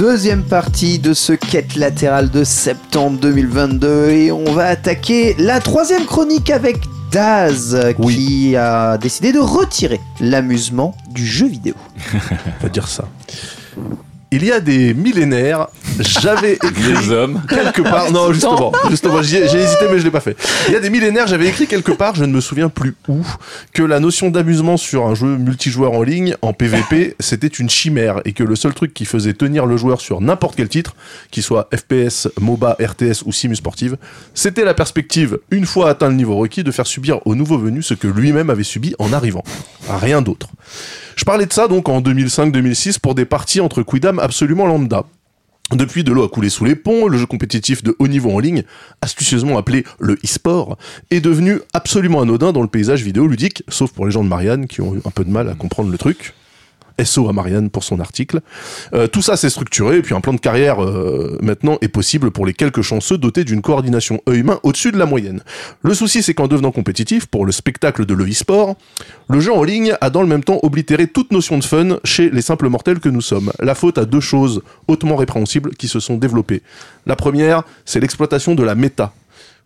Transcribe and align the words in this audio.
Deuxième 0.00 0.44
partie 0.44 0.98
de 0.98 1.12
ce 1.12 1.34
quête 1.34 1.76
latérale 1.76 2.30
de 2.30 2.42
septembre 2.42 3.20
2022 3.20 4.08
et 4.08 4.32
on 4.32 4.44
va 4.44 4.68
attaquer 4.68 5.34
la 5.38 5.60
troisième 5.60 6.06
chronique 6.06 6.48
avec 6.48 6.78
Daz 7.12 7.78
qui 8.08 8.56
a 8.56 8.96
décidé 8.96 9.30
de 9.30 9.40
retirer 9.40 10.00
l'amusement 10.18 10.96
du 11.10 11.26
jeu 11.26 11.46
vidéo. 11.48 11.74
On 12.14 12.62
va 12.62 12.68
dire 12.70 12.88
ça. 12.88 13.08
Il 14.32 14.44
y 14.44 14.52
a 14.52 14.60
des 14.60 14.94
millénaires, 14.94 15.66
j'avais 15.98 16.52
écrit 16.62 16.72
Les 16.94 17.10
hommes. 17.10 17.42
quelque 17.48 17.82
part. 17.82 18.12
Non, 18.12 18.32
justement, 18.32 18.70
justement, 18.88 19.22
j'ai 19.22 19.42
hésité, 19.42 19.86
mais 19.90 19.98
je 19.98 20.04
l'ai 20.04 20.10
pas 20.12 20.20
fait. 20.20 20.36
Il 20.68 20.72
y 20.72 20.76
a 20.76 20.80
des 20.80 20.88
millénaires, 20.88 21.26
j'avais 21.26 21.48
écrit 21.48 21.66
quelque 21.66 21.90
part, 21.90 22.14
je 22.14 22.24
ne 22.24 22.32
me 22.32 22.40
souviens 22.40 22.68
plus 22.68 22.94
où, 23.08 23.26
que 23.72 23.82
la 23.82 23.98
notion 23.98 24.30
d'amusement 24.30 24.76
sur 24.76 25.06
un 25.06 25.16
jeu 25.16 25.36
multijoueur 25.36 25.92
en 25.92 26.02
ligne, 26.02 26.36
en 26.42 26.52
PvP, 26.52 27.16
c'était 27.18 27.48
une 27.48 27.68
chimère 27.68 28.20
et 28.24 28.32
que 28.32 28.44
le 28.44 28.54
seul 28.54 28.72
truc 28.72 28.94
qui 28.94 29.04
faisait 29.04 29.32
tenir 29.34 29.66
le 29.66 29.76
joueur 29.76 30.00
sur 30.00 30.20
n'importe 30.20 30.54
quel 30.54 30.68
titre, 30.68 30.94
qu'il 31.32 31.42
soit 31.42 31.68
FPS, 31.74 32.28
MOBA, 32.40 32.76
RTS 32.80 33.22
ou 33.26 33.32
simu 33.32 33.56
sportive, 33.56 33.96
c'était 34.34 34.64
la 34.64 34.74
perspective, 34.74 35.38
une 35.50 35.66
fois 35.66 35.90
atteint 35.90 36.08
le 36.08 36.14
niveau 36.14 36.36
requis, 36.36 36.62
de 36.62 36.70
faire 36.70 36.86
subir 36.86 37.18
au 37.26 37.34
nouveau 37.34 37.58
venu 37.58 37.82
ce 37.82 37.94
que 37.94 38.06
lui-même 38.06 38.48
avait 38.48 38.62
subi 38.62 38.94
en 39.00 39.12
arrivant. 39.12 39.42
Rien 39.88 40.22
d'autre. 40.22 40.50
Je 41.16 41.24
parlais 41.24 41.46
de 41.46 41.52
ça 41.52 41.68
donc 41.68 41.88
en 41.88 42.00
2005-2006 42.00 42.98
pour 43.00 43.14
des 43.14 43.24
parties 43.24 43.60
entre 43.60 43.82
quidam 43.82 44.18
absolument 44.18 44.66
lambda. 44.66 45.04
Depuis, 45.72 46.02
de 46.02 46.10
l'eau 46.10 46.24
a 46.24 46.28
coulé 46.28 46.48
sous 46.48 46.64
les 46.64 46.74
ponts, 46.74 47.06
le 47.06 47.16
jeu 47.16 47.26
compétitif 47.26 47.84
de 47.84 47.94
haut 48.00 48.08
niveau 48.08 48.32
en 48.32 48.40
ligne, 48.40 48.64
astucieusement 49.02 49.56
appelé 49.56 49.84
le 50.00 50.14
e-sport, 50.14 50.76
est 51.12 51.20
devenu 51.20 51.60
absolument 51.72 52.20
anodin 52.20 52.52
dans 52.52 52.62
le 52.62 52.68
paysage 52.68 53.04
vidéoludique, 53.04 53.62
sauf 53.68 53.92
pour 53.92 54.04
les 54.04 54.10
gens 54.10 54.24
de 54.24 54.28
Marianne 54.28 54.66
qui 54.66 54.80
ont 54.80 54.96
eu 54.96 55.00
un 55.04 55.10
peu 55.10 55.24
de 55.24 55.30
mal 55.30 55.48
à 55.48 55.54
comprendre 55.54 55.90
le 55.90 55.98
truc. 55.98 56.34
SO 57.04 57.28
à 57.28 57.32
Marianne 57.32 57.70
pour 57.70 57.84
son 57.84 58.00
article. 58.00 58.40
Euh, 58.94 59.06
tout 59.06 59.22
ça 59.22 59.36
s'est 59.36 59.50
structuré 59.50 59.98
et 59.98 60.02
puis 60.02 60.14
un 60.14 60.20
plan 60.20 60.32
de 60.32 60.40
carrière 60.40 60.82
euh, 60.82 61.38
maintenant 61.42 61.78
est 61.80 61.88
possible 61.88 62.30
pour 62.30 62.46
les 62.46 62.54
quelques 62.54 62.82
chanceux 62.82 63.18
dotés 63.18 63.44
d'une 63.44 63.62
coordination 63.62 64.20
œil-main 64.28 64.60
au-dessus 64.62 64.92
de 64.92 64.98
la 64.98 65.06
moyenne. 65.06 65.42
Le 65.82 65.94
souci 65.94 66.22
c'est 66.22 66.34
qu'en 66.34 66.48
devenant 66.48 66.72
compétitif 66.72 67.26
pour 67.26 67.46
le 67.46 67.52
spectacle 67.52 68.06
de 68.06 68.14
l'e-sport, 68.14 68.76
le 69.28 69.40
jeu 69.40 69.52
en 69.52 69.62
ligne 69.62 69.94
a 70.00 70.10
dans 70.10 70.22
le 70.22 70.28
même 70.28 70.44
temps 70.44 70.60
oblitéré 70.62 71.06
toute 71.06 71.32
notion 71.32 71.58
de 71.58 71.64
fun 71.64 71.98
chez 72.04 72.30
les 72.30 72.42
simples 72.42 72.68
mortels 72.68 73.00
que 73.00 73.08
nous 73.08 73.20
sommes. 73.20 73.52
La 73.60 73.74
faute 73.74 73.98
à 73.98 74.04
deux 74.04 74.20
choses 74.20 74.62
hautement 74.88 75.16
répréhensibles 75.16 75.74
qui 75.76 75.88
se 75.88 76.00
sont 76.00 76.16
développées. 76.16 76.62
La 77.06 77.16
première, 77.16 77.62
c'est 77.84 78.00
l'exploitation 78.00 78.54
de 78.54 78.62
la 78.62 78.74
méta. 78.74 79.12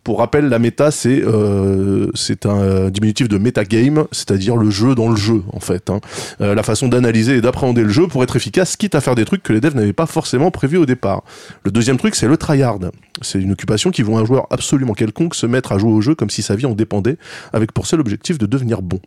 Pour 0.05 0.19
rappel, 0.19 0.51
la 0.51 0.59
méta, 0.59 0.91
c'est 0.91 1.23
euh, 1.25 2.11
un 2.45 2.49
euh, 2.61 2.91
diminutif 2.91 3.27
de 3.27 3.39
metagame, 3.39 4.05
c'est-à-dire 4.13 4.55
le 4.55 4.69
jeu 4.69 4.95
dans 4.95 5.09
le 5.09 5.17
jeu, 5.17 5.43
en 5.51 5.61
fait. 5.61 5.89
hein. 5.89 6.01
Euh, 6.43 6.55
la 6.55 6.63
façon 6.63 6.89
d'analyser 6.89 7.37
et 7.37 7.41
d'appréhender 7.41 7.83
le 7.83 7.89
jeu 7.89 8.07
pour 8.07 8.23
être 8.23 8.37
efficace, 8.37 8.77
quitte 8.77 8.95
à 8.95 9.01
faire 9.01 9.15
des 9.15 9.25
trucs 9.25 9.43
que 9.43 9.55
les 9.55 9.63
devs 9.63 9.75
n'avaient 9.75 9.95
pas 9.95 10.05
forcément 10.05 10.51
prévus 10.51 10.77
au 10.77 10.85
départ. 10.85 11.25
Le 11.65 11.71
deuxième 11.71 11.97
truc, 11.97 12.17
c'est 12.17 12.29
le 12.29 12.37
tryhard. 12.37 12.81
C'est 13.23 13.41
une 13.41 13.53
occupation 13.53 13.91
qui 13.91 14.03
voit 14.03 14.21
un 14.21 14.27
joueur 14.27 14.47
absolument 14.51 14.93
quelconque 14.93 15.35
se 15.35 15.47
mettre 15.47 15.73
à 15.73 15.79
jouer 15.79 15.93
au 15.93 16.03
jeu 16.03 16.15
comme 16.15 16.29
si 16.29 16.43
sa 16.43 16.55
vie 16.55 16.67
en 16.67 16.75
dépendait, 16.75 17.17
avec 17.55 17.73
pour 17.73 17.87
seul 17.87 18.01
objectif 18.01 18.37
de 18.37 18.45
devenir 18.45 18.83
bon. 18.83 19.01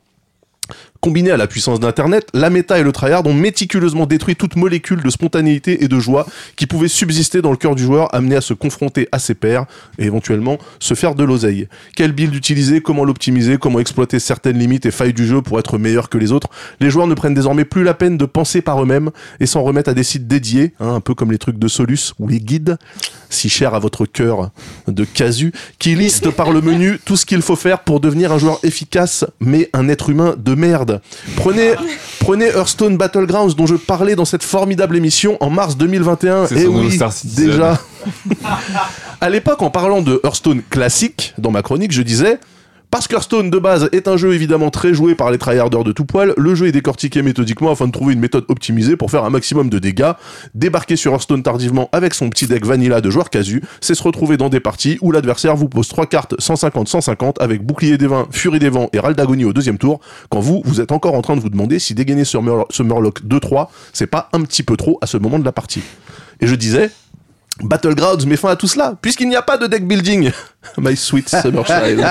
Combiné 1.02 1.32
à 1.32 1.38
la 1.38 1.48
puissance 1.48 1.80
d'Internet, 1.80 2.28
la 2.34 2.50
méta 2.50 2.80
et 2.80 2.84
le 2.84 2.92
tryhard 2.92 3.26
ont 3.26 3.34
méticuleusement 3.34 4.06
détruit 4.06 4.36
toute 4.36 4.56
molécule 4.56 5.04
de 5.04 5.10
spontanéité 5.10 5.84
et 5.84 5.88
de 5.88 6.00
joie 6.00 6.26
qui 6.56 6.66
pouvait 6.66 6.88
subsister 6.88 7.42
dans 7.42 7.52
le 7.52 7.58
cœur 7.58 7.76
du 7.76 7.84
joueur, 7.84 8.14
amené 8.16 8.36
à 8.36 8.42
se 8.42 8.54
confronter 8.54 9.08
à 9.12 9.20
ses 9.20 9.36
pairs 9.36 9.66
et 10.00 10.06
éventuellement 10.06 10.58
se 10.80 10.94
faire 10.94 11.16
de 11.16 11.24
l'oseille. 11.24 11.68
Quel 11.96 12.14
build 12.14 12.34
utiliser, 12.34 12.82
comment 12.82 13.06
l'optimiser, 13.06 13.58
comment 13.58 13.80
exploiter 13.80 14.20
certaines 14.20 14.58
limites 14.58 14.86
et 14.86 14.92
failles 14.92 15.14
du 15.14 15.28
jeu 15.28 15.42
pour 15.42 15.60
être 15.60 15.78
meilleur 15.78 16.10
que 16.10 16.18
les 16.18 16.32
autres? 16.32 16.50
Les 16.80 16.90
joueurs 16.90 17.08
ne 17.08 17.14
prennent 17.14 17.34
désormais 17.34 17.66
plus 17.66 17.84
la 17.84 17.94
peine 17.94 18.18
de 18.18 18.26
penser 18.26 18.62
par 18.62 18.82
eux-mêmes 18.82 19.12
et 19.40 19.46
s'en 19.46 19.64
remettent 19.64 19.88
à 19.88 19.94
des 19.94 20.04
sites 20.04 20.28
dédiés, 20.28 20.74
hein, 20.80 20.96
un 20.96 21.02
peu 21.02 21.14
comme 21.14 21.32
les 21.32 21.38
trucs 21.38 21.60
de 21.60 21.68
Solus 21.68 22.14
ou 22.20 22.28
les 22.28 22.40
guides, 22.40 22.78
si 23.30 23.50
chers 23.50 23.74
à 23.74 23.80
votre 23.80 24.06
cœur 24.06 24.52
de 24.88 25.04
casu, 25.04 25.52
qui 25.80 25.96
listent 25.96 26.32
par 26.32 26.52
le 26.52 26.62
menu 26.62 27.00
tout 27.04 27.18
ce 27.18 27.26
qu'il 27.26 27.42
faut 27.42 27.56
faire 27.56 27.80
pour 27.80 28.00
devenir 28.00 28.32
un 28.32 28.38
joueur 28.38 28.60
efficace, 28.64 29.26
mais 29.40 29.70
un 29.74 29.90
être 29.90 30.10
humain 30.10 30.36
de 30.38 30.56
merde. 30.56 30.87
Prenez, 31.36 31.74
prenez 32.20 32.48
Hearthstone 32.48 32.98
Battlegrounds 32.98 33.56
dont 33.56 33.66
je 33.66 33.76
parlais 33.76 34.16
dans 34.16 34.26
cette 34.26 34.44
formidable 34.44 34.98
émission 34.98 35.38
en 35.40 35.50
mars 35.50 35.78
2021. 35.78 36.48
C'est 36.48 36.62
Et 36.62 36.64
nos 36.66 36.80
oui, 36.80 36.92
Star 36.92 37.14
déjà. 37.24 37.80
à 39.22 39.30
l'époque, 39.30 39.62
en 39.62 39.70
parlant 39.70 40.02
de 40.02 40.20
Hearthstone 40.24 40.62
classique, 40.70 41.34
dans 41.38 41.52
ma 41.52 41.62
chronique, 41.62 41.92
je 41.92 42.02
disais 42.02 42.40
parce 42.90 43.08
qu'Hearthstone 43.08 43.50
de 43.50 43.60
base 43.60 43.90
est 43.92 44.08
un 44.08 44.18
jeu 44.18 44.34
évidemment 44.34 44.70
très 44.70 44.94
joué 44.94 45.14
par 45.14 45.30
les 45.30 45.38
tryharders 45.38 45.84
de 45.84 45.92
tout 45.92 46.06
poil, 46.06 46.34
le 46.38 46.56
jeu 46.56 46.68
est 46.68 46.72
décortiqué 46.72 47.22
méthodiquement 47.22 47.72
afin 47.72 47.88
de 47.88 47.92
trouver 47.92 48.14
une 48.14 48.20
méthode 48.20 48.46
optimisée 48.48 48.96
pour 48.96 49.12
faire 49.12 49.24
un 49.26 49.30
maximum 49.30 49.70
de 49.70 49.80
dégâts. 49.80 50.12
Débarquer 50.56 50.96
sur 50.96 51.12
Hearthstone 51.12 51.44
tardivement 51.44 51.90
avec 51.92 52.14
son 52.14 52.30
petit 52.30 52.48
deck 52.48 52.66
vanilla 52.66 53.02
de 53.02 53.10
joueurs 53.10 53.30
casu, 53.30 53.62
c'est 53.82 53.96
se 53.96 54.04
retrouver 54.04 54.38
dans 54.38 54.50
des 54.50 54.60
parties 54.60 54.98
où 55.02 55.12
l'adversaire 55.12 55.56
vous 55.56 55.70
pose 55.70 55.88
trois 55.88 56.06
cartes 56.06 56.36
150-150 56.40 57.36
avec 57.40 57.64
bouclier 57.64 57.98
des 57.98 58.08
vents, 58.08 58.28
furie 58.32 58.60
des 58.60 58.70
vents 58.70 58.90
et 58.94 59.00
râle 59.00 59.16
d'agonie 59.16 59.46
au 59.46 59.54
deuxième 59.54 59.78
tour, 59.78 60.00
quand 60.30 60.40
vous, 60.40 60.62
vous 60.66 60.82
êtes 60.82 60.92
encore 60.92 61.16
en 61.16 61.22
train 61.22 61.36
de 61.36 61.42
vous 61.42 61.50
demander 61.50 61.80
si 61.80 61.94
dégainer 61.94 62.26
ce 62.26 62.38
Murloc 62.84 63.24
2-3, 63.24 63.68
c'est 63.94 64.08
pas 64.08 64.30
un 64.34 64.42
petit 64.42 64.64
peu 64.64 64.78
trop 64.78 64.98
à 65.02 65.08
ce 65.08 65.18
moment 65.18 65.40
de 65.40 65.46
la 65.46 65.52
partie. 65.52 65.82
Et 66.40 66.48
je 66.48 66.56
disais, 66.56 66.92
Battlegrounds 67.62 68.26
met 68.26 68.38
fin 68.38 68.50
à 68.50 68.56
tout 68.56 68.68
cela, 68.68 68.96
puisqu'il 69.02 69.30
n'y 69.30 69.36
a 69.36 69.42
pas 69.42 69.58
de 69.58 69.68
deck 69.68 69.88
building. 69.88 70.32
My 70.78 70.96
sweet 70.96 71.30
summer 71.30 71.66
child. 71.66 72.06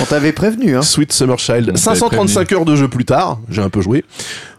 On 0.00 0.04
t'avait 0.04 0.32
prévenu, 0.32 0.76
hein. 0.76 0.82
Sweet 0.82 1.12
Summer 1.12 1.38
Child. 1.38 1.66
t'avait 1.66 1.76
535 1.76 2.52
heures 2.52 2.64
de 2.64 2.76
jeu 2.76 2.88
plus 2.88 3.04
tard, 3.04 3.38
j'ai 3.48 3.62
un 3.62 3.70
peu 3.70 3.80
joué. 3.80 4.04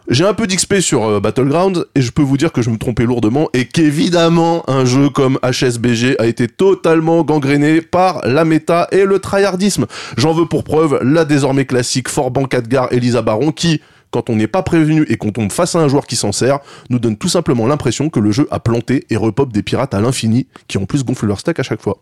J'ai 0.08 0.26
un 0.26 0.34
peu 0.34 0.46
d'XP 0.46 0.80
sur 0.80 1.06
euh, 1.06 1.20
Battlegrounds 1.20 1.86
et 1.96 2.02
je 2.02 2.12
peux 2.12 2.22
vous 2.22 2.36
dire 2.36 2.52
que 2.52 2.62
je 2.62 2.70
me 2.70 2.78
trompais 2.78 3.06
lourdement 3.06 3.50
et 3.54 3.66
qu'évidemment 3.66 4.70
un 4.70 4.84
jeu 4.84 5.10
comme 5.10 5.40
HSBG 5.42 6.18
a 6.20 6.26
été 6.26 6.48
totalement 6.48 7.24
gangréné 7.24 7.82
par 7.82 8.20
la 8.28 8.44
méta 8.44 8.88
et 8.92 9.06
le 9.06 9.20
tryhardisme. 9.20 9.86
J'en 10.18 10.34
veux 10.34 10.48
pour 10.48 10.64
preuve 10.64 11.00
la 11.02 11.24
désormais 11.24 11.66
classique 11.66 12.10
Forban 12.10 12.44
Khadgar 12.44 12.92
Elisa 12.92 13.22
Baron 13.22 13.52
qui, 13.52 13.80
quand 14.12 14.30
on 14.30 14.36
n'est 14.36 14.48
pas 14.48 14.62
prévenu 14.62 15.06
et 15.10 15.18
qu'on 15.18 15.32
tombe 15.32 15.52
face 15.52 15.76
à 15.76 15.80
un 15.80 15.88
joueur 15.88 16.06
qui 16.06 16.16
s'en 16.16 16.32
sert, 16.32 16.60
nous 16.90 17.00
donne 17.00 17.18
tout 17.18 17.30
simplement 17.30 17.66
l'impression 17.66 18.10
que 18.10 18.20
le 18.20 18.32
jeu 18.32 18.48
a 18.52 18.60
planté 18.60 19.06
et 19.10 19.16
repop 19.16 19.52
des 19.52 19.64
pirates 19.64 19.94
à 19.94 20.02
l'infini 20.02 20.48
qui 20.68 20.78
en 20.78 20.86
plus 20.86 21.04
gonflent 21.04 21.28
leur 21.28 21.40
stack 21.40 21.60
à 21.60 21.64
chaque 21.64 21.82
fois. 21.82 22.00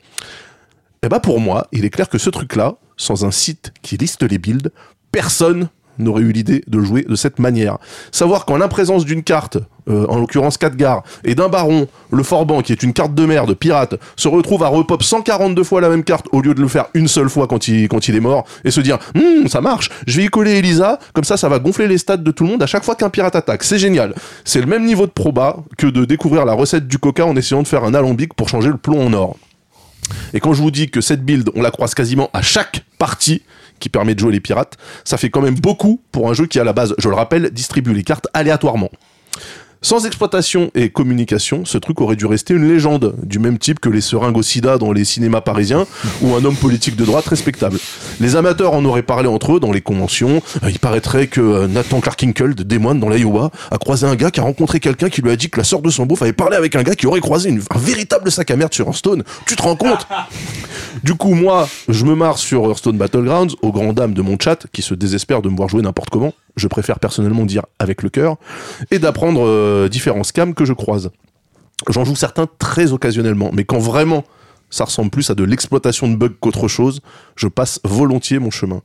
Et 1.03 1.07
bah 1.07 1.19
pour 1.19 1.39
moi, 1.39 1.67
il 1.71 1.85
est 1.85 1.89
clair 1.89 2.09
que 2.09 2.17
ce 2.17 2.29
truc-là, 2.29 2.75
sans 2.97 3.23
un 3.23 3.31
site 3.31 3.71
qui 3.81 3.95
liste 3.95 4.23
les 4.23 4.37
builds, 4.37 4.71
personne 5.11 5.69
n'aurait 5.99 6.23
eu 6.23 6.31
l'idée 6.31 6.63
de 6.67 6.81
jouer 6.81 7.05
de 7.07 7.15
cette 7.15 7.39
manière. 7.39 7.77
Savoir 8.11 8.45
qu'en 8.45 8.57
l'imprésence 8.57 9.05
d'une 9.05 9.23
carte, 9.23 9.57
euh, 9.89 10.05
en 10.07 10.19
l'occurrence 10.19 10.57
Khadgar, 10.57 11.03
et 11.23 11.35
d'un 11.35 11.49
baron, 11.49 11.87
le 12.11 12.23
Forban, 12.23 12.61
qui 12.61 12.71
est 12.71 12.83
une 12.83 12.93
carte 12.93 13.13
de 13.13 13.25
merde, 13.25 13.53
pirate, 13.53 13.95
se 14.15 14.27
retrouve 14.27 14.63
à 14.63 14.67
repop 14.67 15.03
142 15.03 15.63
fois 15.63 15.81
la 15.81 15.89
même 15.89 16.03
carte 16.03 16.27
au 16.31 16.41
lieu 16.41 16.53
de 16.53 16.61
le 16.61 16.67
faire 16.67 16.85
une 16.93 17.07
seule 17.07 17.29
fois 17.29 17.47
quand 17.47 17.67
il, 17.67 17.87
quand 17.87 18.07
il 18.07 18.15
est 18.15 18.21
mort, 18.21 18.45
et 18.63 18.71
se 18.71 18.81
dire 18.81 18.99
Hum, 19.15 19.47
ça 19.47 19.61
marche, 19.61 19.89
je 20.07 20.17
vais 20.17 20.25
y 20.25 20.27
coller 20.27 20.57
Elisa, 20.57 20.99
comme 21.13 21.23
ça 21.23 21.37
ça 21.37 21.49
va 21.49 21.59
gonfler 21.59 21.87
les 21.87 21.97
stats 21.97 22.17
de 22.17 22.31
tout 22.31 22.43
le 22.43 22.51
monde 22.51 22.63
à 22.63 22.67
chaque 22.67 22.83
fois 22.83 22.95
qu'un 22.95 23.09
pirate 23.09 23.35
attaque. 23.35 23.63
C'est 23.63 23.79
génial. 23.79 24.13
C'est 24.45 24.61
le 24.61 24.67
même 24.67 24.85
niveau 24.85 25.05
de 25.05 25.11
proba 25.11 25.57
que 25.77 25.87
de 25.87 26.05
découvrir 26.05 26.45
la 26.45 26.53
recette 26.53 26.87
du 26.87 26.97
coca 26.97 27.25
en 27.25 27.35
essayant 27.35 27.61
de 27.61 27.67
faire 27.67 27.83
un 27.83 27.93
alambic 27.93 28.33
pour 28.33 28.49
changer 28.49 28.69
le 28.69 28.77
plomb 28.77 29.05
en 29.05 29.13
or. 29.13 29.37
Et 30.33 30.39
quand 30.39 30.53
je 30.53 30.61
vous 30.61 30.71
dis 30.71 30.89
que 30.89 31.01
cette 31.01 31.23
build, 31.23 31.49
on 31.55 31.61
la 31.61 31.71
croise 31.71 31.93
quasiment 31.93 32.29
à 32.33 32.41
chaque 32.41 32.83
partie 32.97 33.41
qui 33.79 33.89
permet 33.89 34.13
de 34.13 34.19
jouer 34.19 34.31
les 34.31 34.39
pirates, 34.39 34.77
ça 35.03 35.17
fait 35.17 35.29
quand 35.29 35.41
même 35.41 35.55
beaucoup 35.55 36.01
pour 36.11 36.29
un 36.29 36.33
jeu 36.33 36.45
qui, 36.45 36.59
à 36.59 36.63
la 36.63 36.73
base, 36.73 36.93
je 36.97 37.09
le 37.09 37.15
rappelle, 37.15 37.49
distribue 37.51 37.93
les 37.93 38.03
cartes 38.03 38.27
aléatoirement. 38.33 38.91
Sans 39.81 40.05
exploitation 40.05 40.71
et 40.75 40.89
communication, 40.89 41.63
ce 41.63 41.77
truc 41.77 42.01
aurait 42.01 42.17
dû 42.17 42.25
rester 42.25 42.53
une 42.53 42.67
légende, 42.67 43.15
du 43.23 43.39
même 43.39 43.57
type 43.57 43.79
que 43.79 43.87
les 43.87 44.01
seringues 44.01 44.35
au 44.35 44.41
sida 44.41 44.77
dans 44.77 44.91
les 44.91 45.05
cinémas 45.05 45.39
parisiens 45.39 45.87
ou 46.21 46.35
un 46.35 46.43
homme 46.43 46.57
politique 46.57 46.97
de 46.97 47.05
droite 47.05 47.25
respectable. 47.27 47.79
Les 48.19 48.35
amateurs 48.35 48.73
en 48.73 48.83
auraient 48.83 49.03
parlé 49.03 49.29
entre 49.29 49.55
eux 49.55 49.59
dans 49.61 49.71
les 49.71 49.79
conventions. 49.79 50.41
Euh, 50.63 50.69
il 50.69 50.79
paraîtrait 50.79 51.27
que 51.27 51.39
euh, 51.39 51.67
Nathan 51.67 52.01
Clarkinkle 52.01 52.55
de 52.55 52.63
Des 52.63 52.77
Moines 52.77 52.99
dans 52.99 53.07
l'Iowa 53.07 53.51
a 53.71 53.77
croisé 53.77 54.05
un 54.05 54.15
gars 54.15 54.31
qui 54.31 54.41
a 54.41 54.43
rencontré 54.43 54.81
quelqu'un 54.81 55.07
qui 55.09 55.21
lui 55.21 55.31
a 55.31 55.37
dit 55.37 55.49
que 55.49 55.57
la 55.57 55.63
sœur 55.63 55.81
de 55.81 55.89
son 55.89 56.05
beauf 56.05 56.21
avait 56.23 56.33
parlé 56.33 56.57
avec 56.57 56.75
un 56.75 56.83
gars 56.83 56.95
qui 56.95 57.07
aurait 57.07 57.21
croisé 57.21 57.49
une- 57.49 57.61
un 57.73 57.79
véritable 57.79 58.29
sac 58.33 58.51
à 58.51 58.57
merde 58.57 58.73
sur 58.73 58.85
Hearthstone. 58.87 59.23
Tu 59.45 59.55
te 59.55 59.61
rends 59.61 59.77
compte? 59.77 60.05
Du 61.03 61.13
coup, 61.13 61.33
moi, 61.33 61.69
je 61.87 62.03
me 62.03 62.15
marre 62.15 62.37
sur 62.37 62.65
Hearthstone 62.65 62.97
Battlegrounds, 62.97 63.55
aux 63.61 63.71
grandes 63.71 63.95
dames 63.95 64.13
de 64.13 64.21
mon 64.21 64.37
chat, 64.37 64.65
qui 64.73 64.81
se 64.81 64.93
désespèrent 64.93 65.41
de 65.41 65.47
me 65.49 65.55
voir 65.55 65.69
jouer 65.69 65.81
n'importe 65.81 66.09
comment. 66.09 66.33
Je 66.59 66.67
préfère 66.67 66.99
personnellement 66.99 67.45
dire 67.45 67.65
avec 67.79 68.03
le 68.03 68.09
cœur, 68.09 68.37
et 68.91 68.99
d'apprendre 68.99 69.45
euh, 69.45 69.89
différents 69.89 70.23
scams 70.23 70.53
que 70.53 70.65
je 70.65 70.73
croise. 70.73 71.09
J'en 71.87 72.03
joue 72.03 72.15
certains 72.15 72.47
très 72.59 72.91
occasionnellement, 72.91 73.51
mais 73.53 73.63
quand 73.63 73.79
vraiment 73.79 74.23
ça 74.69 74.83
ressemble 74.83 75.09
plus 75.09 75.29
à 75.29 75.35
de 75.35 75.43
l'exploitation 75.43 76.07
de 76.07 76.15
bugs 76.15 76.35
qu'autre 76.39 76.67
chose, 76.67 77.01
je 77.35 77.47
passe 77.47 77.79
volontiers 77.83 78.39
mon 78.39 78.51
chemin. 78.51 78.81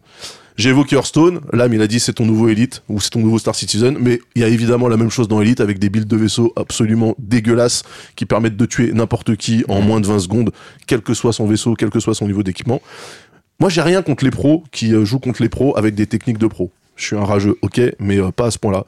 J'ai 0.56 0.70
évoqué 0.70 0.94
Hearthstone, 0.94 1.40
là, 1.52 1.66
il 1.70 1.82
a 1.82 1.86
dit 1.88 1.98
c'est 1.98 2.12
ton 2.12 2.26
nouveau 2.26 2.48
Elite, 2.48 2.84
ou 2.88 3.00
c'est 3.00 3.10
ton 3.10 3.18
nouveau 3.18 3.40
Star 3.40 3.56
Citizen, 3.56 3.96
mais 4.00 4.20
il 4.36 4.42
y 4.42 4.44
a 4.44 4.48
évidemment 4.48 4.86
la 4.86 4.96
même 4.96 5.10
chose 5.10 5.26
dans 5.26 5.40
Elite 5.40 5.60
avec 5.60 5.80
des 5.80 5.90
builds 5.90 6.08
de 6.08 6.16
vaisseaux 6.16 6.52
absolument 6.54 7.16
dégueulasses 7.18 7.82
qui 8.14 8.24
permettent 8.24 8.56
de 8.56 8.64
tuer 8.64 8.92
n'importe 8.92 9.34
qui 9.34 9.64
en 9.68 9.80
moins 9.80 10.00
de 10.00 10.06
20 10.06 10.20
secondes, 10.20 10.52
quel 10.86 11.00
que 11.00 11.12
soit 11.12 11.32
son 11.32 11.46
vaisseau, 11.46 11.74
quel 11.74 11.90
que 11.90 11.98
soit 11.98 12.14
son 12.14 12.28
niveau 12.28 12.44
d'équipement. 12.44 12.80
Moi, 13.58 13.68
j'ai 13.68 13.82
rien 13.82 14.02
contre 14.02 14.24
les 14.24 14.30
pros 14.30 14.62
qui 14.70 14.94
euh, 14.94 15.04
jouent 15.04 15.18
contre 15.18 15.42
les 15.42 15.48
pros 15.48 15.76
avec 15.76 15.96
des 15.96 16.06
techniques 16.06 16.38
de 16.38 16.46
pro. 16.46 16.70
Je 16.96 17.06
suis 17.06 17.17
un 17.17 17.25
rageux, 17.25 17.56
ok, 17.62 17.81
mais 17.99 18.19
euh, 18.19 18.31
pas 18.31 18.46
à 18.46 18.50
ce 18.50 18.58
point-là. 18.58 18.85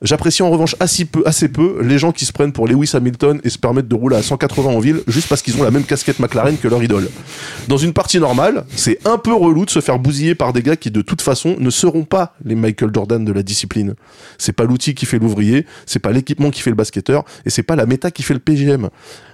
J'apprécie 0.00 0.44
en 0.44 0.50
revanche 0.50 0.76
assez 0.78 1.04
peu, 1.04 1.22
assez 1.26 1.48
peu 1.48 1.82
les 1.82 1.98
gens 1.98 2.12
qui 2.12 2.24
se 2.24 2.32
prennent 2.32 2.52
pour 2.52 2.68
Lewis 2.68 2.92
Hamilton 2.94 3.40
et 3.42 3.50
se 3.50 3.58
permettent 3.58 3.88
de 3.88 3.96
rouler 3.96 4.16
à 4.16 4.22
180 4.22 4.70
en 4.70 4.78
ville 4.78 5.00
juste 5.08 5.28
parce 5.28 5.42
qu'ils 5.42 5.58
ont 5.60 5.64
la 5.64 5.72
même 5.72 5.82
casquette 5.82 6.20
McLaren 6.20 6.56
que 6.56 6.68
leur 6.68 6.80
idole. 6.84 7.08
Dans 7.66 7.78
une 7.78 7.92
partie 7.92 8.20
normale, 8.20 8.64
c'est 8.76 9.04
un 9.04 9.18
peu 9.18 9.34
relou 9.34 9.64
de 9.64 9.70
se 9.70 9.80
faire 9.80 9.98
bousiller 9.98 10.36
par 10.36 10.52
des 10.52 10.62
gars 10.62 10.76
qui 10.76 10.92
de 10.92 11.02
toute 11.02 11.20
façon 11.20 11.56
ne 11.58 11.70
seront 11.70 12.04
pas 12.04 12.36
les 12.44 12.54
Michael 12.54 12.90
Jordan 12.94 13.24
de 13.24 13.32
la 13.32 13.42
discipline. 13.42 13.94
C'est 14.38 14.52
pas 14.52 14.64
l'outil 14.64 14.94
qui 14.94 15.04
fait 15.04 15.18
l'ouvrier, 15.18 15.66
c'est 15.84 15.98
pas 15.98 16.12
l'équipement 16.12 16.50
qui 16.50 16.62
fait 16.62 16.70
le 16.70 16.76
basketteur 16.76 17.24
et 17.44 17.50
c'est 17.50 17.64
pas 17.64 17.74
la 17.74 17.86
méta 17.86 18.12
qui 18.12 18.22
fait 18.22 18.34
le 18.34 18.40
PGM. 18.40 18.90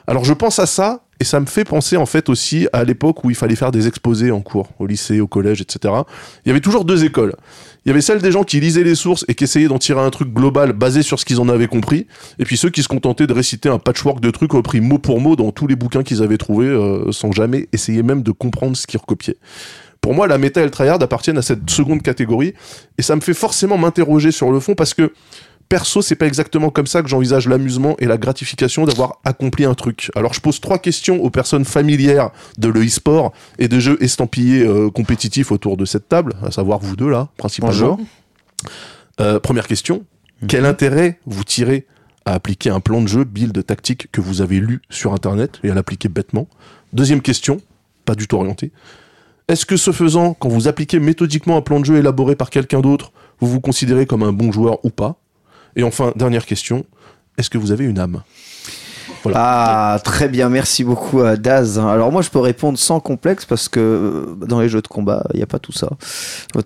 Alors 0.07 0.25
je 0.25 0.33
pense 0.33 0.59
à 0.59 0.67
ça 0.67 1.04
et 1.21 1.25
ça 1.25 1.41
me 1.41 1.47
fait 1.47 1.65
penser 1.65 1.97
en 1.97 2.07
fait 2.07 2.29
aussi 2.29 2.69
à 2.73 2.85
l'époque 2.85 3.25
où 3.25 3.31
il 3.31 3.37
fallait 3.37 3.57
faire 3.57 3.73
des 3.73 3.87
exposés 3.87 4.31
en 4.31 4.41
cours, 4.41 4.69
au 4.79 4.87
lycée, 4.87 5.21
au 5.21 5.27
collège, 5.27 5.61
etc. 5.61 5.95
Il 6.45 6.49
y 6.49 6.51
avait 6.51 6.61
toujours 6.61 6.85
deux 6.85 7.05
écoles. 7.05 7.35
Il 7.85 7.89
y 7.89 7.93
avait 7.93 8.01
celle 8.01 8.21
des 8.21 8.33
gens 8.33 8.45
qui 8.45 8.61
lisaient 8.61 8.83
les 8.83 8.95
sources 8.95 9.25
et 9.29 9.35
qui 9.35 9.45
essayaient 9.45 9.69
d'en 9.69 9.79
tirer 9.79 10.01
un 10.01 10.11
truc 10.11 10.33
global 10.33 10.73
basé 10.73 11.03
sur 11.03 11.21
ce 11.21 11.25
qu'ils 11.25 11.41
en 11.41 11.49
avaient 11.49 11.67
compris, 11.67 12.07
et 12.39 12.45
puis 12.45 12.57
ceux 12.57 12.71
qui 12.71 12.83
se 12.83 12.89
contentaient 12.89 13.27
de 13.27 13.33
réciter 13.33 13.69
un 13.69 13.79
patchwork 13.79 14.21
de 14.21 14.31
trucs 14.31 14.53
repris 14.53 14.81
mot 14.81 14.99
pour 14.99 15.21
mot 15.21 15.37
dans 15.37 15.53
tous 15.53 15.67
les 15.67 15.77
bouquins 15.77 16.03
qu'ils 16.03 16.23
avaient 16.23 16.39
trouvés, 16.39 16.67
euh, 16.67 17.13
sans 17.13 17.33
jamais 17.33 17.69
essayer 17.73 18.03
même 18.03 18.23
de 18.23 18.31
comprendre 18.31 18.77
ce 18.77 18.87
qu'ils 18.87 19.01
recopiaient. 19.01 19.37
Pour 20.01 20.13
moi, 20.13 20.27
la 20.27 20.37
méta 20.37 20.61
et 20.61 20.65
le 20.65 20.71
tryhard 20.71 21.03
appartiennent 21.03 21.39
à 21.39 21.43
cette 21.43 21.71
seconde 21.71 22.03
catégorie, 22.03 22.53
et 22.99 23.03
ça 23.03 23.17
me 23.17 23.23
fait 23.23 23.33
forcément 23.33 23.79
m'interroger 23.79 24.33
sur 24.33 24.51
le 24.51 24.61
fond 24.61 24.75
parce 24.75 24.93
que 24.93 25.13
perso, 25.69 26.03
c'est 26.03 26.15
pas 26.15 26.27
exactement 26.27 26.71
comme 26.71 26.87
ça 26.87 27.03
que 27.03 27.09
j'envisage 27.09 27.49
l'amusement 27.49 27.97
et 27.99 28.07
la 28.07 28.19
gratification 28.19 28.85
d'avoir 28.85 29.21
accompli 29.25 29.65
un 29.65 29.75
truc. 29.75 30.11
Alors 30.15 30.35
je 30.35 30.41
pose 30.41 30.61
trois 30.61 30.79
questions 30.79 31.23
aux 31.23 31.31
personnes 31.31 31.65
familières 31.65 32.31
de 32.59 32.69
le 32.69 32.85
e-sport 32.85 33.33
et 33.59 33.69
des 33.69 33.81
jeux 33.81 33.97
estampillés 34.03 34.63
euh, 34.63 34.91
compétitifs 34.91 35.53
autour 35.53 35.77
de 35.77 35.85
cette 35.85 36.09
table, 36.09 36.35
à 36.43 36.51
savoir 36.51 36.79
vous 36.79 36.97
deux 36.97 37.11
là, 37.11 37.29
principalement. 37.37 37.99
Euh, 39.21 39.39
première 39.41 39.67
question, 39.67 40.05
quel 40.49 40.67
intérêt 40.67 41.19
vous 41.27 41.45
tirez 41.45 41.87
à 42.25 42.35
appliquer 42.35 42.71
un 42.71 42.81
plan 42.81 43.01
de 43.01 43.09
jeu, 43.09 43.25
build 43.25 43.65
tactique 43.65 44.09
que 44.11 44.21
vous 44.21 44.41
avez 44.41 44.59
lu 44.59 44.83
sur 44.91 45.13
internet 45.13 45.61
et 45.63 45.71
à 45.71 45.75
l'appliquer 45.75 46.09
bêtement? 46.09 46.49
Deuxième 46.93 47.21
question, 47.21 47.61
pas 48.05 48.15
du 48.15 48.27
tout 48.27 48.37
orientée. 48.37 48.73
Est-ce 49.47 49.67
que 49.67 49.77
ce 49.77 49.93
faisant, 49.93 50.35
quand 50.35 50.49
vous 50.49 50.69
appliquez 50.69 50.99
méthodiquement 50.99 51.57
un 51.57 51.61
plan 51.61 51.79
de 51.79 51.85
jeu 51.85 51.97
élaboré 51.97 52.35
par 52.35 52.51
quelqu'un 52.51 52.81
d'autre, 52.81 53.13
vous 53.41 53.49
vous 53.49 53.61
considérez 53.61 54.07
comme 54.07 54.23
un 54.23 54.33
bon 54.33 54.53
joueur 54.53 54.83
ou 54.85 54.91
pas? 54.91 55.21
Et 55.77 55.83
enfin, 55.83 56.13
dernière 56.17 56.47
question, 56.47 56.85
est-ce 57.39 57.51
que 57.51 57.59
vous 57.59 57.73
avez 57.73 57.85
une 57.85 57.99
âme? 57.99 58.23
Ah, 59.35 59.99
très 60.05 60.29
bien, 60.29 60.49
merci 60.49 60.85
beaucoup 60.85 61.21
à 61.21 61.37
Daz. 61.37 61.79
Alors 61.79 62.13
moi, 62.13 62.23
je 62.23 62.31
peux 62.31 62.39
répondre 62.41 62.79
sans 62.79 63.01
complexe 63.01 63.45
parce 63.45 63.69
que 63.69 63.81
euh, 63.81 64.47
dans 64.47 64.61
les 64.61 64.69
jeux 64.69 64.83
de 64.83 64.87
combat, 64.89 65.25
il 65.33 65.37
n'y 65.39 65.43
a 65.43 65.47
pas 65.47 65.59
tout 65.59 65.73
ça. 65.73 65.89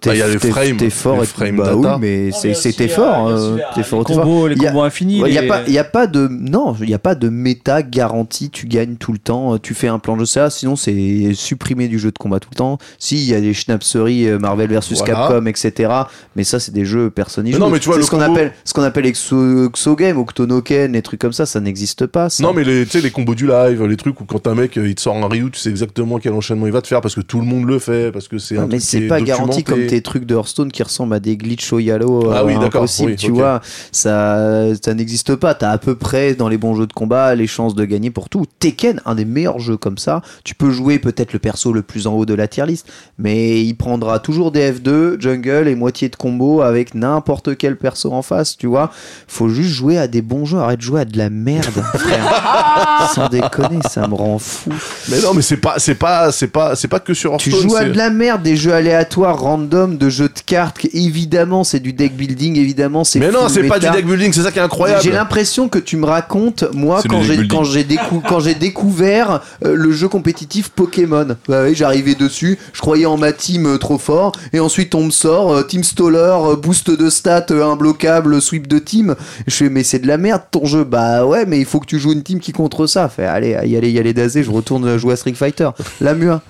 T'es 0.01 0.11
Bah, 0.11 0.15
il 0.15 0.19
y 0.19 0.23
a 0.23 0.29
les 0.29 0.37
t'es- 0.39 0.51
frames, 0.51 0.77
t'es 0.77 0.91
fort 0.91 1.21
les 1.21 1.27
et 1.49 1.53
bah 1.53 1.75
data. 1.75 1.95
oui, 1.97 2.01
mais 2.01 2.31
c'est 2.33 2.55
c'est- 2.55 2.73
t'es 2.73 2.89
fort, 2.89 3.29
euh, 3.29 3.57
t'es 3.75 3.83
fort, 3.83 4.01
Les 4.01 4.05
t'es 4.07 4.15
fort. 4.15 4.23
combos, 4.25 4.49
les 4.49 4.57
Il 4.57 4.63
y 4.63 4.67
a- 4.67 4.71
combos 4.71 4.83
infinis. 4.83 5.19
Il 5.25 5.31
n'y 5.31 5.39
a, 5.39 5.43
les- 5.43 5.49
a 5.79 5.85
pas 5.85 6.07
de 6.07 6.27
non, 6.29 6.75
il 6.81 6.89
y 6.91 6.95
a 6.95 6.99
pas 6.99 7.15
de 7.15 7.29
méta 7.29 7.83
garantie. 7.83 8.51
Tu 8.51 8.67
gagnes 8.67 8.97
tout 8.97 9.13
le 9.13 9.19
temps. 9.19 9.59
Tu 9.59 9.75
fais 9.75 9.89
un 9.89 9.99
plan 9.99 10.15
de 10.15 10.21
jeu 10.21 10.27
ça. 10.27 10.51
Sinon, 10.51 10.77
c'est 10.77 11.33
supprimé 11.35 11.89
du 11.89 11.99
jeu 11.99 12.11
de 12.11 12.19
combat 12.19 12.41
tout 12.41 12.49
le 12.53 12.57
temps. 12.57 12.79
Si 12.99 13.17
il 13.17 13.25
y 13.31 13.35
a 13.35 13.41
des 13.41 13.55
schnapseries 13.55 14.29
euh, 14.29 14.39
Marvel 14.39 14.69
versus 14.71 14.99
Voilà. 14.99 15.15
Capcom, 15.29 15.47
etc. 15.47 15.93
Mais 16.37 16.45
ça, 16.45 16.59
c'est 16.61 16.73
des 16.73 16.85
jeux 16.85 17.13
n'y 17.43 17.53
joue. 17.53 17.59
non, 17.59 17.69
mais 17.71 17.79
tu 17.79 17.87
vois, 17.87 17.95
c'est 17.95 18.01
le 18.01 18.05
ce 18.07 18.11
qu'on 18.11 18.19
combo- 18.19 18.33
appelle 18.33 18.53
ce 18.65 18.73
qu'on 18.73 18.83
appelle 18.83 19.07
exo, 19.07 19.67
exogame, 19.69 20.19
octonoken, 20.19 20.93
les 20.93 21.03
trucs 21.03 21.21
comme 21.21 21.33
ça, 21.33 21.47
ça 21.47 21.61
n'existe 21.61 22.07
pas. 22.07 22.29
ça. 22.31 22.43
Non, 22.49 22.55
mais 22.55 22.65
les, 22.65 22.85
tu 22.87 22.93
sais, 22.93 23.00
les 23.03 23.11
combos 23.11 23.35
du 23.35 23.47
live, 23.47 23.85
les 23.85 23.97
trucs 23.99 24.19
où 24.21 24.25
quand 24.25 24.47
un 24.47 24.55
mec 24.55 24.79
euh, 24.79 24.89
il 24.89 24.95
te 24.95 25.03
sort 25.03 25.17
un 25.17 25.29
Ryu, 25.29 25.50
tu 25.50 25.59
sais 25.61 25.69
exactement 25.69 26.19
quel 26.19 26.33
enchaînement 26.33 26.67
il 26.67 26.73
va 26.73 26.81
te 26.81 26.87
faire 26.87 27.03
parce 27.03 27.15
que 27.15 27.21
tout 27.21 27.41
le 27.41 27.45
monde 27.45 27.67
le 27.67 27.79
fait, 27.79 28.11
parce 28.11 28.27
que 28.27 28.39
c'est 28.39 28.56
Ouais, 28.56 28.65
un 28.65 28.67
mais 28.67 28.81
c'est 28.81 29.03
est 29.03 29.06
pas 29.09 29.21
garanti 29.21 29.65
comme 29.65 29.87
tes 29.87 30.00
trucs 30.00 30.25
de 30.25 30.35
Hearthstone 30.35 30.73
qui 30.73 30.83
ressemblent 30.83 31.15
à 31.15 31.21
des 31.21 31.37
glitch 31.37 31.71
au 31.75 31.79
Yalo 31.79 32.31
Ah 32.33 32.47
oui, 32.47 32.55
d'accord, 32.55 32.83
impossibles, 32.83 33.11
oui, 33.11 33.17
tu 33.17 33.31
vois. 33.33 33.61
Ça 33.93 34.67
ça 34.83 34.95
n'existe 34.95 35.35
pas. 35.37 35.55
T'as 35.55 35.71
à 35.71 35.79
peu 35.79 35.95
près 35.95 36.35
dans 36.35 36.49
les 36.49 36.56
bons 36.56 36.75
jeux 36.75 36.87
de 36.87 36.93
combat 36.95 37.35
les 37.35 37.47
chances 37.47 37.75
de 37.75 37.85
gagner 37.85 38.11
pour 38.11 38.31
tout. 38.31 38.47
Tekken 38.61 39.03
un 39.05 39.15
des 39.15 39.27
meilleurs 39.27 39.59
jeux 39.59 39.77
comme 39.77 39.99
ça. 39.99 40.23
Tu 40.43 40.55
peux 40.55 40.71
jouer 40.71 40.99
peut-être 40.99 41.35
le 41.35 41.39
perso 41.39 41.73
le 41.73 41.83
plus 41.83 42.06
en 42.06 42.15
haut 42.15 42.25
de 42.25 42.33
la 42.35 42.49
tier 42.49 42.65
list 42.65 42.87
mais 43.19 43.62
il 43.62 43.75
prendra 43.75 44.21
toujours 44.21 44.53
des 44.53 44.73
F2 44.73 45.21
jungle 45.21 45.69
et 45.69 45.75
moitié 45.75 46.09
de 46.09 46.17
combo 46.17 46.62
avec 46.62 46.95
n'importe 46.95 47.56
quel 47.59 47.77
perso 47.77 48.12
en 48.12 48.23
face 48.23 48.56
tu 48.56 48.67
vois. 48.67 48.91
Faut 49.27 49.49
juste 49.49 49.71
jouer 49.71 49.99
à 49.99 50.09
des 50.09 50.23
bons 50.23 50.47
jeux. 50.47 50.59
Arrête 50.59 50.79
de 50.79 50.85
jouer 50.85 51.03
à 51.03 51.05
de 51.05 51.19
la 51.19 51.29
merde 51.31 51.83
frère 51.95 52.25
sans 53.14 53.29
déconner 53.29 53.79
ça 53.88 54.06
me 54.06 54.14
rend 54.14 54.38
fou 54.38 54.70
Mais 55.08 55.20
non, 55.20 55.35
mais 55.35 55.43
c'est 55.43 55.56
pas, 55.56 55.75
c'est 55.79 55.94
pas, 55.94 56.32
c'est 56.32 56.49
pas, 56.49 56.76
c'est 56.76 56.88
pas 56.88 57.00
que 57.00 57.14
sur 57.14 57.37
tu 57.37 57.50
Hearthstone. 57.50 57.70
joues 57.70 57.76
à 57.76 57.85
de 57.85 57.96
la 57.96 58.11
merde, 58.11 58.43
des 58.43 58.56
jeux 58.56 58.73
aléatoires, 58.75 59.38
random, 59.38 59.96
de 59.96 60.08
jeux 60.08 60.29
de 60.29 60.40
cartes. 60.44 60.79
Évidemment, 60.93 61.64
c'est 61.64 61.81
du 61.81 61.93
deck 61.93 62.17
building. 62.17 62.56
Évidemment, 62.58 63.05
c'est. 63.05 63.19
Mais 63.19 63.31
non, 63.31 63.49
c'est 63.49 63.62
pas 63.64 63.79
du 63.79 63.88
deck 63.90 64.06
building, 64.06 64.32
c'est 64.32 64.43
ça 64.43 64.52
qui 64.52 64.58
est 64.58 64.62
incroyable. 64.62 65.02
J'ai 65.02 65.12
l'impression 65.12 65.69
que 65.69 65.79
tu 65.79 65.96
me 65.96 66.06
racontes, 66.06 66.64
moi, 66.73 67.00
quand 67.08 67.23
j'ai 67.23 67.37
building. 67.37 67.50
quand 67.58 67.64
j'ai 67.64 67.85
décou- 67.85 68.23
quand 68.26 68.40
j'ai 68.40 68.55
découvert 68.55 69.40
euh, 69.64 69.75
le 69.75 69.93
jeu 69.93 70.08
compétitif 70.08 70.69
Pokémon. 70.70 71.37
Bah 71.49 71.62
oui, 71.64 71.75
j'arrivais 71.75 72.14
dessus, 72.14 72.58
je 72.73 72.81
croyais 72.81 73.06
en 73.06 73.17
ma 73.17 73.32
team 73.32 73.67
euh, 73.67 73.79
trop 73.79 73.99
fort, 73.99 74.32
et 74.52 74.61
ensuite 74.61 74.94
on 74.94 75.05
me 75.05 75.11
sort 75.11 75.52
euh, 75.52 75.62
Team 75.62 75.82
Stoller, 75.85 76.19
euh, 76.19 76.56
boost 76.56 76.90
de 76.90 77.11
stats, 77.11 77.46
euh, 77.50 77.64
imbloquable, 77.64 78.40
sweep 78.40 78.67
de 78.67 78.79
team. 78.79 79.14
Je 79.46 79.55
fais 79.55 79.69
mais 79.69 79.82
c'est 79.85 79.99
de 79.99 80.06
la 80.06 80.19
merde 80.19 80.43
ton 80.50 80.64
jeu. 80.67 80.85
Bah 80.85 81.25
ouais, 81.26 81.44
mais 81.46 81.58
il 81.58 81.64
faut 81.67 81.81
que 81.81 81.87
tu 81.87 81.99
joues 81.99 82.14
une 82.19 82.23
team 82.25 82.41
qui 82.41 82.53
contre 82.53 82.87
ça. 82.87 83.09
Fait 83.09 83.25
allez, 83.25 83.50
y 83.65 83.76
aller, 83.76 83.91
y 83.91 83.99
aller 83.99 84.12
dazé, 84.12 84.43
je 84.43 84.50
retourne 84.50 84.97
jouer 84.99 85.15
à 85.15 85.17
Street 85.17 85.32
Fighter. 85.35 85.70
La 86.00 86.15
mua. 86.15 86.43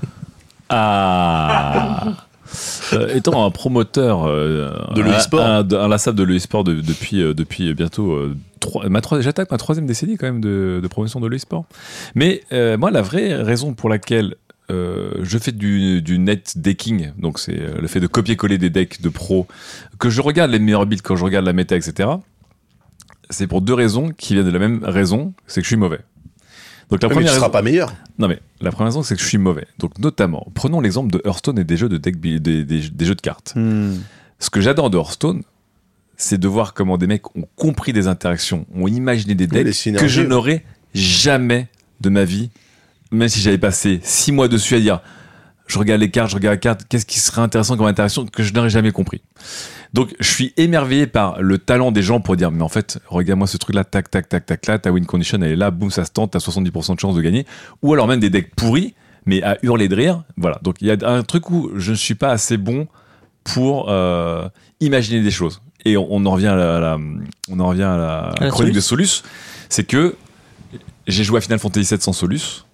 Ah 0.71 2.05
Euh, 2.95 3.15
étant 3.15 3.45
un 3.45 3.51
promoteur 3.51 4.25
euh, 4.27 4.71
De 4.95 5.03
l'e-sport. 5.03 5.41
inlassable 5.43 6.17
de 6.17 6.23
l'e-sport 6.25 6.65
de- 6.65 6.81
depuis, 6.81 7.21
euh, 7.21 7.35
depuis 7.35 7.75
bientôt 7.75 8.13
euh, 8.13 8.35
trois- 8.59 8.89
ma 8.89 9.03
trois- 9.03 9.21
j'attaque 9.21 9.51
ma 9.51 9.59
troisième 9.59 9.85
décennie 9.87 10.17
quand 10.17 10.25
même 10.27 10.41
de, 10.41 10.81
de 10.83 10.89
promotion 10.89 11.21
de 11.21 11.27
l'e-sport. 11.27 11.67
Mais 12.15 12.41
euh, 12.53 12.79
moi, 12.79 12.91
la 12.91 13.03
vraie 13.03 13.35
raison 13.35 13.75
pour 13.75 13.91
laquelle 13.91 14.35
euh, 14.71 15.11
je 15.23 15.37
fais 15.37 15.53
du, 15.53 16.01
du 16.01 16.19
net 16.19 16.55
decking, 16.57 17.11
donc 17.19 17.39
c'est 17.39 17.53
le 17.79 17.87
fait 17.87 18.01
de 18.01 18.07
copier-coller 18.07 18.57
des 18.57 18.71
decks 18.71 19.03
de 19.03 19.11
pros, 19.11 19.47
que 19.99 20.09
je 20.09 20.23
regarde 20.23 20.51
les 20.51 20.59
meilleurs 20.59 20.87
builds 20.87 21.03
quand 21.03 21.17
je 21.17 21.25
regarde 21.25 21.45
la 21.45 21.53
méta, 21.53 21.77
etc. 21.77 22.09
C'est 23.31 23.47
pour 23.47 23.61
deux 23.61 23.75
raisons 23.75 24.11
qui 24.17 24.35
viennent 24.35 24.47
de 24.47 24.51
la 24.51 24.59
même 24.59 24.81
raison, 24.85 25.35
c'est 25.47 25.61
que 25.61 25.65
je 25.65 25.69
suis 25.69 25.77
mauvais. 25.77 26.01
Donc 26.91 27.03
la 27.03 27.09
mais 27.09 27.15
première 27.17 27.31
seras 27.33 27.43
raison- 27.43 27.53
pas 27.53 27.63
meilleur. 27.63 27.93
non 28.19 28.29
mais 28.29 28.41
la 28.63 28.71
première 28.71 28.87
raison 28.89 29.03
c'est 29.03 29.15
que 29.15 29.21
je 29.21 29.27
suis 29.27 29.37
mauvais. 29.37 29.67
Donc 29.79 29.99
notamment, 29.99 30.47
prenons 30.55 30.81
l'exemple 30.81 31.11
de 31.11 31.21
Hearthstone 31.27 31.59
et 31.59 31.65
des 31.65 31.77
jeux 31.77 31.91
de 31.91 31.99
deck 31.99 32.19
des, 32.21 32.41
des- 32.41 32.65
des 32.65 33.05
jeux 33.05 33.15
de 33.15 33.21
cartes. 33.21 33.53
Hmm. 33.57 33.97
Ce 34.39 34.49
que 34.49 34.61
j'adore 34.63 34.89
de 34.89 34.97
Hearthstone, 34.97 35.43
c'est 36.17 36.39
de 36.39 36.49
voir 36.49 36.73
comment 36.73 36.97
des 36.97 37.07
mecs 37.07 37.37
ont 37.37 37.47
compris 37.57 37.93
des 37.93 38.07
interactions, 38.09 38.65
ont 38.75 38.89
imaginé 38.89 39.35
des 39.35 39.47
decks 39.47 39.67
que 39.99 40.09
je 40.09 40.23
n'aurais 40.23 40.65
jamais 40.95 41.69
de 42.01 42.09
ma 42.09 42.25
vie, 42.25 42.51
même 43.13 43.29
si 43.29 43.41
j'avais 43.41 43.59
passé 43.59 44.01
six 44.03 44.33
mois 44.33 44.49
dessus 44.49 44.75
à 44.75 44.81
dire 44.81 45.01
je 45.67 45.79
regarde 45.79 46.01
les 46.01 46.11
cartes, 46.11 46.31
je 46.31 46.37
regarde 46.37 46.55
les 46.55 46.61
cartes, 46.61 46.87
qu'est-ce 46.89 47.05
qui 47.05 47.21
serait 47.21 47.43
intéressant 47.43 47.77
comme 47.77 47.87
interaction 47.87 48.25
que 48.25 48.43
je 48.43 48.55
n'aurais 48.55 48.71
jamais 48.71 48.91
compris. 48.93 49.21
Donc 49.95 50.15
je 50.21 50.29
suis 50.31 50.53
émerveillé 50.57 51.07
par 51.07 51.41
le 51.41 51.59
talent 51.59 51.91
des 51.93 52.03
gens 52.03 52.21
pour 52.21 52.37
dire 52.37 52.51
mais 52.51 52.63
en 52.63 52.69
fait 52.69 52.99
regarde-moi 53.07 53.47
ce 53.47 53.57
truc 53.57 53.75
là 53.75 53.85
tac 53.85 54.11
tac 54.11 54.29
tac 54.29 54.45
tac 54.47 54.67
là 54.67 54.79
ta 54.79 54.93
win 54.93 55.07
condition 55.07 55.39
elle 55.41 55.53
est 55.53 55.57
là 55.57 55.71
boum 55.71 55.91
ça 55.91 56.05
se 56.05 56.11
tente 56.11 56.33
t'as 56.33 56.39
70% 56.41 56.95
de 56.95 57.01
chance 57.01 57.15
de 57.15 57.23
gagner. 57.23 57.47
Ou 57.83 57.93
alors 57.95 58.07
même 58.07 58.21
des 58.21 58.31
decks 58.31 58.55
pourris 58.55 58.95
mais 59.27 59.43
à 59.43 59.59
hurler 59.63 59.89
de 59.89 59.95
rire. 59.97 60.23
Voilà. 60.37 60.59
Donc 60.63 60.77
il 60.81 60.87
y 60.87 60.91
a 60.91 60.97
un 61.11 61.23
truc 61.23 61.51
où 61.51 61.71
je 61.77 61.91
ne 61.91 61.97
suis 61.97 62.15
pas 62.15 62.31
assez 62.31 62.57
bon 62.57 62.87
pour 63.45 63.91
euh, 63.91 64.49
imaginer 64.81 65.23
des 65.23 65.31
choses. 65.31 65.61
Et 65.85 65.97
on, 65.97 66.07
on 66.11 66.25
en 66.27 66.33
revient 66.33 66.47
à 66.49 66.57
la, 66.57 66.77
à 66.77 66.81
la- 66.81 66.99
on 67.51 67.61
en 67.61 67.67
revient 67.69 67.83
à 67.85 67.97
la, 67.97 68.35
la 68.41 68.49
chronique 68.51 68.75
Solus. 68.75 68.75
de 68.75 68.81
Solus, 68.81 69.23
c'est 69.69 69.85
que 69.85 70.17
j'ai 71.07 71.25
joué 71.25 71.39
à 71.39 71.41
Final 71.41 71.59
Fantasy 71.59 71.95
VII 71.95 72.01
sans 72.03 72.13
Solus, 72.13 72.65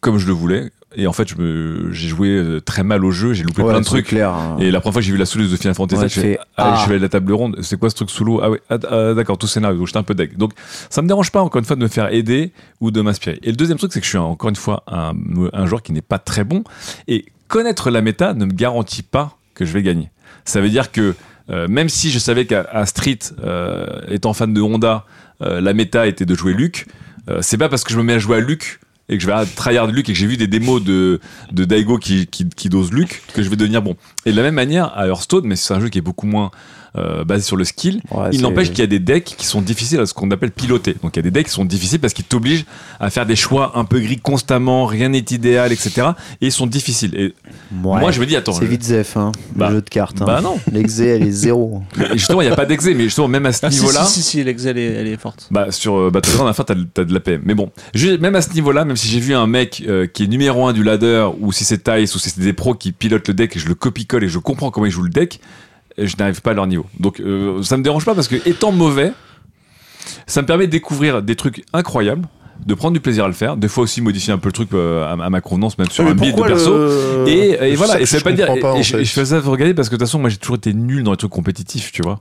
comme 0.00 0.18
je 0.18 0.26
le 0.26 0.32
voulais, 0.32 0.70
et 0.96 1.06
en 1.06 1.12
fait, 1.12 1.28
je 1.28 1.36
me, 1.36 1.92
j'ai 1.92 2.08
joué 2.08 2.28
euh, 2.30 2.60
très 2.60 2.82
mal 2.82 3.04
au 3.04 3.10
jeu, 3.10 3.32
j'ai 3.32 3.42
loupé 3.44 3.62
plein 3.62 3.80
de 3.80 3.84
trucs. 3.84 4.06
clair. 4.06 4.30
hein. 4.30 4.56
Et 4.60 4.70
la 4.70 4.80
première 4.80 4.94
fois 4.94 5.02
que 5.02 5.06
j'ai 5.06 5.12
vu 5.12 5.18
la 5.18 5.26
Solus 5.26 5.48
de 5.48 5.56
Final 5.56 5.74
Fantasy 5.74 6.02
Ouais, 6.02 6.08
je 6.08 6.20
fais, 6.20 6.38
ah, 6.56 6.74
ah. 6.76 6.82
je 6.84 6.88
vais 6.90 6.96
à 6.96 6.98
la 6.98 7.08
table 7.08 7.32
ronde, 7.32 7.56
c'est 7.62 7.78
quoi 7.78 7.90
ce 7.90 7.94
truc 7.94 8.10
sous 8.10 8.24
l'eau? 8.24 8.40
Ah 8.42 8.50
ouais, 8.50 8.60
ah, 8.70 8.78
ah, 8.90 9.14
d'accord, 9.14 9.38
tout 9.38 9.46
scénario, 9.46 9.76
donc 9.78 9.86
j'étais 9.86 9.98
un 9.98 10.02
peu 10.02 10.14
deck. 10.14 10.36
Donc 10.36 10.52
ça 10.90 11.02
me 11.02 11.08
dérange 11.08 11.30
pas 11.30 11.40
encore 11.42 11.58
une 11.58 11.64
fois 11.64 11.76
de 11.76 11.82
me 11.82 11.88
faire 11.88 12.12
aider 12.12 12.52
ou 12.80 12.90
de 12.90 13.00
m'inspirer. 13.00 13.38
Et 13.42 13.50
le 13.50 13.56
deuxième 13.56 13.78
truc, 13.78 13.92
c'est 13.92 14.00
que 14.00 14.04
je 14.06 14.10
suis 14.10 14.18
encore 14.18 14.50
une 14.50 14.56
fois 14.56 14.82
un, 14.86 15.12
un 15.52 15.66
joueur 15.66 15.82
qui 15.82 15.92
n'est 15.92 16.02
pas 16.02 16.18
très 16.18 16.44
bon, 16.44 16.64
et 17.08 17.24
connaître 17.48 17.90
la 17.90 18.00
méta 18.02 18.34
ne 18.34 18.44
me 18.44 18.52
garantit 18.52 19.02
pas 19.02 19.36
que 19.54 19.64
je 19.64 19.72
vais 19.72 19.82
gagner. 19.82 20.10
Ça 20.44 20.60
veut 20.60 20.70
dire 20.70 20.90
que 20.90 21.14
euh, 21.50 21.68
même 21.68 21.88
si 21.88 22.10
je 22.10 22.18
savais 22.18 22.46
qu'à 22.46 22.86
Street, 22.86 23.18
euh, 23.44 23.86
étant 24.08 24.32
fan 24.32 24.54
de 24.54 24.60
Honda, 24.60 25.04
euh, 25.42 25.60
la 25.60 25.74
méta 25.74 26.06
était 26.06 26.24
de 26.24 26.34
jouer 26.34 26.52
Luke, 26.54 26.86
euh, 27.28 27.38
c'est 27.42 27.58
pas 27.58 27.68
parce 27.68 27.84
que 27.84 27.92
je 27.92 27.98
me 27.98 28.04
mets 28.04 28.14
à 28.14 28.18
jouer 28.18 28.36
à 28.38 28.40
Luke 28.40 28.80
et 29.12 29.16
que 29.16 29.22
je 29.22 29.26
vais 29.28 29.32
à 29.34 29.44
tryhard 29.46 29.86
Luke 29.88 30.08
et 30.08 30.12
que 30.12 30.18
j'ai 30.18 30.26
vu 30.26 30.36
des 30.36 30.46
démos 30.46 30.82
de, 30.82 31.20
de 31.52 31.64
Daigo 31.64 31.98
qui, 31.98 32.26
qui, 32.26 32.48
qui 32.48 32.68
dose 32.68 32.92
Luke 32.92 33.22
que 33.34 33.42
je 33.42 33.48
vais 33.50 33.56
devenir 33.56 33.82
bon. 33.82 33.96
Et 34.26 34.32
de 34.32 34.36
la 34.36 34.42
même 34.42 34.54
manière 34.54 34.92
à 34.96 35.06
Hearthstone, 35.06 35.44
mais 35.46 35.56
c'est 35.56 35.74
un 35.74 35.80
jeu 35.80 35.88
qui 35.88 35.98
est 35.98 36.02
beaucoup 36.02 36.26
moins 36.26 36.50
euh, 36.94 37.24
basé 37.24 37.42
sur 37.42 37.56
le 37.56 37.64
skill, 37.64 38.02
Ouais, 38.10 38.28
il 38.32 38.42
n'empêche 38.42 38.68
qu'il 38.68 38.80
y 38.80 38.82
a 38.82 38.86
des 38.86 38.98
decks 38.98 39.24
qui 39.38 39.46
sont 39.46 39.62
difficiles 39.62 39.98
à 40.00 40.04
ce 40.04 40.12
qu'on 40.12 40.30
appelle 40.30 40.50
piloter. 40.50 40.94
Donc 41.02 41.16
il 41.16 41.18
y 41.18 41.20
a 41.20 41.22
des 41.22 41.30
decks 41.30 41.46
qui 41.46 41.52
sont 41.52 41.64
difficiles 41.64 41.98
parce 42.00 42.12
qu'ils 42.12 42.26
t'obligent 42.26 42.66
à 43.00 43.08
faire 43.08 43.24
des 43.24 43.34
choix 43.34 43.72
un 43.78 43.86
peu 43.86 43.98
gris 43.98 44.18
constamment, 44.18 44.84
rien 44.84 45.08
n'est 45.08 45.24
idéal, 45.30 45.72
etc. 45.72 46.08
Et 46.42 46.46
ils 46.48 46.52
sont 46.52 46.66
difficiles. 46.66 47.14
Et 47.14 47.34
Ouais. 47.82 48.00
moi 48.00 48.10
je 48.10 48.20
me 48.20 48.26
dis, 48.26 48.36
attends, 48.36 48.52
C'est 48.52 48.66
je- 48.66 48.70
vite 48.70 48.82
Zef, 48.82 49.16
hein, 49.16 49.32
Bah, 49.56 49.70
le 49.70 49.76
jeu 49.76 49.80
de 49.80 49.88
cartes. 49.88 50.20
hein. 50.20 50.26
bah 50.26 50.42
non. 50.42 50.58
L'exé, 50.72 51.06
elle 51.06 51.22
est 51.22 51.30
zéro. 51.30 51.82
Et 51.98 52.18
justement, 52.18 52.42
il 52.42 52.46
n'y 52.48 52.52
a 52.52 52.56
pas 52.56 52.66
d'exé, 52.66 52.92
mais 52.92 53.04
justement, 53.04 53.26
même 53.28 53.46
à 53.46 53.52
ce 53.52 53.60
Ah, 53.64 53.70
niveau-là. 53.70 54.04
si, 54.04 54.20
si, 54.20 54.28
si, 54.28 54.44
l'Excel, 54.44 54.76
elle 54.76 54.84
est, 54.84 54.94
elle 55.00 55.06
est 55.08 55.16
forte. 55.16 55.48
Bah, 55.50 55.68
sur 55.70 55.96
euh, 55.96 56.10
Battleground, 56.10 56.46
à 56.46 56.50
la 56.50 56.52
fin, 56.54 56.64
t'as, 56.64 56.74
t'as 56.92 57.04
de 57.04 57.14
la 57.14 57.20
PM. 57.20 57.40
Mais 57.46 57.54
bon, 57.54 57.70
même 58.20 58.34
à 58.34 58.42
ce 58.42 58.52
niveau-là, 58.52 58.84
même 58.84 58.96
si 58.96 59.01
j'ai 59.08 59.20
vu 59.20 59.34
un 59.34 59.46
mec 59.46 59.82
euh, 59.86 60.06
qui 60.06 60.24
est 60.24 60.26
numéro 60.26 60.66
un 60.66 60.72
du 60.72 60.82
ladder, 60.82 61.28
ou 61.40 61.52
si 61.52 61.64
c'est 61.64 61.82
Tice, 61.82 62.14
ou 62.14 62.18
si 62.18 62.30
c'est 62.30 62.40
des 62.40 62.52
pros 62.52 62.74
qui 62.74 62.92
pilotent 62.92 63.28
le 63.28 63.34
deck, 63.34 63.56
et 63.56 63.58
je 63.58 63.68
le 63.68 63.74
copie-colle 63.74 64.24
et 64.24 64.28
je 64.28 64.38
comprends 64.38 64.70
comment 64.70 64.86
ils 64.86 64.92
jouent 64.92 65.02
le 65.02 65.10
deck, 65.10 65.40
et 65.96 66.06
je 66.06 66.16
n'arrive 66.16 66.40
pas 66.42 66.52
à 66.52 66.54
leur 66.54 66.66
niveau. 66.66 66.86
Donc, 66.98 67.20
euh, 67.20 67.62
ça 67.62 67.76
me 67.76 67.82
dérange 67.82 68.04
pas 68.04 68.14
parce 68.14 68.28
que, 68.28 68.36
étant 68.48 68.72
mauvais, 68.72 69.12
ça 70.26 70.42
me 70.42 70.46
permet 70.46 70.66
de 70.66 70.72
découvrir 70.72 71.22
des 71.22 71.36
trucs 71.36 71.64
incroyables, 71.72 72.26
de 72.64 72.74
prendre 72.74 72.92
du 72.94 73.00
plaisir 73.00 73.24
à 73.24 73.28
le 73.28 73.32
faire, 73.34 73.56
des 73.56 73.68
fois 73.68 73.84
aussi 73.84 74.00
modifier 74.00 74.32
un 74.32 74.38
peu 74.38 74.48
le 74.48 74.52
truc 74.52 74.68
euh, 74.72 75.04
à, 75.04 75.12
à 75.24 75.30
ma 75.30 75.40
convenance, 75.40 75.76
même 75.78 75.90
sur 75.90 76.04
Mais 76.04 76.10
un 76.10 76.14
build 76.14 76.36
de 76.36 76.42
perso. 76.42 76.70
le- 76.76 77.24
Et, 77.28 77.74
voilà, 77.74 78.00
et 78.00 78.06
ça 78.06 78.16
veut 78.16 78.20
je 78.20 78.24
pas 78.24 78.32
dire. 78.32 78.46
pas, 78.60 78.76
et 78.76 78.82
je, 78.82 78.98
je 78.98 79.10
fais 79.12 79.24
ça 79.24 79.40
pour 79.40 79.52
regarder 79.52 79.74
parce 79.74 79.88
que 79.88 79.94
de 79.94 79.98
toute 79.98 80.06
façon, 80.08 80.18
moi 80.18 80.30
j'ai 80.30 80.36
toujours 80.36 80.56
été 80.56 80.72
nul 80.72 81.02
dans 81.02 81.10
les 81.12 81.16
trucs 81.16 81.30
compétitifs, 81.32 81.90
tu 81.92 82.02
vois. 82.02 82.20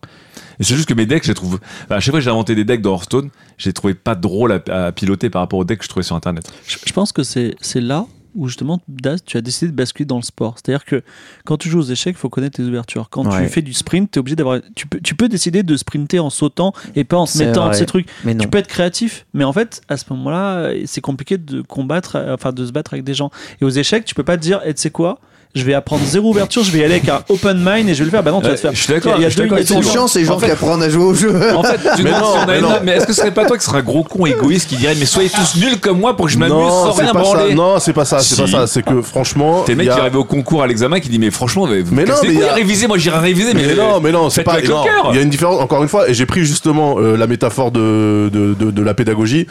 Et 0.60 0.64
c'est 0.64 0.76
juste 0.76 0.88
que 0.90 0.94
mes 0.94 1.06
decks, 1.06 1.24
je 1.24 1.30
les 1.30 1.34
trouve. 1.34 1.60
à 1.90 2.00
chaque 2.00 2.12
fois 2.12 2.20
que 2.20 2.24
j'ai 2.24 2.30
inventé 2.30 2.56
des 2.56 2.66
decks 2.66 2.82
dans 2.82 2.94
Hearthstone, 2.94 3.30
je 3.58 3.70
les 3.70 3.74
trouvais 3.74 3.94
pas 3.94 4.16
drôles 4.16 4.62
à, 4.70 4.88
à 4.88 4.92
piloter 4.92 5.30
par 5.30 5.42
rapport 5.42 5.60
aux 5.60 5.64
decks 5.64 5.80
que 5.80 5.84
je 5.86 5.90
trouvais 5.90 6.04
sur 6.04 6.16
internet. 6.16 6.52
Je, 6.68 6.78
je 6.86 6.94
pense 6.94 7.12
que 7.12 7.24
c'est 7.24 7.56
c'est 7.62 7.82
là 7.82 8.06
où 8.36 8.48
justement 8.48 8.80
Daz, 8.88 9.24
tu 9.26 9.38
as 9.38 9.42
décidé 9.42 9.72
de 9.72 9.76
basculer 9.76 10.06
dans 10.06 10.16
le 10.18 10.22
sport. 10.24 10.56
C'est-à-dire 10.56 10.86
que 10.86 11.04
quand 11.46 11.58
tu 11.58 11.70
joues 11.70 11.80
aux 11.80 11.84
échecs, 11.92 12.16
il 12.16 12.20
faut 12.20 12.30
connaître 12.30 12.58
tes 12.58 12.64
ouvertures. 12.64 13.10
Quand 13.10 13.26
Ouais. 13.32 13.44
tu 13.44 13.50
fais 13.50 13.62
du 13.62 13.74
sprint, 13.74 14.12
tu 14.12 14.18
es 14.18 14.20
obligé 14.20 14.36
d'avoir. 14.36 14.60
Tu 14.76 14.88
peux, 14.88 15.00
tu 15.00 15.16
peux 15.16 15.30
décider 15.30 15.64
de 15.64 15.76
sprinter 15.78 16.20
en 16.20 16.30
sautant 16.30 16.74
et 16.96 17.04
pas 17.04 17.18
en 17.18 17.26
C'est 17.26 17.46
mettant 17.48 17.66
vrai. 17.68 17.74
ces 17.76 17.86
trucs. 17.86 18.08
Mais. 18.24 18.36
Tu 18.36 18.48
peux 18.48 18.58
être 18.58 18.68
créatif, 18.68 19.26
mais 19.34 19.44
en 19.44 19.54
fait, 19.54 19.82
à 19.90 19.98
ce 19.98 20.06
moment-là, 20.12 20.72
c'est 20.86 21.02
compliqué 21.02 21.38
de 21.38 21.62
combattre, 21.62 22.16
euh, 22.16 22.34
enfin 22.36 22.52
de 22.54 22.66
se 22.66 22.72
battre 22.72 22.94
avec 22.94 23.04
des 23.04 23.14
gens. 23.14 23.32
Et 23.62 23.66
aux 23.66 23.70
échecs, 23.70 24.06
tu 24.06 24.16
peux 24.16 24.24
pas 24.24 24.38
te 24.38 24.42
dire, 24.42 24.62
et 24.66 24.74
tu 24.74 24.82
sais 24.82 24.92
quoi? 24.92 25.20
Je 25.54 25.64
vais 25.64 25.74
apprendre 25.74 26.02
zéro 26.06 26.30
ouverture, 26.30 26.64
je 26.64 26.72
vais 26.72 26.80
y 26.80 26.84
aller 26.84 26.96
avec 26.96 27.10
un 27.10 27.22
open 27.28 27.58
mind 27.58 27.90
et 27.90 27.94
je 27.94 28.00
vais 28.00 28.06
le 28.06 28.12
faire. 28.12 28.24
Bah 28.24 28.32
non, 28.32 28.40
tu 28.42 28.48
vas 28.48 28.54
te 28.56 28.60
faire. 28.60 28.72
je 28.74 28.82
suis 28.82 28.94
d'accord, 28.94 29.14
Il 29.18 29.22
y 29.22 29.26
a 29.26 29.30
je 29.30 29.34
suis 29.34 29.42
deux- 29.42 29.50
d'accord 29.50 29.68
sont 29.68 29.82
gens. 29.82 29.92
chiants, 29.92 30.08
ces 30.08 30.24
gens 30.24 30.36
En 30.36 30.40
fait- 30.40 30.46
qui 30.46 30.52
apprennent 30.54 30.82
à 30.82 30.90
jouer 30.90 31.04
au 31.04 31.14
jeu. 31.14 31.34
En 31.56 31.62
fait, 31.64 31.78
tu 31.98 32.04
Mais 32.04 32.10
demandes 32.12 32.22
non, 32.22 32.32
si 32.34 32.38
on 32.38 32.42
a 32.42 32.46
mais 32.46 32.56
une- 32.60 32.62
non. 32.64 32.70
mais 32.84 32.92
est-ce 32.94 33.06
que 33.08 33.14
ce 33.14 33.20
serait 33.22 33.34
pas 33.34 33.46
toi 33.46 33.58
qui 33.58 33.66
serais 33.66 33.80
un 33.80 33.84
gros 33.84 34.04
con 34.04 34.26
égoïste 34.26 34.70
qui 34.70 34.78
dirait 34.78 34.96
mais 34.98 35.06
soyez 35.06 35.30
tous 35.30 35.60
nuls 35.60 35.80
comme 35.80 36.00
moi 36.00 36.16
pour 36.16 36.28
que 36.28 36.32
je 36.32 36.38
m'amuse 36.38 36.54
non, 36.56 36.70
sans 36.70 36.94
c'est 36.94 37.02
rien 37.04 37.14
pas 37.14 37.24
ça. 37.24 37.34
branler 37.36 37.54
Non, 37.54 37.80
c'est 37.80 37.94
pas 37.94 38.06
ça. 38.06 38.20
C'est 38.20 38.36
Si. 38.36 38.42
pas 38.42 38.48
ça. 38.48 38.68
C'est 38.68 38.84
que 38.84 39.02
franchement, 39.02 39.64
T'es 39.66 39.74
le 39.74 39.80
mec 39.80 39.90
a- 39.90 39.94
qui 39.96 40.00
arrive 40.00 40.16
au 40.16 40.24
concours 40.24 40.64
à 40.64 40.68
l'examen 40.68 41.00
qui 41.02 41.10
dit 41.10 41.20
mais 41.20 41.32
franchement, 41.32 41.68
mais, 41.68 41.84
Mais 41.92 42.06
non, 42.06 42.16
mais 42.24 42.30
il 42.34 42.40
y 42.40 42.44
a- 42.44 42.54
réviser, 42.54 42.88
moi 42.88 42.98
j'irai 42.98 43.20
réviser, 43.20 43.54
mais, 43.54 43.66
Mais, 43.68 43.76
non, 43.76 44.00
mais 44.00 44.12
non, 44.12 44.30
c'est 44.30 44.44
pas. 44.44 44.58
Il 44.62 45.16
y 45.16 45.20
a 45.20 45.22
une 45.22 45.30
différence. 45.30 45.62
Encore 45.62 45.84
une 45.84 45.90
fois, 45.90 46.10
et 46.10 46.14
j'ai 46.14 46.26
pris 46.26 46.46
justement 46.46 46.96
euh, 47.00 47.18
la 47.18 47.28
métaphore 47.28 47.72
de, 47.72 48.30
de 48.32 48.82
la 48.82 48.94
pédagogie. 48.94 49.48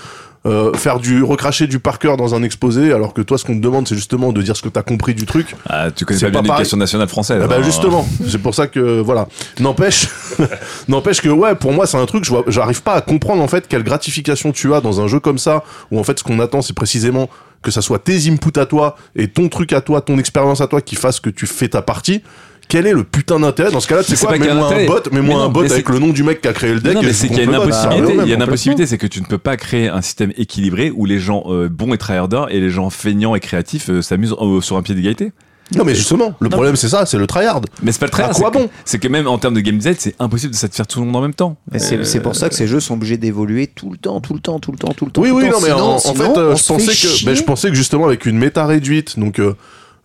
Euh, 0.46 0.72
faire 0.72 1.00
du 1.00 1.22
recracher 1.22 1.66
du 1.66 1.78
par 1.80 1.98
cœur 1.98 2.16
dans 2.16 2.34
un 2.34 2.42
exposé 2.42 2.94
alors 2.94 3.12
que 3.12 3.20
toi 3.20 3.36
ce 3.36 3.44
qu'on 3.44 3.54
te 3.54 3.60
demande 3.60 3.86
c'est 3.86 3.94
justement 3.94 4.32
de 4.32 4.40
dire 4.40 4.56
ce 4.56 4.62
que 4.62 4.70
t'as 4.70 4.80
compris 4.82 5.12
du 5.12 5.26
truc 5.26 5.54
Ah, 5.68 5.90
tu 5.90 6.06
connais 6.06 6.18
pas 6.18 6.30
bien 6.30 6.40
l'éducation 6.40 6.78
nationale 6.78 7.08
française. 7.08 7.42
Ah 7.44 7.46
bah 7.46 7.56
hein. 7.58 7.62
justement, 7.62 8.08
c'est 8.26 8.40
pour 8.40 8.54
ça 8.54 8.66
que 8.66 9.00
voilà. 9.00 9.28
N'empêche, 9.58 10.08
n'empêche 10.88 11.20
que 11.20 11.28
ouais, 11.28 11.54
pour 11.56 11.74
moi 11.74 11.86
c'est 11.86 11.98
un 11.98 12.06
truc, 12.06 12.24
j'arrive 12.46 12.82
pas 12.82 12.94
à 12.94 13.02
comprendre 13.02 13.42
en 13.42 13.48
fait 13.48 13.68
quelle 13.68 13.82
gratification 13.82 14.50
tu 14.50 14.72
as 14.72 14.80
dans 14.80 15.02
un 15.02 15.08
jeu 15.08 15.20
comme 15.20 15.36
ça 15.36 15.62
où 15.90 15.98
en 15.98 16.04
fait 16.04 16.18
ce 16.18 16.24
qu'on 16.24 16.40
attend 16.40 16.62
c'est 16.62 16.72
précisément 16.72 17.28
que 17.60 17.70
ça 17.70 17.82
soit 17.82 17.98
tes 17.98 18.30
inputs 18.30 18.58
à 18.58 18.64
toi 18.64 18.96
et 19.14 19.28
ton 19.28 19.50
truc 19.50 19.74
à 19.74 19.82
toi, 19.82 20.00
ton 20.00 20.18
expérience 20.18 20.62
à 20.62 20.66
toi 20.66 20.80
qui 20.80 20.96
fasse 20.96 21.20
que 21.20 21.28
tu 21.30 21.46
fais 21.46 21.68
ta 21.68 21.82
partie. 21.82 22.22
Quel 22.70 22.86
est 22.86 22.92
le 22.94 23.04
putain 23.04 23.40
d'intérêt 23.40 23.70
dans 23.72 23.80
ce 23.80 23.88
cas-là 23.88 24.02
c'est 24.02 24.18
quoi 24.18 24.38
Mets-moi 24.38 24.72
un 24.74 24.86
bot, 24.86 25.00
Mais 25.12 25.20
mets-moi 25.20 25.42
un 25.42 25.48
bot 25.48 25.64
avec 25.64 25.88
le 25.88 25.98
nom 25.98 26.08
du 26.08 26.22
mec 26.22 26.40
qui 26.40 26.48
a 26.48 26.52
créé 26.52 26.72
le 26.72 26.80
deck. 26.80 26.94
Non, 26.94 27.02
mais 27.02 27.12
c'est 27.12 27.28
qu'il 27.28 27.36
y 27.36 27.40
a 27.40 27.44
une 27.44 27.54
impossibilité. 27.54 28.16
Il 28.22 28.28
y 28.28 28.32
a 28.32 28.36
une 28.36 28.42
impossibilité, 28.42 28.86
c'est 28.86 28.96
que 28.98 29.06
tu 29.06 29.20
ne 29.20 29.26
peux 29.26 29.38
pas 29.38 29.56
créer 29.56 29.88
un 29.88 30.00
système 30.00 30.32
équilibré 30.38 30.90
où 30.94 31.04
les 31.04 31.18
gens 31.18 31.44
euh, 31.48 31.68
bons 31.68 31.92
et 31.92 31.98
tryharders 31.98 32.46
et 32.50 32.60
les 32.60 32.70
gens 32.70 32.88
feignants 32.88 33.34
et 33.34 33.40
créatifs 33.40 33.90
euh, 33.90 34.02
s'amusent 34.02 34.34
euh, 34.40 34.60
sur 34.60 34.76
un 34.76 34.82
pied 34.82 34.94
d'égalité. 34.94 35.32
Non 35.76 35.84
mais 35.84 35.94
justement, 35.94 36.34
le 36.40 36.48
problème 36.48 36.74
c'est 36.74 36.88
ça, 36.88 37.06
c'est 37.06 37.18
le 37.18 37.28
tryhard. 37.28 37.60
Mais 37.82 37.92
c'est 37.92 38.00
pas 38.00 38.06
le 38.06 38.10
tryhard. 38.10 38.30
À 38.30 38.34
quoi 38.34 38.50
bon? 38.50 38.68
C'est 38.84 38.98
que 38.98 39.06
même 39.06 39.28
en 39.28 39.38
termes 39.38 39.54
de 39.54 39.60
game 39.60 39.76
design, 39.76 39.94
c'est 39.98 40.16
impossible 40.18 40.52
de 40.52 40.58
satisfaire 40.58 40.86
tout 40.86 40.98
le 41.00 41.06
monde 41.06 41.16
en 41.16 41.20
même 41.20 41.34
temps. 41.34 41.56
C'est 41.76 41.98
Euh, 41.98 42.04
c'est 42.04 42.20
pour 42.20 42.34
ça 42.34 42.48
que 42.48 42.56
ces 42.56 42.66
jeux 42.66 42.80
sont 42.80 42.94
obligés 42.94 43.18
d'évoluer 43.18 43.68
tout 43.68 43.90
le 43.90 43.96
temps, 43.96 44.20
tout 44.20 44.34
le 44.34 44.40
temps, 44.40 44.58
tout 44.58 44.72
le 44.72 44.78
temps, 44.78 44.92
tout 44.96 45.04
le 45.04 45.12
temps. 45.12 45.22
Oui, 45.22 45.30
oui, 45.30 45.44
non, 45.44 45.58
mais 45.60 45.68
Sinon- 45.68 45.94
en, 45.94 45.98
fait, 45.98 46.38
euh, 46.38 46.56
je 46.56 46.66
pensais 46.66 46.92
que, 46.92 47.24
ben, 47.24 47.34
je 47.36 47.42
pensais 47.44 47.68
que 47.68 47.74
justement 47.76 48.06
avec 48.06 48.26
une 48.26 48.36
méta 48.38 48.66
réduite, 48.66 49.16
donc 49.18 49.38
euh, 49.38 49.54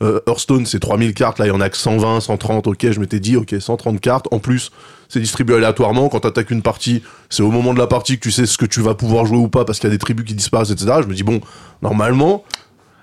euh, 0.02 0.20
Hearthstone 0.28 0.66
c'est 0.66 0.80
3000 0.80 1.14
cartes, 1.14 1.40
là 1.40 1.46
il 1.46 1.50
y 1.50 1.52
en 1.52 1.62
a 1.62 1.70
que 1.70 1.78
120, 1.78 2.20
130, 2.20 2.68
ok, 2.68 2.92
je 2.92 3.00
m'étais 3.00 3.20
dit, 3.20 3.38
ok, 3.38 3.56
130 3.60 4.00
cartes, 4.00 4.28
en 4.32 4.40
plus 4.40 4.72
c'est 5.08 5.20
distribué 5.20 5.56
aléatoirement, 5.56 6.10
quand 6.10 6.22
t'attaques 6.22 6.52
une 6.52 6.62
partie, 6.62 7.04
c'est 7.30 7.44
au 7.44 7.52
moment 7.52 7.74
de 7.74 7.80
la 7.80 7.88
partie 7.88 8.18
que 8.18 8.24
tu 8.24 8.32
sais 8.32 8.46
ce 8.46 8.58
que 8.58 8.66
tu 8.66 8.82
vas 8.82 8.96
pouvoir 8.96 9.26
jouer 9.26 9.38
ou 9.38 9.48
pas, 9.48 9.66
parce 9.66 9.80
qu'il 9.80 9.90
y 9.90 9.92
a 9.94 9.96
des 9.96 10.00
tribus 10.00 10.26
qui 10.26 10.34
disparaissent, 10.34 10.72
etc. 10.72 10.94
Je 11.02 11.08
me 11.08 11.14
dis, 11.14 11.24
bon, 11.24 11.42
normalement, 11.82 12.44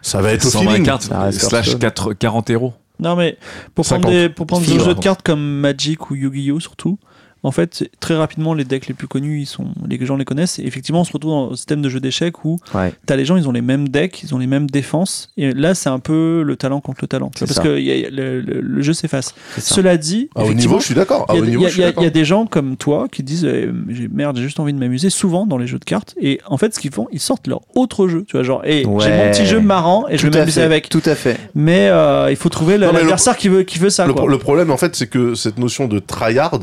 ça 0.02 0.20
va 0.20 0.32
être 0.32 0.44
au 0.44 0.50
120 0.50 0.70
feeling. 0.70 0.84
cartes 0.84 1.02
slash 1.02 1.52
Hearthstone. 1.52 1.78
4 1.78 2.12
40 2.14 2.50
héros. 2.50 2.74
Non, 3.00 3.16
mais 3.16 3.38
pour 3.74 3.84
prendre 3.84 4.04
50. 4.04 4.10
des, 4.10 4.28
pour 4.28 4.46
prendre 4.46 4.66
des 4.66 4.78
jeux 4.78 4.94
de 4.94 5.00
cartes 5.00 5.22
comme 5.22 5.40
Magic 5.40 6.10
ou 6.10 6.14
Yu-Gi-Oh! 6.14 6.60
surtout, 6.60 6.98
en 7.42 7.50
fait, 7.50 7.88
très 8.00 8.14
rapidement, 8.16 8.54
les 8.54 8.64
decks 8.64 8.86
les 8.86 8.94
plus 8.94 9.08
connus, 9.08 9.40
ils 9.42 9.46
sont, 9.46 9.66
les 9.88 10.04
gens 10.06 10.16
les 10.16 10.24
connaissent. 10.24 10.58
Et 10.58 10.66
effectivement, 10.66 11.00
on 11.00 11.04
se 11.04 11.12
retrouve 11.12 11.32
dans 11.32 11.52
un 11.52 11.56
système 11.56 11.82
de 11.82 11.88
jeu 11.88 11.98
d'échecs 12.00 12.44
où 12.44 12.58
Ouais. 12.74 12.92
t'as 13.06 13.16
les 13.16 13.24
gens, 13.24 13.36
ils 13.36 13.48
ont 13.48 13.52
les 13.52 13.62
mêmes 13.62 13.88
decks, 13.88 14.22
ils 14.22 14.34
ont 14.34 14.38
les 14.38 14.46
mêmes 14.46 14.68
défenses. 14.70 15.28
Et 15.36 15.52
là, 15.52 15.74
c'est 15.74 15.88
un 15.88 15.98
peu 15.98 16.42
le 16.42 16.56
talent 16.56 16.80
contre 16.80 16.98
le 17.02 17.08
talent. 17.08 17.30
Parce 17.38 17.52
ça. 17.52 17.62
que 17.62 17.78
y 17.80 17.90
a- 17.90 17.96
y 17.96 18.06
a- 18.06 18.10
le, 18.10 18.40
le- 18.40 18.60
le 18.60 18.82
jeu 18.82 18.92
s'efface. 18.92 19.34
Cela 19.58 19.96
dit, 19.96 20.28
Ah, 20.36 20.44
au 20.44 20.54
niveau, 20.54 20.78
je 20.78 20.84
suis 20.86 20.94
d'accord. 20.94 21.26
Ah, 21.28 21.34
il 21.36 21.44
y, 21.48 21.56
y 21.56 21.60
y 21.78 21.82
a- 21.84 22.02
y 22.02 22.10
des 22.10 22.24
gens 22.24 22.46
comme 22.46 22.76
toi 22.76 23.06
qui 23.10 23.22
disent 23.22 23.44
euh, 23.44 23.72
j'ai- 23.88 24.08
merde 24.08 24.36
j'ai 24.36 24.42
juste 24.44 24.60
envie 24.60 24.72
de 24.72 24.78
m'amuser 24.78 25.10
souvent 25.10 25.46
dans 25.46 25.58
les 25.58 25.66
jeux 25.66 25.78
de 25.78 25.84
cartes 25.84 26.14
et 26.20 26.40
en 26.46 26.58
fait 26.58 26.74
ce 26.74 26.80
qu'ils 26.80 26.92
font 26.92 27.06
ils 27.12 27.20
sortent 27.20 27.46
leur 27.46 27.60
autre 27.74 28.06
jeu 28.08 28.24
tu 28.26 28.36
vois 28.36 28.42
genre 28.44 28.64
et 28.64 28.82
j'ai 28.82 28.86
mon 28.86 28.98
petit 29.30 29.46
jeu 29.46 29.60
marrant 29.60 30.06
et 30.08 30.18
je 30.18 30.26
vais 30.26 30.38
m'amuser 30.38 30.62
avec 30.62 30.88
Tout 30.88 31.02
à 31.06 31.14
fait. 31.14 31.38
mais 31.54 31.88
euh, 31.88 32.28
il 32.30 32.36
faut 32.36 32.48
trouver 32.48 32.78
l'adversaire 32.78 33.36
qui 33.36 33.48
veut 33.48 33.62
qui 33.62 33.78
veut 33.78 33.90
ça 33.90 34.06
le, 34.06 34.12
quoi. 34.12 34.22
pro- 34.22 34.28
le 34.28 34.38
problème, 34.38 34.70
en 34.70 34.76
fait, 34.76 34.94
c'est 34.96 35.06
que 35.06 35.34
cette 35.34 35.58
notion 35.58 35.88
de 35.88 35.98
tryhard, 35.98 36.58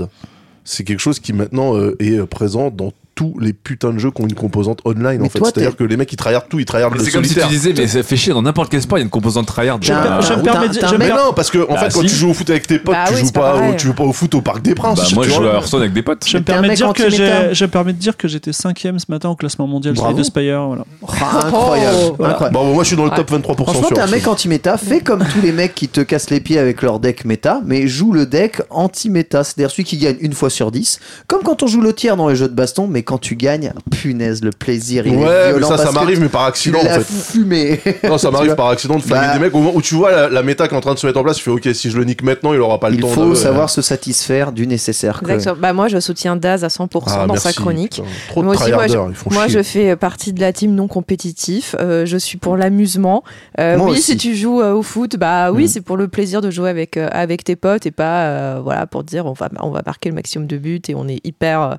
c'est 0.69 0.83
quelque 0.83 0.99
chose 0.99 1.19
qui 1.19 1.33
maintenant 1.33 1.75
euh, 1.75 1.95
est 1.99 2.19
euh, 2.19 2.27
présent 2.27 2.69
dans 2.69 2.93
tous 3.19 3.37
les 3.41 3.51
putains 3.51 3.91
de 3.91 3.97
jeux 3.99 4.11
qui 4.11 4.21
ont 4.21 4.27
une 4.27 4.33
composante 4.33 4.79
online, 4.85 5.19
Mais 5.19 5.25
en 5.27 5.29
fait. 5.29 5.43
C'est-à-dire 5.43 5.75
que 5.75 5.83
les 5.83 5.97
mecs, 5.97 6.09
ils 6.13 6.15
tryhardent 6.15 6.47
tout, 6.47 6.57
ils 6.57 6.63
tryhardent 6.63 6.93
le 6.95 7.03
c'est 7.03 7.11
comme 7.11 7.25
si 7.25 7.35
tu 7.35 7.45
disais, 7.47 7.73
mais 7.77 7.85
ça 7.85 8.01
fait 8.01 8.15
chier 8.15 8.31
dans 8.31 8.41
n'importe 8.41 8.71
quel 8.71 8.81
sport, 8.81 8.97
il 8.97 9.01
y 9.01 9.03
a 9.03 9.05
une 9.05 9.09
composante 9.09 9.45
tryhard. 9.45 9.77
Je 9.81 9.91
me 9.91 10.21
je 10.21 10.33
permets 10.41 10.69
de- 10.69 10.97
mais 10.97 11.09
non, 11.09 11.33
parce 11.35 11.51
que 11.51 11.57
en 11.69 11.73
Bah, 11.73 11.79
fait, 11.81 11.93
quand 11.93 12.01
si. 12.01 12.07
tu 12.07 12.15
joues 12.15 12.29
au 12.29 12.33
foot 12.33 12.49
avec 12.49 12.65
tes 12.65 12.79
potes, 12.79 12.95
Bah 12.95 13.03
tu, 13.09 13.15
oui, 13.15 13.19
joues 13.25 13.31
pas 13.33 13.41
pas 13.41 13.55
au, 13.55 13.59
pareil. 13.59 13.75
tu 13.77 13.87
joues 13.87 13.93
pas 13.93 14.03
au 14.05 14.13
foot 14.13 14.33
au 14.35 14.41
Parc 14.41 14.61
des 14.61 14.73
Princes. 14.73 14.99
Bah, 14.99 15.05
moi, 15.15 15.25
je 15.25 15.31
joue 15.31 15.43
à 15.43 15.53
Hearthstone 15.55 15.81
avec 15.81 15.91
des 15.91 16.01
potes. 16.01 16.25
je 16.25 16.37
me 16.37 16.43
permets 16.43 16.69
de 16.69 16.73
dire 16.75 16.93
que 16.93 17.09
je 17.09 17.63
me 17.65 17.69
permets 17.69 17.91
de 17.93 17.97
dire 17.97 18.15
que 18.15 18.29
j'étais 18.29 18.53
cinquième 18.53 18.99
ce 18.99 19.05
matin 19.09 19.27
au 19.27 19.35
classement 19.35 19.67
mondial 19.67 19.97
sur 19.97 20.07
les 20.07 20.13
deux 20.13 20.23
Spire 20.23 20.65
voilà. 20.67 20.85
Ah, 21.21 21.47
incroyable. 21.47 21.97
Voilà. 22.17 22.33
incroyable. 22.35 22.53
Bon, 22.57 22.73
moi, 22.73 22.83
je 22.83 22.87
suis 22.87 22.95
dans 22.97 23.03
le 23.05 23.11
top 23.11 23.29
23% 23.31 23.63
Franchement, 23.65 23.89
t'es 23.93 23.99
un 23.99 24.07
mec 24.07 24.25
anti-méta. 24.27 24.77
Fais 24.77 25.01
comme 25.01 25.25
tous 25.25 25.41
les 25.41 25.51
mecs 25.51 25.75
qui 25.75 25.89
te 25.89 25.99
cassent 25.99 26.29
les 26.29 26.39
pieds 26.39 26.57
avec 26.59 26.81
leur 26.81 27.01
deck 27.01 27.25
méta, 27.25 27.59
mais 27.65 27.85
joue 27.85 28.13
le 28.13 28.25
deck 28.25 28.61
anti-méta. 28.69 29.43
C'est-à-dire 29.43 29.71
celui 29.71 29.83
qui 29.83 29.97
gagne 29.97 30.15
une 30.21 30.33
fois 30.33 30.49
sur 30.49 30.71
10. 30.71 30.99
Comme 31.27 31.41
quand 31.43 31.63
on 31.63 31.67
joue 31.67 31.81
le 31.81 31.91
tiers 31.91 32.15
dans 32.15 32.29
les 32.29 32.35
jeux 32.35 32.47
de 32.47 32.53
baston, 32.53 32.87
mais 32.87 33.03
quand 33.09 33.17
tu 33.17 33.35
gagnes, 33.35 33.73
punaise, 33.89 34.43
le 34.43 34.51
plaisir. 34.51 35.07
Il 35.07 35.13
est 35.13 35.17
Ouais, 35.17 35.53
mais 35.55 35.61
ça, 35.63 35.77
ça 35.79 35.87
que 35.89 35.93
m'arrive, 35.95 36.21
mais 36.21 36.29
par 36.29 36.43
Tu 36.43 36.47
accident 36.49 36.77
en 36.79 36.83
fait. 36.99 37.03
fumé. 37.03 37.81
Non, 38.03 38.19
ça 38.19 38.29
m'arrive 38.29 38.53
par 38.53 38.67
accident 38.67 38.97
de 38.97 39.01
flinguer 39.01 39.25
Bah- 39.27 39.33
des 39.33 39.39
mecs 39.39 39.55
au 39.55 39.57
moment 39.57 39.71
où 39.75 39.81
tu 39.81 39.95
vois 39.95 40.11
la, 40.11 40.29
la 40.29 40.43
méta 40.43 40.67
qui 40.67 40.75
est 40.75 40.77
en 40.77 40.81
train 40.81 40.93
de 40.93 40.99
se 40.99 41.07
mettre 41.07 41.19
en 41.19 41.23
place, 41.23 41.37
tu 41.37 41.43
fais 41.43 41.49
ok, 41.49 41.67
si 41.73 41.89
je 41.89 41.97
le 41.97 42.03
nique 42.05 42.21
maintenant, 42.21 42.53
il 42.53 42.59
aura 42.59 42.79
pas 42.79 42.89
le 42.89 42.95
Il 42.97 43.01
temps 43.01 43.07
faut 43.07 43.29
de. 43.31 43.35
savoir 43.35 43.69
se 43.71 43.81
satisfaire 43.81 44.51
du 44.51 44.67
nécessaire. 44.67 45.21
Exactement. 45.27 45.55
Bah, 45.59 45.73
moi, 45.73 45.87
je 45.87 45.99
soutiens 45.99 46.35
Daz 46.35 46.63
à 46.63 46.67
100% 46.67 47.03
Ah, 47.07 47.25
dans 47.25 47.33
merci, 47.33 47.47
sa 47.47 47.53
chronique. 47.53 47.95
putain. 47.95 48.07
Trop 48.29 48.41
de 48.41 48.45
moi 48.45 48.53
aussi, 48.55 48.71
moi, 48.71 48.87
je, 48.87 48.97
moi, 49.33 49.63
fais 49.63 49.95
partie 49.95 50.31
de 50.33 50.39
la 50.39 50.53
team 50.53 50.75
non 50.75 50.87
compétitif. 50.87 51.75
Euh, 51.79 52.05
je 52.05 52.17
suis 52.17 52.37
pour 52.37 52.57
l'amusement. 52.57 53.23
Euh, 53.59 53.77
oui, 53.79 53.91
aussi. 53.93 54.01
si 54.03 54.17
tu 54.17 54.35
joues 54.35 54.61
euh, 54.61 54.73
au 54.73 54.83
foot, 54.83 55.17
bah 55.17 55.51
oui, 55.51 55.63
Mm. 55.63 55.67
c'est 55.67 55.81
pour 55.81 55.97
le 55.97 56.07
plaisir 56.07 56.41
de 56.41 56.51
jouer 56.51 56.69
avec, 56.69 56.95
euh, 56.97 57.07
avec 57.11 57.43
tes 57.43 57.55
potes 57.55 57.85
et 57.85 57.91
pas 57.91 58.23
euh, 58.25 58.59
voilà, 58.63 58.85
pour 58.87 59.03
dire 59.03 59.25
on 59.25 59.33
va, 59.33 59.49
on 59.61 59.71
va 59.71 59.81
marquer 59.85 60.09
le 60.09 60.15
maximum 60.15 60.47
de 60.47 60.57
buts 60.57 60.81
et 60.87 60.93
on 60.95 61.07
est 61.07 61.19
hyper. 61.25 61.77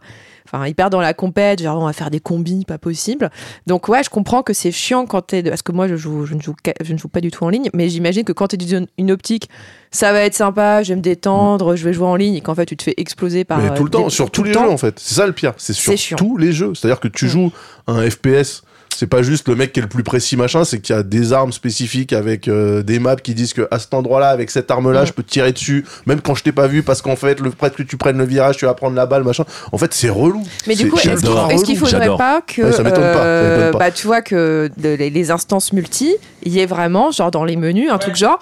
Euh, 0.54 0.56
Enfin, 0.58 0.66
hyper 0.66 0.90
dans 0.90 1.00
la 1.00 1.14
compète, 1.14 1.62
genre 1.62 1.80
on 1.80 1.86
va 1.86 1.92
faire 1.92 2.10
des 2.10 2.20
combis, 2.20 2.64
pas 2.64 2.78
possible. 2.78 3.30
Donc 3.66 3.88
ouais, 3.88 4.02
je 4.02 4.10
comprends 4.10 4.42
que 4.42 4.52
c'est 4.52 4.72
chiant 4.72 5.06
quand 5.06 5.22
t'es, 5.22 5.42
de- 5.42 5.50
parce 5.50 5.62
que 5.62 5.72
moi 5.72 5.86
je 5.88 5.96
joue, 5.96 6.26
je 6.26 6.34
ne 6.34 6.40
joue, 6.40 6.54
qu'à- 6.62 6.74
je 6.82 6.92
ne 6.92 6.98
joue 6.98 7.08
pas 7.08 7.20
du 7.20 7.30
tout 7.30 7.44
en 7.44 7.48
ligne, 7.48 7.70
mais 7.74 7.88
j'imagine 7.88 8.24
que 8.24 8.32
quand 8.32 8.48
t'es 8.48 8.56
dans 8.56 8.86
une 8.98 9.10
optique, 9.10 9.48
ça 9.92 10.12
va 10.12 10.20
être 10.22 10.34
sympa, 10.34 10.82
je 10.82 10.90
vais 10.90 10.96
me 10.96 11.02
détendre, 11.02 11.76
je 11.76 11.84
vais 11.84 11.92
jouer 11.92 12.06
en 12.06 12.16
ligne, 12.16 12.34
et 12.34 12.40
qu'en 12.40 12.54
fait 12.54 12.66
tu 12.66 12.76
te 12.76 12.82
fais 12.82 12.94
exploser 12.96 13.44
par. 13.44 13.58
Mais 13.58 13.70
euh, 13.70 13.74
tout 13.76 13.84
le 13.84 13.90
temps, 13.90 14.04
des- 14.04 14.10
sur 14.10 14.26
tout 14.26 14.40
tous 14.40 14.42
le 14.44 14.48
les 14.50 14.54
temps. 14.54 14.64
jeux 14.64 14.70
en 14.72 14.76
fait. 14.78 14.98
C'est 14.98 15.14
ça 15.14 15.26
le 15.26 15.32
pire. 15.32 15.54
C'est 15.56 15.72
sur 15.72 16.16
tous 16.16 16.36
les 16.36 16.52
jeux. 16.52 16.74
C'est-à-dire 16.74 17.00
que 17.00 17.08
tu 17.08 17.26
Mm. 17.26 17.28
joues 17.28 17.52
un 17.86 18.08
FPS. 18.10 18.62
C'est 18.94 19.06
pas 19.06 19.22
juste 19.22 19.48
le 19.48 19.54
mec 19.56 19.72
qui 19.72 19.80
est 19.80 19.82
le 19.82 19.88
plus 19.88 20.02
précis 20.02 20.36
machin, 20.36 20.64
c'est 20.64 20.78
qu'il 20.80 20.94
y 20.94 20.98
a 20.98 21.02
des 21.02 21.32
armes 21.32 21.52
spécifiques 21.52 22.12
avec 22.12 22.48
euh, 22.48 22.82
des 22.82 22.98
maps 22.98 23.16
qui 23.16 23.34
disent 23.34 23.54
que 23.54 23.66
à 23.70 23.78
cet 23.78 23.94
endroit-là, 23.94 24.28
avec 24.28 24.50
cette 24.50 24.70
arme-là, 24.70 25.02
Mm. 25.02 25.06
je 25.06 25.12
peux 25.12 25.22
te 25.22 25.30
tirer 25.30 25.52
dessus, 25.52 25.86
même 26.06 26.20
quand 26.20 26.34
je 26.34 26.42
t'ai 26.42 26.52
pas 26.52 26.66
vu, 26.66 26.82
parce 26.82 27.00
qu'en 27.00 27.16
fait, 27.16 27.40
le 27.40 27.50
près 27.50 27.70
que 27.70 27.82
tu 27.82 27.96
prennes 27.96 28.18
le 28.18 28.24
virage, 28.26 28.58
tu 28.58 28.66
vas 28.66 28.74
prendre 28.74 28.96
la 28.96 29.06
balle, 29.06 29.24
machin. 29.24 29.44
En 29.72 29.78
fait, 29.78 29.94
c'est 29.94 30.10
relou. 30.10 30.42
Mais 30.66 30.74
du 30.74 30.90
coup, 30.90 30.98
est-ce 30.98 31.64
qu'il 31.64 31.78
faudrait 31.78 32.14
pas 32.18 32.42
que, 32.46 32.62
Ouais, 32.62 32.72
ça 32.72 32.82
m'étonne 32.82 33.00
pas, 33.00 33.24
euh, 33.24 33.72
pas. 33.72 33.78
bah, 33.78 33.90
tu 33.90 34.06
vois 34.06 34.20
que 34.20 34.70
de- 34.76 34.90
les, 34.94 35.08
les 35.08 35.30
instances 35.30 35.72
multi, 35.72 36.14
il 36.42 36.52
y 36.52 36.60
ait 36.60 36.66
vraiment, 36.66 37.10
genre 37.10 37.30
dans 37.30 37.44
les 37.44 37.56
menus, 37.56 37.90
un 37.90 37.98
truc 37.98 38.16
genre, 38.16 38.38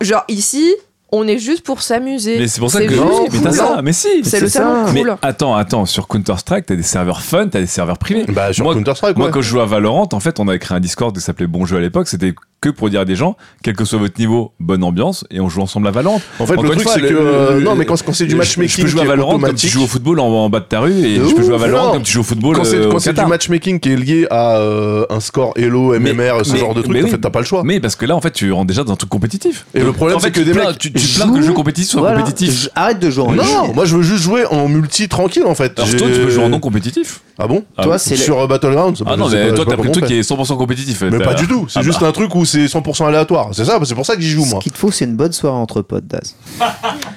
genre 0.00 0.24
ici, 0.28 0.74
on 1.10 1.26
est 1.26 1.38
juste 1.38 1.64
pour 1.64 1.80
s'amuser. 1.82 2.38
Mais 2.38 2.48
c'est 2.48 2.60
pour 2.60 2.70
ça 2.70 2.84
que. 2.84 2.94
Non, 2.94 3.24
mais 3.32 3.38
t'as 3.40 3.48
cool. 3.48 3.56
ça, 3.58 3.80
mais 3.82 3.92
si. 3.92 4.08
C'est 4.24 4.40
le 4.40 4.48
salon. 4.48 4.84
Mais 4.92 5.00
cool. 5.02 5.16
attends, 5.22 5.54
attends, 5.54 5.86
sur 5.86 6.06
Counter-Strike, 6.08 6.66
t'as 6.66 6.76
des 6.76 6.82
serveurs 6.82 7.22
fun, 7.22 7.48
t'as 7.48 7.60
des 7.60 7.66
serveurs 7.66 7.98
privés. 7.98 8.24
Bah, 8.28 8.52
sur 8.52 8.64
Moi- 8.64 8.74
Counter-Strike, 8.74 9.16
Moi, 9.16 9.26
ouais. 9.26 9.32
quand 9.32 9.40
je 9.40 9.48
jouais 9.48 9.62
à 9.62 9.66
Valorant, 9.66 10.08
en 10.12 10.20
fait, 10.20 10.38
on 10.40 10.48
avait 10.48 10.58
créé 10.58 10.76
un 10.76 10.80
Discord 10.80 11.14
qui 11.14 11.20
s'appelait 11.22 11.46
Bon 11.46 11.64
Jeu 11.64 11.76
à 11.76 11.80
l'époque. 11.80 12.08
C'était 12.08 12.34
que 12.60 12.70
pour 12.70 12.90
dire 12.90 13.00
à 13.02 13.04
des 13.04 13.14
gens, 13.14 13.36
quel 13.62 13.76
que 13.76 13.84
soit 13.84 14.00
votre 14.00 14.18
niveau, 14.18 14.52
bonne 14.58 14.82
ambiance, 14.82 15.24
et 15.30 15.38
on 15.38 15.48
joue 15.48 15.60
ensemble 15.62 15.86
à 15.86 15.92
Valorant. 15.92 16.20
En 16.40 16.46
fait, 16.46 16.54
Encore 16.54 16.64
le 16.64 16.70
truc, 16.70 16.88
c'est 16.92 17.00
que. 17.00 17.06
euh, 17.14 17.60
non, 17.60 17.76
mais 17.76 17.84
quand, 17.84 18.02
quand 18.02 18.12
c'est 18.12 18.26
du 18.26 18.34
matchmaking, 18.34 18.76
Je 18.78 18.82
peux 18.82 18.88
jouer 18.88 19.02
à 19.02 19.04
Valorant 19.04 19.38
comme 19.38 19.54
tu 19.54 19.68
joues 19.68 19.84
au 19.84 19.86
football 19.86 20.18
en, 20.18 20.26
en 20.26 20.50
bas 20.50 20.58
de 20.60 20.64
ta 20.64 20.80
rue, 20.80 20.92
et 20.92 21.14
je 21.16 21.34
peux 21.34 21.42
jouer 21.44 21.54
à 21.54 21.58
Valorant 21.58 21.86
non. 21.86 21.92
comme 21.92 22.02
tu 22.02 22.12
joues 22.12 22.20
au 22.20 22.24
football 22.24 22.56
Quand 22.56 22.64
c'est 22.64 22.76
euh, 22.76 22.88
au 22.88 22.92
quand 22.92 22.98
c'est 22.98 23.12
du 23.12 23.24
matchmaking 23.24 23.78
qui 23.78 23.92
est 23.92 23.96
lié 23.96 24.26
à 24.30 24.56
euh, 24.58 25.06
un 25.08 25.20
score 25.20 25.52
Elo, 25.56 25.96
Mais- 26.00 26.12
MMR, 26.12 26.44
ce 26.44 26.52
mais- 26.52 26.58
genre 26.58 26.74
de 26.74 26.82
truc, 26.82 26.96
en 26.96 27.00
oui. 27.04 27.10
fait, 27.10 27.18
t'as 27.18 27.30
pas 27.30 27.38
le 27.38 27.44
choix. 27.44 27.62
Mais 27.64 27.78
parce 27.78 27.94
que 27.94 28.04
là, 28.06 28.16
en 28.16 28.20
fait, 28.20 28.32
tu 28.32 28.50
rentres 28.50 28.66
déjà 28.66 28.82
dans 28.82 28.92
un 28.92 28.96
truc 28.96 29.08
compétitif. 29.10 29.64
Et 29.74 29.80
le 29.80 29.92
problème, 29.92 30.18
c'est 30.20 30.32
que 30.32 30.40
des 30.40 30.52
mecs 30.52 30.92
te 31.06 31.14
plains 31.16 31.30
que 31.32 31.36
le 31.38 31.42
jeu 31.44 31.52
compétitif 31.52 31.90
soit 31.90 32.00
Voilà. 32.00 32.20
compétitif. 32.20 32.62
Je- 32.62 32.68
Arrête 32.74 32.98
de 32.98 33.10
jouer 33.10 33.24
en 33.24 33.32
ligne. 33.32 33.42
Non, 33.42 33.74
moi 33.74 33.84
je 33.84 33.96
veux 33.96 34.02
juste 34.02 34.22
jouer 34.22 34.44
en 34.46 34.68
multi 34.68 35.08
tranquille 35.08 35.44
en 35.46 35.54
fait. 35.54 35.78
Alors 35.78 35.88
J'ai- 35.90 35.96
toi, 35.98 36.08
tu 36.12 36.20
peux 36.20 36.30
jouer 36.30 36.44
en 36.44 36.48
non 36.48 36.60
compétitif. 36.60 37.20
Ah 37.38 37.46
bon 37.46 37.62
Ah 37.76 37.84
Toi, 37.84 37.98
c'est 37.98 38.16
le- 38.16 38.22
Sur 38.22 38.40
euh, 38.40 38.46
Battlegrounds 38.48 39.02
Ah 39.06 39.16
non, 39.16 39.28
mais 39.28 39.52
toi, 39.54 39.64
t'as 39.68 39.76
pris 39.76 39.86
le 39.86 39.92
truc 39.92 40.06
qui 40.06 40.14
est 40.14 40.22
100% 40.22 40.56
compétitif. 40.56 41.02
Mais 41.02 41.18
pas 41.18 41.34
du 41.34 41.46
tout, 41.46 41.66
c'est 41.68 41.78
Ah 41.78 41.82
juste 41.82 42.00
bah. 42.00 42.08
un 42.08 42.12
truc 42.12 42.34
où 42.34 42.44
c'est 42.44 42.66
100% 42.66 43.06
aléatoire. 43.06 43.50
C'est 43.52 43.64
ça, 43.64 43.78
c'est 43.84 43.94
pour 43.94 44.04
ça 44.06 44.16
que 44.16 44.22
j'y 44.22 44.30
joue 44.30 44.44
Ce 44.44 44.50
moi. 44.50 44.60
qu'il 44.60 44.72
te 44.72 44.78
faut, 44.78 44.90
c'est 44.90 45.04
une 45.04 45.14
bonne 45.16 45.32
soirée 45.32 45.56
entre 45.56 45.82
potes, 45.82 46.06
Daz. 46.06 46.34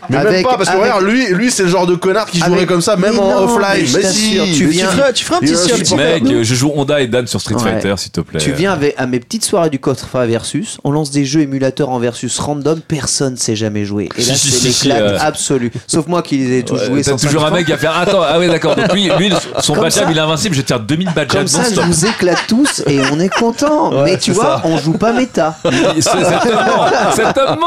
Mais 0.10 0.24
même 0.24 0.44
pas, 0.44 0.58
parce 0.58 0.70
que 0.70 0.74
avec- 0.74 0.84
regarde, 0.84 1.04
lui, 1.04 1.28
lui 1.34 1.52
c'est 1.52 1.64
le 1.64 1.70
genre 1.70 1.86
de 1.88 1.96
connard 1.96 2.26
qui 2.26 2.40
jouerait 2.40 2.54
Avec- 2.54 2.68
comme 2.70 2.82
ça, 2.82 2.96
même 2.96 3.14
Mais 3.14 3.20
en 3.20 3.46
non, 3.46 3.56
offline. 3.56 3.86
mais 3.94 4.04
si, 4.04 4.40
tu 4.56 4.66
mais 4.66 4.72
viens-. 4.72 4.88
Tu 4.90 4.96
feras, 4.98 5.12
tu 5.14 5.26
feras 5.26 5.38
un 5.38 5.40
petit 5.40 5.56
circuit. 5.56 5.96
Mec, 5.96 6.24
euh, 6.26 6.44
je 6.44 6.56
joue 6.56 6.72
Honda 6.76 7.02
et 7.02 7.08
Dan 7.08 7.28
sur 7.28 7.40
Street 7.42 7.56
Ouais. 7.56 7.62
Fighter, 7.62 7.94
s'il 7.98 8.12
te 8.12 8.22
plaît. 8.22 8.40
Tu 8.40 8.52
viens 8.52 8.74
avec, 8.74 8.96
à 8.98 9.06
mes 9.08 9.20
petites 9.20 9.46
soirées 9.46 9.70
du 9.70 9.80
Cotra 9.80 10.26
Versus, 10.26 10.78
on 10.84 10.92
lance 10.92 11.12
des 11.12 11.26
jeux 11.26 11.42
émulateurs 11.42 11.90
en 11.90 12.00
versus 12.00 12.38
random, 12.40 12.80
personne 12.88 13.38
s'est 13.38 13.56
jamais 13.56 13.86
joué. 13.86 14.10
Et 14.18 14.22
là, 14.24 14.34
c'est 14.34 14.36
si, 14.36 14.72
si, 14.72 14.88
l'éclate 14.88 15.02
euh. 15.02 15.18
absolu. 15.22 15.72
Sauf 15.88 16.08
moi 16.08 16.22
qui 16.22 16.38
les 16.38 16.60
ai 16.60 16.64
tous 16.64 16.74
Ouais, 16.76 16.86
joués 16.86 17.02
T'as 17.04 17.12
150 17.12 17.30
toujours 17.32 17.46
un 17.46 17.52
mec 17.52 17.66
qui 17.66 17.72
va 17.72 17.78
faire 17.78 17.98
Attends, 17.98 18.22
ah 18.28 18.40
ouais, 18.40 18.48
d'accord. 18.48 18.76
Donc 18.76 18.92
lui, 18.94 19.10
lui 19.18 19.32
son 19.60 19.76
ça. 19.90 20.02
il 20.10 20.18
est 20.18 20.20
invincible, 20.22 20.56
je 20.56 20.62
tire 20.62 20.80
2000 20.80 21.10
badges 21.16 21.28
Comme 21.32 21.48
ça, 21.48 21.64
je 21.74 21.80
vous 21.82 22.06
éclate 22.06 22.44
tous 22.48 22.82
et 22.88 23.00
on 23.12 23.20
est 23.20 23.34
content. 23.34 23.92
Ouais, 23.94 24.04
Mais 24.12 24.18
tu 24.18 24.32
vois, 24.32 24.62
on 24.64 24.78
joue 24.78 24.94
pas 24.94 25.14
méta. 25.14 25.58
C'est- 26.00 26.10
Cet 27.16 27.38
homme. 27.38 27.60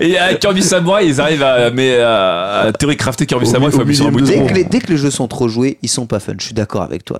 Et 0.00 0.18
avec 0.18 0.40
Kirby 0.40 0.62
Samurai, 0.62 1.06
ils 1.06 1.20
arrivent 1.20 1.42
à, 1.42 1.65
mais 1.70 1.98
à, 1.98 2.60
à 2.66 2.72
théorie 2.72 2.96
crafter 2.96 3.26
Kirby 3.26 3.46
Au 3.46 3.50
Samurai, 3.50 3.70
il 3.72 3.72
faut 3.72 3.78
mi- 3.78 3.82
au 3.82 3.82
appuyer 3.82 3.96
sur 3.96 4.06
un 4.06 4.10
bouton. 4.10 4.24
Dès 4.26 4.46
que, 4.46 4.54
les, 4.54 4.64
dès 4.64 4.78
que 4.80 4.88
les 4.88 4.96
jeux 4.96 5.10
sont 5.10 5.28
trop 5.28 5.48
joués, 5.48 5.78
ils 5.82 5.88
sont 5.88 6.06
pas 6.06 6.20
fun. 6.20 6.32
Je 6.38 6.44
suis 6.44 6.54
d'accord 6.54 6.82
avec 6.82 7.04
toi. 7.04 7.18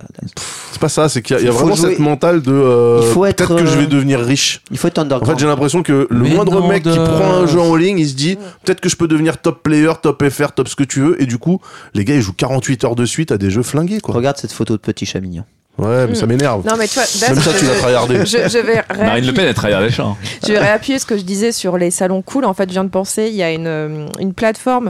C'est 0.71 0.79
pas 0.81 0.89
ça, 0.89 1.09
c'est 1.09 1.21
qu'il 1.21 1.35
y 1.35 1.39
a, 1.39 1.41
il 1.41 1.45
y 1.45 1.49
a 1.49 1.51
Faut 1.51 1.59
vraiment 1.59 1.75
jouer- 1.75 1.89
cette 1.91 1.99
mentale 1.99 2.41
de. 2.41 2.51
euh, 2.51 2.99
Il 3.03 3.07
faut 3.13 3.25
être, 3.25 3.45
Peut-être 3.47 3.59
que 3.63 3.65
je 3.65 3.75
euh, 3.77 3.81
vais 3.81 3.87
devenir 3.87 4.19
riche. 4.19 4.61
Il 4.71 4.77
faut 4.77 4.87
être 4.87 4.97
En 4.99 5.03
underground. 5.03 5.33
fait, 5.37 5.39
j'ai 5.41 5.47
l'impression 5.47 5.83
que 5.83 6.07
le 6.09 6.19
Mais 6.19 6.29
moindre 6.33 6.67
mec 6.67 6.83
qui 6.83 6.89
prend 6.97 7.33
un 7.33 7.47
jeu 7.47 7.59
en 7.59 7.75
ligne, 7.75 7.99
il 7.99 8.07
se 8.07 8.15
dit 8.15 8.37
peut-être 8.63 8.81
que 8.81 8.89
je 8.89 8.95
peux 8.95 9.07
devenir 9.07 9.37
top 9.37 9.63
player, 9.63 9.91
top 10.01 10.27
FR, 10.29 10.51
top 10.51 10.67
ce 10.67 10.75
que 10.75 10.83
tu 10.83 11.01
veux. 11.01 11.21
Et 11.21 11.25
du 11.25 11.37
coup, 11.37 11.59
les 11.93 12.05
gars, 12.05 12.15
ils 12.15 12.21
jouent 12.21 12.33
48 12.33 12.83
heures 12.85 12.95
de 12.95 13.05
suite 13.05 13.31
à 13.31 13.37
des 13.37 13.49
jeux 13.49 13.63
flingués, 13.63 13.99
quoi. 13.99 14.15
Regarde 14.15 14.37
cette 14.37 14.51
photo 14.51 14.73
de 14.73 14.81
petit 14.81 15.05
chat 15.05 15.19
mignon. 15.19 15.43
Ouais, 15.77 16.07
mais 16.07 16.15
ça 16.15 16.25
m'énerve. 16.25 16.65
Non, 16.65 16.73
mais 16.77 16.87
tu 16.87 16.95
vois, 16.95 17.03
Daz, 17.03 17.29
Même 17.29 17.39
ça, 17.39 17.51
tu 17.57 17.65
l'as 17.65 17.75
tryhardé. 17.75 18.25
Je, 18.25 18.49
je 18.49 18.57
vais 18.57 18.81
Marine 18.97 19.25
Le 19.27 19.33
Pen, 19.33 19.45
elle 19.45 19.53
travaille 19.53 19.83
les 19.83 19.91
chats. 19.91 20.15
Je 20.45 20.51
vais 20.53 20.57
réappuyer 20.59 20.97
ce 20.97 21.05
que 21.05 21.17
je 21.17 21.21
disais 21.23 21.51
sur 21.51 21.77
les 21.77 21.91
salons 21.91 22.21
cool. 22.23 22.45
En 22.45 22.53
fait, 22.55 22.67
je 22.67 22.73
viens 22.73 22.83
de 22.83 22.89
penser, 22.89 23.27
il 23.29 23.35
y 23.35 23.43
a 23.43 23.51
une, 23.51 23.67
euh, 23.67 24.07
une 24.19 24.33
plateforme 24.33 24.89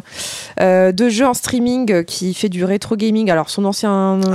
euh, 0.61 0.91
de 0.93 1.09
jeux 1.09 1.25
en 1.27 1.33
streaming 1.33 2.05
qui 2.05 2.33
fait 2.33 2.47
du 2.49 2.63
rétro 2.63 2.95
gaming. 2.95 3.29
Alors, 3.29 3.49
son 3.49 3.65
ancien 3.65 4.15
nom, 4.17 4.31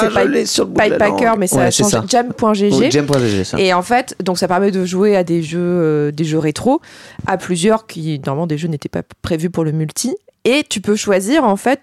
c'est 0.00 0.08
Pipe- 0.10 0.46
sur 0.46 0.64
le 0.64 0.70
bout 0.70 0.80
de 0.80 0.88
la 0.90 0.96
Pipehacker, 0.96 1.24
langue. 1.30 1.38
mais 1.40 1.46
ça 1.48 1.56
Ouais, 1.56 1.62
a 1.64 1.70
c'est 1.72 1.82
changé. 1.82 1.98
Jam.gg. 2.08 2.90
Jam.gg, 2.92 3.42
ça. 3.44 3.58
Et 3.58 3.72
en 3.74 3.82
fait, 3.82 4.14
donc 4.22 4.38
ça 4.38 4.46
permet 4.46 4.70
de 4.70 4.84
jouer 4.84 5.16
à 5.16 5.24
des 5.24 5.42
jeux, 5.42 5.58
euh, 5.60 6.10
des 6.12 6.24
jeux 6.24 6.38
rétro, 6.38 6.80
à 7.26 7.36
plusieurs 7.36 7.86
qui 7.86 8.20
normalement 8.24 8.46
des 8.46 8.58
jeux 8.58 8.68
n'étaient 8.68 8.88
pas 8.88 9.02
prévus 9.22 9.50
pour 9.50 9.64
le 9.64 9.72
multi. 9.72 10.14
Et 10.44 10.62
tu 10.68 10.80
peux 10.80 10.94
choisir 10.94 11.42
en 11.42 11.56
fait 11.56 11.80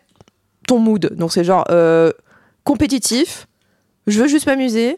ton 0.66 0.80
mood. 0.80 1.12
Donc 1.18 1.34
c'est 1.34 1.44
genre 1.44 1.66
euh, 1.72 2.12
compétitif. 2.64 3.48
Je 4.08 4.20
veux 4.22 4.28
juste 4.28 4.46
m'amuser. 4.48 4.98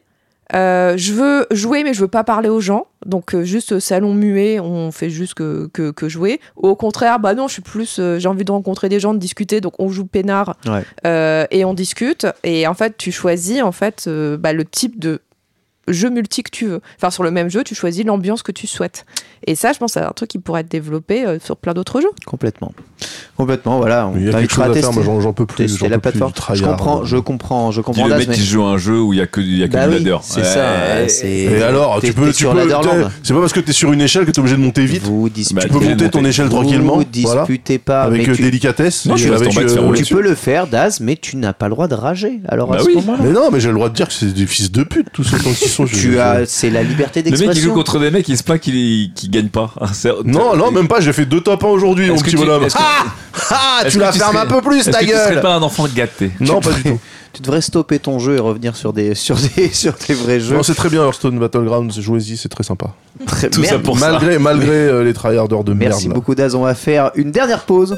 Euh, 0.53 0.95
je 0.95 1.11
veux 1.13 1.47
jouer 1.49 1.83
mais 1.83 1.95
je 1.95 2.01
veux 2.01 2.07
pas 2.07 2.23
parler 2.23 2.49
aux 2.49 2.59
gens. 2.59 2.85
Donc 3.03 3.33
euh, 3.33 3.43
juste 3.43 3.79
salon 3.79 4.13
muet, 4.13 4.59
on 4.59 4.91
fait 4.91 5.09
juste 5.09 5.33
que, 5.33 5.67
que, 5.73 5.89
que 5.89 6.07
jouer. 6.07 6.39
Ou 6.57 6.67
au 6.67 6.75
contraire, 6.75 7.19
bah 7.19 7.33
non, 7.33 7.47
je 7.47 7.53
suis 7.53 7.61
plus, 7.63 7.97
euh, 7.99 8.19
j'ai 8.19 8.27
envie 8.27 8.45
de 8.45 8.51
rencontrer 8.51 8.87
des 8.87 8.99
gens, 8.99 9.13
de 9.15 9.19
discuter. 9.19 9.59
Donc 9.59 9.73
on 9.79 9.89
joue 9.89 10.05
peinard 10.05 10.55
Ouais. 10.67 10.83
euh, 11.07 11.47
et 11.49 11.65
on 11.65 11.73
discute. 11.73 12.27
Et 12.43 12.67
en 12.67 12.75
fait, 12.75 12.95
tu 12.95 13.11
choisis 13.11 13.63
en 13.63 13.71
fait 13.71 14.05
euh, 14.07 14.37
bah, 14.37 14.53
le 14.53 14.65
type 14.65 14.99
de 14.99 15.21
jeu 15.87 16.09
multi 16.09 16.43
que 16.43 16.49
tu 16.51 16.65
veux. 16.67 16.81
Enfin, 16.97 17.09
sur 17.11 17.23
le 17.23 17.31
même 17.31 17.49
jeu, 17.49 17.63
tu 17.63 17.75
choisis 17.75 18.05
l'ambiance 18.05 18.43
que 18.43 18.51
tu 18.51 18.67
souhaites. 18.67 19.05
Et 19.47 19.55
ça, 19.55 19.73
je 19.73 19.77
pense, 19.79 19.93
c'est 19.93 19.99
un 20.01 20.11
truc 20.11 20.29
qui 20.29 20.39
pourrait 20.39 20.61
être 20.61 20.71
développé 20.71 21.25
euh, 21.25 21.37
sur 21.43 21.57
plein 21.57 21.73
d'autres 21.73 22.01
jeux. 22.01 22.09
Complètement. 22.25 22.71
Complètement, 23.37 23.77
voilà. 23.77 24.07
On 24.07 24.15
Il 24.17 24.25
y 24.25 24.29
a 24.29 24.33
quelque 24.39 24.53
chose 24.53 24.63
à 24.63 24.73
faire, 24.73 24.93
moi 24.93 25.03
j'en- 25.21 25.33
peux 25.33 25.45
plus. 25.45 25.65
tester 25.65 25.89
la 25.89 25.97
plus 25.99 26.11
plateforme. 26.11 26.31
Je 26.55 26.63
comprends, 26.63 27.03
je 27.03 27.17
comprends, 27.17 27.71
je 27.71 27.81
Dis 27.81 27.83
comprends. 27.85 28.03
le 28.05 28.09
Daz, 28.11 28.19
mec 28.19 28.27
mais- 28.29 28.35
qui 28.35 28.45
joue 28.45 28.63
à 28.63 28.69
un 28.71 28.77
jeu 28.77 28.99
où 29.01 29.11
il 29.13 29.19
y 29.19 29.21
a 29.21 29.27
que, 29.27 29.41
il 29.41 29.57
y 29.57 29.63
a 29.63 29.67
que 29.67 29.73
Bah 29.73 29.87
du 29.87 29.95
oui, 29.97 30.03
ladder. 30.03 30.17
c'est 30.23 30.39
Ouais. 30.39 30.45
ça. 30.45 30.59
ouais, 31.01 31.09
c'est- 31.09 31.27
Et 31.29 31.61
alors, 31.63 31.99
tu 32.01 32.13
peux, 32.13 32.31
tu 32.31 32.45
c'est 33.23 33.33
pas 33.33 33.39
parce 33.39 33.53
que 33.53 33.59
t'es 33.59 33.73
sur 33.73 33.91
une 33.91 34.01
échelle 34.01 34.25
que 34.25 34.31
t'es 34.31 34.39
obligé 34.39 34.55
de 34.55 34.61
monter 34.61 34.85
vite. 34.85 35.03
Vous 35.03 35.27
disputez, 35.29 35.67
Tu 35.67 35.73
peux 35.73 35.79
tu 35.79 35.89
monter 35.89 36.09
ton 36.09 36.23
échelle 36.23 36.45
vous 36.45 36.51
tranquillement, 36.51 37.01
disputez 37.11 37.77
pas. 37.77 38.03
avec 38.03 38.27
euh, 38.29 38.35
tu, 38.35 38.41
délicatesse. 38.41 39.05
Euh, 39.07 39.93
tu 39.95 40.05
peux 40.15 40.21
le 40.21 40.35
faire, 40.35 40.67
Daz, 40.67 40.99
mais 41.01 41.17
tu 41.17 41.35
n'as 41.35 41.53
pas 41.53 41.67
le 41.67 41.71
droit 41.71 41.87
de 41.87 41.95
rager. 41.95 42.39
Alors 42.47 42.69
Bah 42.69 42.77
à 42.77 42.79
ce 42.79 42.85
oui. 42.85 42.95
moment-là, 42.95 43.19
Mais 43.23 43.31
non, 43.31 43.49
mais 43.51 43.59
j'ai 43.59 43.67
le 43.69 43.73
droit 43.75 43.89
de 43.89 43.93
dire 43.95 44.07
que 44.07 44.13
c'est 44.13 44.33
des 44.33 44.45
fils 44.47 44.71
de 44.71 44.83
pute, 44.83 45.07
tous 45.11 45.23
ceux 45.25 45.37
je- 45.85 45.95
tu 45.95 46.13
je- 46.13 46.17
as, 46.19 46.45
c'est 46.45 46.69
la 46.69 46.83
liberté 46.83 47.21
Le 47.23 47.31
mec 47.31 47.33
qui 47.33 47.41
joue 47.41 47.47
d'expression. 47.47 47.73
contre 47.73 47.99
des 47.99 48.11
mecs, 48.11 48.29
il 48.29 48.37
se 48.37 48.43
plaint 48.43 48.59
qu'il 48.61 49.11
qu'il 49.13 49.31
gagne 49.31 49.49
pas. 49.49 49.73
C'est- 49.93 50.11
Non, 50.23 50.55
non, 50.55 50.71
même 50.71 50.87
pas, 50.87 51.01
j'ai 51.01 51.11
fait 51.11 51.25
deux 51.25 51.41
top 51.41 51.63
1 51.63 51.67
aujourd'hui, 51.67 52.07
mon 52.07 52.13
Est-ce 52.15 52.23
que 52.23 52.29
petit 52.29 52.37
tu- 52.37 52.45
bonhomme. 52.45 52.63
est-ce 52.63 52.75
que- 52.75 52.81
Ah 52.81 53.05
Ah, 53.49 53.79
est-ce 53.81 53.89
tu 53.91 53.97
que 53.97 54.03
la 54.03 54.11
fermes 54.13 54.31
serais- 54.33 54.43
un 54.43 54.45
peu 54.47 54.61
plus, 54.61 54.79
est-ce 54.79 54.91
ta 54.91 54.99
que 54.99 55.05
Tu 55.05 55.11
serais 55.11 55.33
gueule 55.33 55.41
pas 55.41 55.55
un 55.55 55.61
enfant 55.61 55.85
gâté. 55.93 56.31
Non, 56.39 56.61
pas 56.61 56.71
du 56.71 56.83
tout. 56.83 56.99
Tu 57.35 57.41
devrais 57.41 57.59
stopper 57.59 57.99
ton 57.99 58.17
jeu 58.17 58.37
et 58.37 58.39
revenir 58.39 58.77
sur 58.77 58.93
des, 58.93 59.13
sur 59.13 59.35
des, 59.35 59.67
sur 59.73 59.93
des 60.07 60.13
vrais 60.13 60.39
jeux. 60.39 60.55
Non, 60.55 60.63
c'est 60.63 60.73
très 60.73 60.87
bien 60.87 61.03
Hearthstone 61.03 61.37
Battlegrounds, 61.37 61.91
jouez-y, 61.99 62.37
c'est 62.37 62.47
très 62.47 62.63
sympa. 62.63 62.91
Très- 63.27 63.49
tout 63.49 63.61
ça 63.61 63.71
Merde. 63.71 63.83
pour 63.83 63.99
ça. 63.99 64.09
Malgré, 64.11 64.39
malgré 64.39 64.69
euh, 64.71 65.03
les 65.03 65.13
tryharders 65.13 65.65
de 65.65 65.73
merde. 65.73 65.91
Merci 65.91 66.07
là. 66.07 66.13
beaucoup 66.13 66.33
Daz. 66.33 66.55
On 66.55 66.61
va 66.63 66.75
faire 66.75 67.11
une 67.15 67.31
dernière 67.31 67.63
pause. 67.65 67.97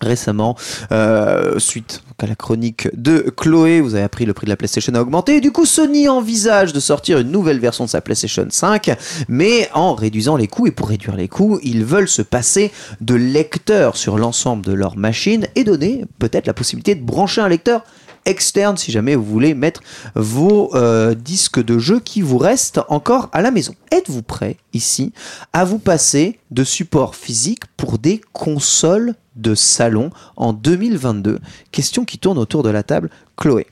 Récemment, 0.00 0.56
euh, 0.90 1.58
suite 1.58 2.02
à 2.18 2.26
la 2.26 2.34
chronique 2.34 2.88
de 2.96 3.32
Chloé, 3.36 3.80
vous 3.80 3.94
avez 3.94 4.04
appris 4.04 4.26
le 4.26 4.32
prix 4.32 4.46
de 4.46 4.50
la 4.50 4.56
PlayStation 4.56 4.94
a 4.94 5.00
augmenté. 5.00 5.40
Du 5.40 5.52
coup, 5.52 5.64
Sony 5.64 6.08
envisage 6.08 6.72
de 6.72 6.80
sortir 6.80 7.18
une 7.18 7.30
nouvelle 7.30 7.58
version 7.58 7.84
de 7.84 7.90
sa 7.90 8.00
PlayStation 8.00 8.46
5, 8.48 8.96
mais 9.28 9.68
en 9.74 9.94
réduisant 9.94 10.36
les 10.36 10.48
coûts. 10.48 10.66
Et 10.66 10.70
pour 10.70 10.88
réduire 10.88 11.16
les 11.16 11.28
coûts, 11.28 11.58
ils 11.62 11.84
veulent 11.84 12.08
se 12.08 12.22
passer 12.22 12.72
de 13.00 13.14
lecteurs 13.14 13.96
sur 13.96 14.18
l'ensemble 14.18 14.64
de 14.64 14.72
leur 14.72 14.96
machine 14.96 15.46
et 15.54 15.64
donner 15.64 16.04
peut-être 16.18 16.46
la 16.46 16.54
possibilité 16.54 16.94
de 16.94 17.02
brancher 17.02 17.40
un 17.40 17.48
lecteur 17.48 17.84
externe 18.24 18.76
si 18.76 18.92
jamais 18.92 19.14
vous 19.14 19.24
voulez 19.24 19.54
mettre 19.54 19.80
vos 20.14 20.74
euh, 20.74 21.14
disques 21.14 21.62
de 21.62 21.78
jeu 21.78 22.00
qui 22.00 22.20
vous 22.22 22.38
restent 22.38 22.80
encore 22.88 23.28
à 23.32 23.42
la 23.42 23.50
maison. 23.50 23.74
Êtes-vous 23.90 24.22
prêt 24.22 24.56
ici 24.72 25.12
à 25.52 25.64
vous 25.64 25.78
passer 25.78 26.38
de 26.50 26.64
support 26.64 27.14
physique 27.16 27.62
pour 27.76 27.98
des 27.98 28.20
consoles 28.32 29.14
de 29.36 29.54
salon 29.54 30.10
en 30.36 30.52
2022 30.52 31.38
Question 31.70 32.04
qui 32.04 32.18
tourne 32.18 32.38
autour 32.38 32.62
de 32.62 32.70
la 32.70 32.82
table. 32.82 33.10
Chloé. 33.36 33.66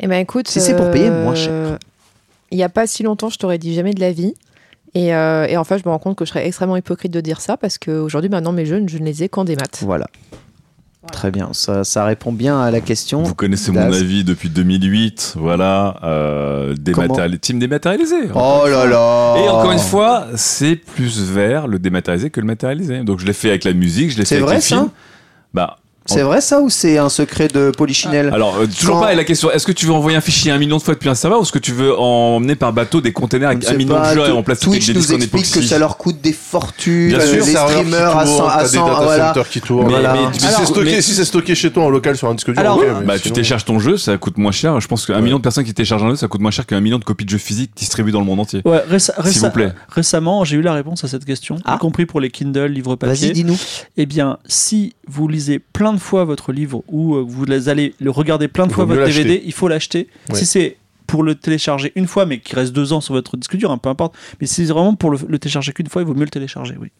Eh 0.00 0.06
ben 0.06 0.18
écoute, 0.20 0.46
Si 0.48 0.60
c'est 0.60 0.76
pour 0.76 0.90
payer 0.90 1.10
moins 1.10 1.34
cher. 1.34 1.50
euh, 1.52 1.78
Il 2.50 2.58
n'y 2.58 2.64
a 2.64 2.68
pas 2.68 2.86
si 2.86 3.02
longtemps, 3.02 3.30
je 3.30 3.38
t'aurais 3.38 3.58
dit 3.58 3.74
jamais 3.74 3.94
de 3.94 4.00
la 4.00 4.12
vie. 4.12 4.34
Et, 4.94 5.14
euh, 5.14 5.46
et 5.46 5.56
en 5.56 5.64
fait, 5.64 5.78
je 5.78 5.84
me 5.84 5.90
rends 5.90 5.98
compte 5.98 6.16
que 6.16 6.24
je 6.24 6.30
serais 6.30 6.46
extrêmement 6.46 6.76
hypocrite 6.76 7.12
de 7.12 7.20
dire 7.20 7.40
ça 7.40 7.56
parce 7.56 7.76
qu'aujourd'hui, 7.76 8.30
maintenant, 8.30 8.52
mes 8.52 8.64
jeux, 8.66 8.82
je 8.86 8.98
ne 8.98 9.04
les 9.04 9.22
ai 9.24 9.28
qu'en 9.28 9.44
des 9.44 9.56
maths. 9.56 9.82
Voilà. 11.06 11.18
Très 11.18 11.30
bien, 11.30 11.48
ça, 11.52 11.84
ça 11.84 12.04
répond 12.04 12.32
bien 12.32 12.60
à 12.60 12.70
la 12.70 12.80
question. 12.80 13.22
Vous 13.22 13.34
connaissez 13.34 13.72
mon 13.72 13.80
avis 13.80 14.24
depuis 14.24 14.48
2008, 14.48 15.34
voilà, 15.36 15.96
euh, 16.02 16.74
dématérialisé, 16.78 17.38
team 17.38 17.58
dématérialisé. 17.58 18.16
Oh 18.34 18.64
là 18.66 18.86
là 18.86 19.36
Et 19.38 19.48
encore 19.48 19.72
une 19.72 19.78
fois, 19.78 20.26
c'est 20.34 20.76
plus 20.76 21.20
vers 21.22 21.66
le 21.66 21.78
dématérialisé 21.78 22.30
que 22.30 22.40
le 22.40 22.46
matérialisé. 22.46 23.04
Donc 23.04 23.20
je 23.20 23.26
l'ai 23.26 23.32
fait 23.32 23.50
avec 23.50 23.64
la 23.64 23.72
musique, 23.72 24.10
je 24.10 24.18
l'ai 24.18 24.24
fait 24.24 24.36
avec 24.36 24.46
vrai, 24.46 24.56
les 24.56 24.62
films. 24.62 24.88
Bah, 25.54 25.78
C'est 26.06 26.22
vrai 26.22 26.40
ça 26.40 26.60
ou 26.60 26.70
c'est 26.70 26.98
un 26.98 27.08
secret 27.08 27.48
de 27.48 27.70
Polichinelle 27.76 28.30
alors 28.32 28.56
euh, 28.56 28.66
toujours 28.66 28.94
Quand- 28.96 29.00
pareil 29.02 29.16
la 29.16 29.24
question. 29.24 29.50
Est-ce 29.50 29.66
que 29.66 29.72
tu 29.72 29.86
veux 29.86 29.92
envoyer 29.92 30.16
un 30.16 30.20
fichier 30.20 30.50
un 30.52 30.58
million 30.58 30.76
de 30.78 30.82
fois 30.82 30.94
depuis 30.94 31.08
un 31.08 31.14
serveur 31.14 31.40
ou 31.40 31.42
est-ce 31.42 31.52
que 31.52 31.58
tu 31.58 31.72
veux 31.72 31.96
emmener 31.98 32.56
par 32.56 32.72
bateau 32.72 33.00
des 33.00 33.12
containers 33.12 33.50
Je 33.50 33.56
avec 33.56 33.64
sais 33.64 33.74
un 33.74 33.76
million 33.76 33.94
pas, 33.96 34.14
de 34.14 34.24
jeux 34.24 34.32
en 34.34 34.42
plastique 34.42 34.68
Twitch 34.70 34.88
avec 34.90 34.94
des 34.96 35.00
nous 35.08 35.12
en 35.12 35.16
explique 35.16 35.44
que 35.44 35.48
époxy 35.50 35.68
ça 35.68 35.78
leur 35.78 35.96
coûte 35.96 36.20
des 36.20 36.32
fortunes, 36.32 37.08
Bien 37.08 37.20
sûr, 37.20 37.34
les 37.34 37.42
serveurs 37.42 37.80
qui 37.82 37.86
streamers 37.90 38.16
à 38.16 38.24
tournent, 38.24 38.36
100, 38.38 38.46
à 38.48 38.56
t'as 38.58 38.66
100 38.66 38.84
des 38.84 38.90
data 38.90 39.02
voilà. 39.04 39.28
centers 39.28 39.48
qui 39.48 39.60
tournent. 39.60 39.84
Mais- 39.86 39.90
Voilà. 39.92 40.12
mais- 40.14 40.38
Si 40.38 40.46
Alors, 40.46 40.60
c'est 40.60 40.66
stocké, 40.66 40.90
mais- 40.90 41.02
si 41.02 41.14
c'est 41.14 41.24
stocké 41.24 41.54
chez 41.54 41.70
toi 41.70 41.84
en 41.84 41.88
local 41.90 42.16
sur 42.16 42.28
un 42.28 42.34
disque 42.34 42.50
dur, 42.50 42.58
Alors, 42.60 42.78
ok, 42.78 42.84
mais 43.00 43.06
Bah, 43.06 43.14
tu 43.16 43.22
sinon- 43.24 43.34
télécharges 43.34 43.64
ton 43.64 43.78
jeu, 43.78 43.96
ça 43.96 44.16
coûte 44.18 44.38
moins 44.38 44.52
cher. 44.52 44.80
Je 44.80 44.86
pense 44.88 45.06
qu'un 45.06 45.14
Ouais. 45.16 45.22
million 45.22 45.38
de 45.38 45.42
personnes 45.42 45.64
qui 45.64 45.74
téléchargent 45.74 46.04
un 46.04 46.10
jeu, 46.10 46.16
ça 46.16 46.28
coûte 46.28 46.40
moins 46.40 46.50
cher 46.50 46.66
qu'un 46.66 46.80
million 46.80 46.98
de 46.98 47.04
copies 47.04 47.24
de 47.24 47.30
jeux 47.30 47.38
physiques 47.38 47.72
distribués 47.76 48.12
dans 48.12 48.20
le 48.20 48.26
monde 48.26 48.40
entier. 48.40 48.62
Ouais, 48.64 48.82
réce- 48.88 49.10
S'il 49.14 49.22
réce- 49.24 49.38
vous 49.38 49.50
plaît. 49.50 49.72
Récemment, 49.88 50.44
j'ai 50.44 50.56
eu 50.56 50.62
la 50.62 50.72
réponse 50.72 51.04
à 51.04 51.08
cette 51.08 51.24
question, 51.24 51.56
Ah. 51.64 51.74
y 51.76 51.78
compris 51.78 52.06
pour 52.06 52.20
les 52.20 52.30
Kindle, 52.30 52.66
livres 52.66 52.96
Vas-y, 53.00 53.10
papier. 53.10 53.30
dis-nous. 53.32 53.56
Eh 53.96 54.06
bien, 54.06 54.38
si 54.46 54.94
vous 55.08 55.28
lisez 55.28 55.58
plein 55.58 55.92
de 55.92 55.95
fois 55.98 56.24
votre 56.24 56.52
livre 56.52 56.82
ou 56.88 57.16
euh, 57.16 57.24
vous 57.26 57.46
allez 57.68 57.94
le 58.00 58.10
regarder 58.10 58.48
plein 58.48 58.66
de 58.66 58.72
fois 58.72 58.84
votre. 58.84 59.04
DVD, 59.04 59.42
il 59.44 59.52
faut 59.52 59.68
l'acheter. 59.68 60.08
Ouais. 60.28 60.36
Si 60.36 60.46
c'est 60.46 60.76
pour 61.06 61.22
le 61.22 61.34
télécharger 61.34 61.92
une 61.94 62.06
fois, 62.06 62.26
mais 62.26 62.40
qui 62.40 62.54
reste 62.54 62.72
deux 62.72 62.92
ans 62.92 63.00
sur 63.00 63.14
votre 63.14 63.36
disque 63.36 63.56
dur, 63.56 63.70
hein, 63.70 63.78
peu 63.78 63.88
importe. 63.88 64.14
Mais 64.40 64.46
si 64.46 64.66
c'est 64.66 64.72
vraiment 64.72 64.94
pour 64.94 65.10
le, 65.10 65.18
le 65.28 65.38
télécharger 65.38 65.72
qu'une 65.72 65.88
fois, 65.88 66.02
il 66.02 66.08
vaut 66.08 66.14
mieux 66.14 66.24
le 66.24 66.30
télécharger, 66.30 66.74
oui. 66.80 66.90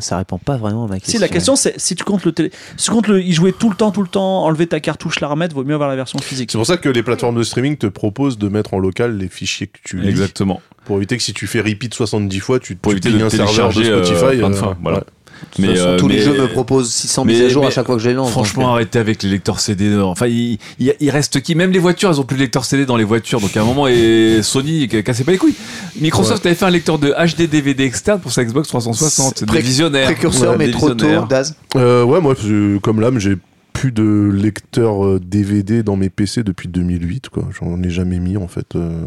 Ça 0.00 0.16
répond 0.16 0.38
pas 0.38 0.56
vraiment 0.56 0.84
à 0.86 0.88
ma 0.88 0.94
question. 0.98 1.12
Si 1.12 1.18
la 1.18 1.28
question 1.28 1.54
c'est 1.54 1.78
si 1.78 1.94
tu 1.94 2.02
comptes 2.02 2.24
le 2.24 2.32
télé, 2.32 2.50
si 2.78 2.86
tu 2.86 2.90
comptes 2.90 3.08
le 3.08 3.20
y 3.22 3.32
jouer 3.32 3.52
tout 3.52 3.68
le 3.68 3.76
temps, 3.76 3.90
tout 3.90 4.00
le 4.00 4.08
temps, 4.08 4.44
enlever 4.44 4.66
ta 4.66 4.80
cartouche, 4.80 5.20
la 5.20 5.28
remettre, 5.28 5.54
vaut 5.54 5.64
mieux 5.64 5.74
avoir 5.74 5.90
la 5.90 5.96
version 5.96 6.18
physique. 6.18 6.50
C'est 6.50 6.56
pour 6.56 6.66
ça 6.66 6.78
que 6.78 6.88
les 6.88 7.02
plateformes 7.02 7.36
de 7.36 7.42
streaming 7.42 7.76
te 7.76 7.86
proposent 7.86 8.38
de 8.38 8.48
mettre 8.48 8.72
en 8.72 8.78
local 8.78 9.18
les 9.18 9.28
fichiers 9.28 9.66
que 9.66 9.78
tu 9.84 9.98
lis. 9.98 10.08
Exactement. 10.08 10.62
Pour 10.86 10.96
éviter 10.96 11.16
que 11.18 11.22
si 11.22 11.34
tu 11.34 11.46
fais 11.46 11.60
repeat 11.60 11.92
70 11.92 12.40
fois, 12.40 12.58
tu, 12.58 12.74
Pour 12.74 12.92
tu 12.92 12.98
éviter 12.98 13.10
de 13.10 13.22
un 13.22 13.28
serveur 13.28 13.68
de 13.68 13.74
télécharger, 13.74 13.90
euh, 13.90 14.04
Spotify. 14.04 14.38
de 14.38 14.44
euh, 14.44 14.74
voilà. 14.80 14.98
ouais. 14.98 15.04
De 15.42 15.66
toute 15.66 15.74
façon, 15.74 15.86
euh, 15.88 15.98
tous 15.98 16.08
les 16.08 16.16
mais- 16.16 16.22
jeux 16.22 16.32
me 16.42 16.48
proposent 16.48 16.90
600 16.92 17.24
mais- 17.24 17.32
mises 17.34 17.42
à 17.42 17.48
jour 17.48 17.62
à 17.62 17.66
mais- 17.66 17.72
chaque 17.72 17.86
fois 17.86 17.96
que 17.96 18.02
je 18.02 18.08
les 18.08 18.14
lance. 18.14 18.30
Franchement, 18.30 18.62
donc, 18.64 18.70
arrêtez 18.72 18.98
avec 18.98 19.22
les 19.22 19.28
lecteurs 19.30 19.60
CD. 19.60 19.94
Enfin, 20.00 20.26
il, 20.26 20.58
il- 20.78 20.94
il 21.00 21.10
reste 21.10 21.40
qui? 21.42 21.54
Même 21.54 21.70
les 21.70 21.78
voitures, 21.78 22.10
elles 22.10 22.20
ont 22.20 22.24
plus 22.24 22.36
de 22.36 22.42
lecteurs 22.42 22.64
CD 22.64 22.86
dans 22.86 22.96
les 22.96 23.04
voitures. 23.04 23.40
Donc 23.40 23.56
à 23.56 23.62
un 23.62 23.64
moment, 23.64 23.86
et 23.88 24.40
Sony, 24.42 24.88
cassez 24.88 25.24
pas 25.24 25.32
les 25.32 25.38
couilles. 25.38 25.54
Microsoft 26.00 26.46
avait 26.46 26.54
fait 26.54 26.64
un 26.64 26.70
lecteur 26.70 26.98
de 26.98 27.10
HD 27.12 27.46
DVD 27.48 27.84
externe 27.84 28.20
pour 28.20 28.32
sa 28.32 28.44
Xbox 28.44 28.68
360. 28.68 29.34
C'est 29.38 29.44
Des 29.44 29.46
pré- 29.52 29.60
visionnaires. 29.60 30.06
précurseur, 30.06 30.52
Ouais, 30.52 30.56
mais 30.58 30.66
des 30.66 30.72
trop 30.72 30.90
tôt. 30.94 31.06
Daz. 31.28 31.54
Euh, 31.76 32.04
ouais, 32.04 32.20
moi, 32.20 32.34
comme 32.82 33.00
l'âme, 33.00 33.18
j'ai 33.18 33.36
plus 33.72 33.90
de 33.92 34.30
lecteur 34.32 35.04
euh, 35.04 35.18
DVD 35.18 35.82
dans 35.82 35.96
mes 35.96 36.08
PC 36.10 36.42
depuis 36.42 36.68
2008. 36.68 37.30
Quoi. 37.30 37.48
J'en 37.58 37.82
ai 37.82 37.90
jamais 37.90 38.18
mis 38.18 38.36
en 38.36 38.46
fait. 38.46 38.76
euh, 38.76 39.02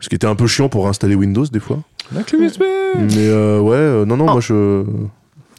Ce 0.00 0.08
qui 0.08 0.14
était 0.16 0.26
un 0.26 0.34
peu 0.34 0.46
chiant 0.46 0.68
pour 0.68 0.88
installer 0.88 1.14
Windows 1.14 1.46
des 1.46 1.60
fois. 1.60 1.78
La 2.14 2.22
clé 2.24 2.38
USB. 2.40 2.62
Mais 2.98 3.06
euh, 3.18 3.60
ouais, 3.60 3.76
euh, 3.76 4.04
non, 4.04 4.16
non, 4.16 4.26
Oh. 4.28 4.32
moi 4.32 4.40
je. 4.40 4.84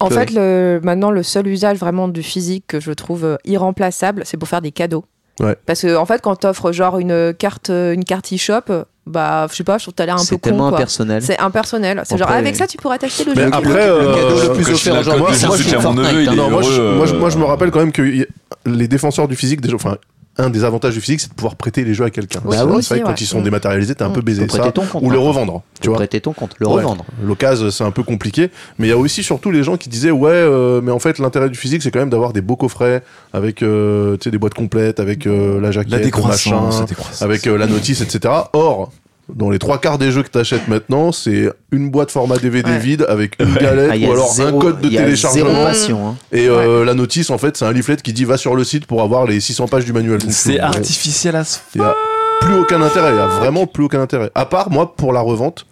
En 0.03 0.09
fait, 0.09 0.31
le, 0.33 0.79
maintenant, 0.83 1.11
le 1.11 1.23
seul 1.23 1.47
usage 1.47 1.77
vraiment 1.77 2.07
du 2.07 2.23
physique 2.23 2.65
que 2.67 2.79
je 2.79 2.91
trouve 2.91 3.25
euh, 3.25 3.37
irremplaçable, 3.45 4.23
c'est 4.25 4.37
pour 4.37 4.47
faire 4.47 4.61
des 4.61 4.71
cadeaux. 4.71 5.05
Ouais. 5.39 5.55
Parce 5.65 5.81
que, 5.81 5.95
en 5.95 6.05
fait, 6.05 6.21
quand 6.21 6.35
t'offres 6.35 6.71
genre 6.71 6.99
une 6.99 7.33
carte, 7.37 7.69
euh, 7.71 7.93
une 7.93 8.03
carte 8.03 8.31
e-shop, 8.31 8.61
euh, 8.69 8.83
bah, 9.07 9.47
je 9.49 9.55
sais 9.55 9.63
pas, 9.63 9.77
je 9.79 9.85
trouve 9.85 9.93
que 9.93 9.97
t'as 9.97 10.05
l'air 10.05 10.15
un 10.15 10.19
peu 10.19 10.23
C'est 10.25 10.35
con. 10.35 10.41
tellement 10.49 10.67
impersonnel. 10.67 11.21
C'est 11.23 11.39
impersonnel. 11.39 12.01
C'est 12.05 12.17
genre, 12.17 12.29
avec 12.29 12.55
ça, 12.55 12.67
tu 12.67 12.77
pourras 12.77 12.99
t'acheter 12.99 13.23
le 13.25 13.33
Mais 13.35 13.41
jeu. 13.43 13.49
après, 13.51 13.87
le, 13.87 13.93
euh, 13.93 14.13
cadeau 14.15 14.41
le 14.49 14.53
plus 14.53 14.69
offert 14.73 14.99
aujourd'hui, 14.99 15.35
c'est 15.35 15.47
moi, 15.47 15.57
je 15.57 15.63
suis 15.63 15.71
Fortnite, 15.79 16.27
hein. 16.29 16.35
non, 16.35 16.49
moi, 16.51 16.61
je, 16.61 16.81
heureux, 16.81 16.95
moi, 16.95 17.05
je, 17.07 17.15
euh, 17.15 17.19
moi, 17.19 17.29
je 17.31 17.37
me 17.39 17.45
rappelle 17.45 17.71
quand 17.71 17.79
même 17.79 17.91
que 17.91 18.03
y- 18.03 18.27
les 18.67 18.87
défenseurs 18.87 19.27
du 19.27 19.35
physique, 19.35 19.59
déjà, 19.59 19.75
enfin, 19.75 19.97
un 20.39 20.49
des 20.49 20.63
avantages 20.63 20.93
du 20.95 21.01
physique, 21.01 21.21
c'est 21.21 21.29
de 21.29 21.33
pouvoir 21.35 21.55
prêter 21.55 21.83
les 21.83 21.93
jeux 21.93 22.05
à 22.05 22.09
quelqu'un. 22.09 22.39
C'est 22.41 22.47
oui, 22.49 22.57
vrai 22.57 22.75
aussi, 22.77 22.89
que 22.89 22.99
quand 22.99 23.09
ouais. 23.09 23.15
ils 23.19 23.25
sont 23.27 23.41
Mm. 23.41 23.43
dématérialisés, 23.43 23.93
t'es 23.95 24.03
un 24.03 24.09
peu 24.09 24.21
Mm. 24.21 24.23
baisé. 24.23 24.41
Faut 24.41 24.47
prêter 24.47 24.65
Ça, 24.65 24.71
ton 24.71 24.85
compte, 24.85 25.03
ou 25.03 25.11
les 25.11 25.17
par 25.17 25.25
revendre, 25.25 25.61
tu 25.79 25.89
vois. 25.89 25.97
prêter 25.97 26.21
ton 26.21 26.33
compte, 26.33 26.55
le 26.59 26.67
Ouais. 26.67 26.73
revendre. 26.73 27.05
L'occasion, 27.23 27.69
c'est 27.69 27.83
un 27.83 27.91
peu 27.91 28.01
compliqué. 28.03 28.49
Mais 28.79 28.87
il 28.87 28.89
y 28.89 28.93
a 28.93 28.97
aussi 28.97 29.21
surtout 29.23 29.51
les 29.51 29.63
gens 29.63 29.77
qui 29.77 29.89
disaient 29.89 30.09
ouais, 30.11 30.31
euh, 30.31 30.81
mais 30.81 30.91
en 30.91 30.97
fait 30.99 31.19
l'intérêt 31.19 31.49
du 31.49 31.57
physique, 31.57 31.83
c'est 31.83 31.91
quand 31.91 31.99
même 31.99 32.09
d'avoir 32.09 32.33
des 32.33 32.41
beaux 32.41 32.55
coffrets 32.55 33.03
avec 33.31 33.61
euh, 33.61 34.17
tu 34.17 34.23
sais 34.25 34.31
des 34.31 34.37
boîtes 34.39 34.55
complètes, 34.55 34.99
avec 34.99 35.27
euh, 35.27 35.61
la 35.61 35.71
jaquette, 35.71 35.91
La 35.91 35.97
le 35.99 36.03
décroissance. 36.05 36.73
machin, 36.75 36.85
décroissance. 36.85 37.21
avec 37.21 37.45
euh, 37.45 37.55
la 37.57 37.67
notice, 37.67 38.01
etc. 38.01 38.33
Or, 38.53 38.91
dans 39.33 39.49
les 39.49 39.59
trois 39.59 39.79
quarts 39.79 39.97
des 39.97 40.11
jeux 40.11 40.21
que 40.23 40.27
t'achètes 40.29 40.67
maintenant, 40.67 41.11
c'est 41.11 41.49
une 41.71 41.89
boîte 41.89 42.11
format 42.11 42.37
DVD 42.37 42.69
Ouais. 42.71 42.77
vide 42.79 43.05
avec 43.07 43.35
une 43.39 43.53
galette 43.55 43.91
Ah, 43.93 43.97
ou 44.07 44.11
alors 44.11 44.31
zéro- 44.33 44.57
un 44.57 44.61
code 44.61 44.81
de 44.81 44.87
il 44.87 44.93
y 44.93 44.97
a 44.97 45.01
Zéro 45.01 45.05
téléchargement. 45.05 45.63
passion. 45.63 46.07
hein. 46.09 46.15
Et 46.31 46.47
euh, 46.49 46.83
la 46.83 46.93
notice, 46.93 47.29
en 47.29 47.37
fait, 47.37 47.55
c'est 47.55 47.65
un 47.65 47.71
leaflet 47.71 47.95
qui 47.97 48.11
dit 48.13 48.25
va 48.25 48.37
sur 48.37 48.55
le 48.55 48.63
site 48.63 48.85
pour 48.85 49.01
avoir 49.01 49.25
les 49.25 49.39
600 49.39 49.67
pages 49.67 49.85
du 49.85 49.93
manuel. 49.93 50.19
C'est 50.29 50.59
euh, 50.59 50.63
artificiel 50.65 51.35
à 51.37 51.43
ce 51.45 51.59
a 51.79 51.95
plus 52.41 52.55
aucun 52.59 52.81
intérêt. 52.81 53.11
Il 53.11 53.15
y 53.15 53.19
a 53.19 53.27
vraiment 53.27 53.65
plus 53.65 53.85
aucun 53.85 54.01
intérêt. 54.01 54.29
À 54.35 54.45
part 54.45 54.69
moi 54.69 54.93
pour 54.95 55.13
la 55.13 55.21
revente. 55.21 55.65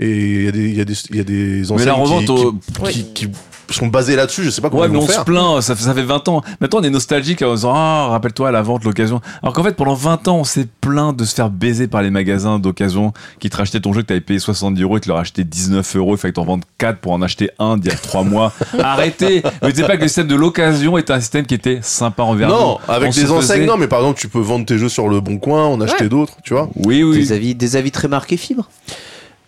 Et 0.00 0.10
il 0.10 0.44
y 0.44 0.48
a 0.48 0.52
des, 0.52 0.60
il 0.68 0.76
y 0.76 0.80
a 0.80 0.84
des, 0.84 0.94
il 1.10 1.16
y 1.16 1.20
a 1.20 1.24
des 1.24 1.62
Mais 1.62 1.70
enseignes 1.72 1.86
la 1.88 1.94
qui- 1.94 2.00
revente, 2.00 2.24
qui, 2.24 2.30
au- 2.30 2.86
qui, 2.86 3.04
qui 3.14 3.28
sont 3.76 3.86
basées 3.88 4.16
là-dessus. 4.16 4.44
Je 4.44 4.50
sais 4.50 4.60
pas 4.60 4.70
comment 4.70 4.82
Ouais, 4.82 4.88
ils 4.88 4.92
mais 4.92 4.98
on 4.98 5.06
se 5.06 5.20
plaint, 5.22 5.60
ça, 5.62 5.74
fait- 5.76 5.84
ça 5.84 5.94
fait 5.94 6.02
20 6.02 6.26
ans. 6.28 6.42
Maintenant, 6.60 6.80
on 6.80 6.82
est 6.82 6.90
nostalgique 6.90 7.42
en 7.42 7.54
disant 7.54 7.72
Ah, 7.74 8.08
rappelle-toi 8.10 8.50
la 8.50 8.62
vente, 8.62 8.84
l'occasion. 8.84 9.20
Alors 9.42 9.52
qu'en 9.52 9.62
fait, 9.62 9.76
pendant 9.76 9.94
20 9.94 10.26
ans, 10.28 10.36
on 10.38 10.44
s'est 10.44 10.66
plaint 10.80 11.14
de 11.16 11.24
se 11.24 11.34
faire 11.34 11.50
baiser 11.50 11.86
par 11.88 12.02
les 12.02 12.10
magasins 12.10 12.58
d'occasion 12.58 13.12
qui 13.40 13.50
te 13.50 13.56
rachetaient 13.56 13.80
ton 13.80 13.92
jeu 13.92 14.02
que 14.02 14.06
t'avais 14.06 14.20
payé 14.20 14.38
70 14.38 14.82
euros 14.82 14.96
et 14.96 15.00
te 15.00 15.08
le 15.08 15.14
rachetaient 15.14 15.44
19 15.44 15.96
euros. 15.96 16.14
Il 16.14 16.18
fallait 16.18 16.32
t'en 16.32 16.44
vendre 16.44 16.64
4 16.78 16.98
pour 16.98 17.12
en 17.12 17.20
acheter 17.22 17.50
un 17.58 17.76
d'il 17.76 17.90
y 17.90 17.94
a 17.94 17.98
3 17.98 18.22
mois. 18.24 18.52
Arrêtez 18.78 19.42
Ne 19.62 19.70
dites 19.70 19.86
pas 19.86 19.96
que 19.96 20.02
le 20.02 20.08
système 20.08 20.28
de 20.28 20.34
l'occasion 20.36 20.96
est 20.98 21.10
un 21.10 21.20
système 21.20 21.44
qui 21.46 21.54
était 21.54 21.80
sympa 21.82 22.22
envers 22.22 22.48
nous. 22.48 22.54
Non, 22.54 22.78
avec 22.88 23.10
On 23.10 23.12
des 23.12 23.30
enseignes, 23.30 23.56
faisait- 23.58 23.66
non, 23.66 23.76
mais 23.76 23.88
par 23.88 24.00
exemple, 24.00 24.18
tu 24.20 24.28
peux 24.28 24.40
vendre 24.40 24.64
tes 24.66 24.78
jeux 24.78 24.88
sur 24.88 25.08
le 25.08 25.20
bon 25.20 25.38
coin, 25.38 25.66
en 25.66 25.80
acheter 25.80 26.04
Ouais. 26.04 26.08
d'autres, 26.08 26.34
tu 26.42 26.54
vois. 26.54 26.68
Oui, 26.76 27.02
oui. 27.02 27.18
Des 27.18 27.32
avis, 27.32 27.54
des 27.54 27.76
avis 27.76 27.90
très 27.90 28.08
marqués 28.08 28.36
fibre? 28.36 28.68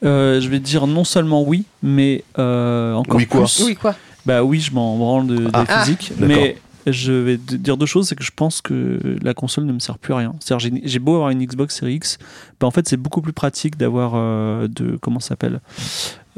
Euh, 0.02 0.40
je 0.40 0.48
vais 0.48 0.60
dire 0.60 0.86
non 0.86 1.04
seulement 1.04 1.42
oui, 1.42 1.64
mais 1.82 2.24
euh, 2.38 2.94
encore 2.94 3.16
Oui, 3.16 3.26
quoi? 3.26 3.40
plus. 3.42 3.62
Oui, 3.66 3.74
quoi? 3.76 3.94
Bah 4.30 4.44
oui, 4.44 4.60
je 4.60 4.72
m'en 4.72 4.96
branle 4.96 5.26
de, 5.26 5.36
des 5.36 5.50
Ah. 5.52 5.82
physiques, 5.84 6.12
d'accord. 6.18 6.36
mais 6.36 6.56
je 6.86 7.12
vais 7.12 7.36
te 7.36 7.56
dire 7.56 7.76
deux 7.76 7.84
choses, 7.86 8.08
c'est 8.08 8.14
que 8.16 8.22
je 8.24 8.30
pense 8.34 8.60
que 8.62 9.16
la 9.22 9.34
console 9.34 9.64
ne 9.66 9.72
me 9.72 9.80
sert 9.80 9.98
plus 9.98 10.14
à 10.14 10.18
rien. 10.18 10.34
C'est-à-dire 10.40 10.70
j'ai- 10.84 10.98
beau 10.98 11.14
avoir 11.16 11.30
une 11.30 11.44
Xbox 11.44 11.76
Series 11.78 11.94
X, 11.96 12.18
bah 12.60 12.66
en 12.66 12.70
fait 12.70 12.88
c'est 12.88 12.96
beaucoup 12.96 13.20
plus 13.22 13.32
pratique 13.32 13.76
d'avoir 13.76 14.12
euh, 14.14 14.66
de 14.68 14.96
comment 15.00 15.20
ça 15.20 15.28
s'appelle 15.30 15.60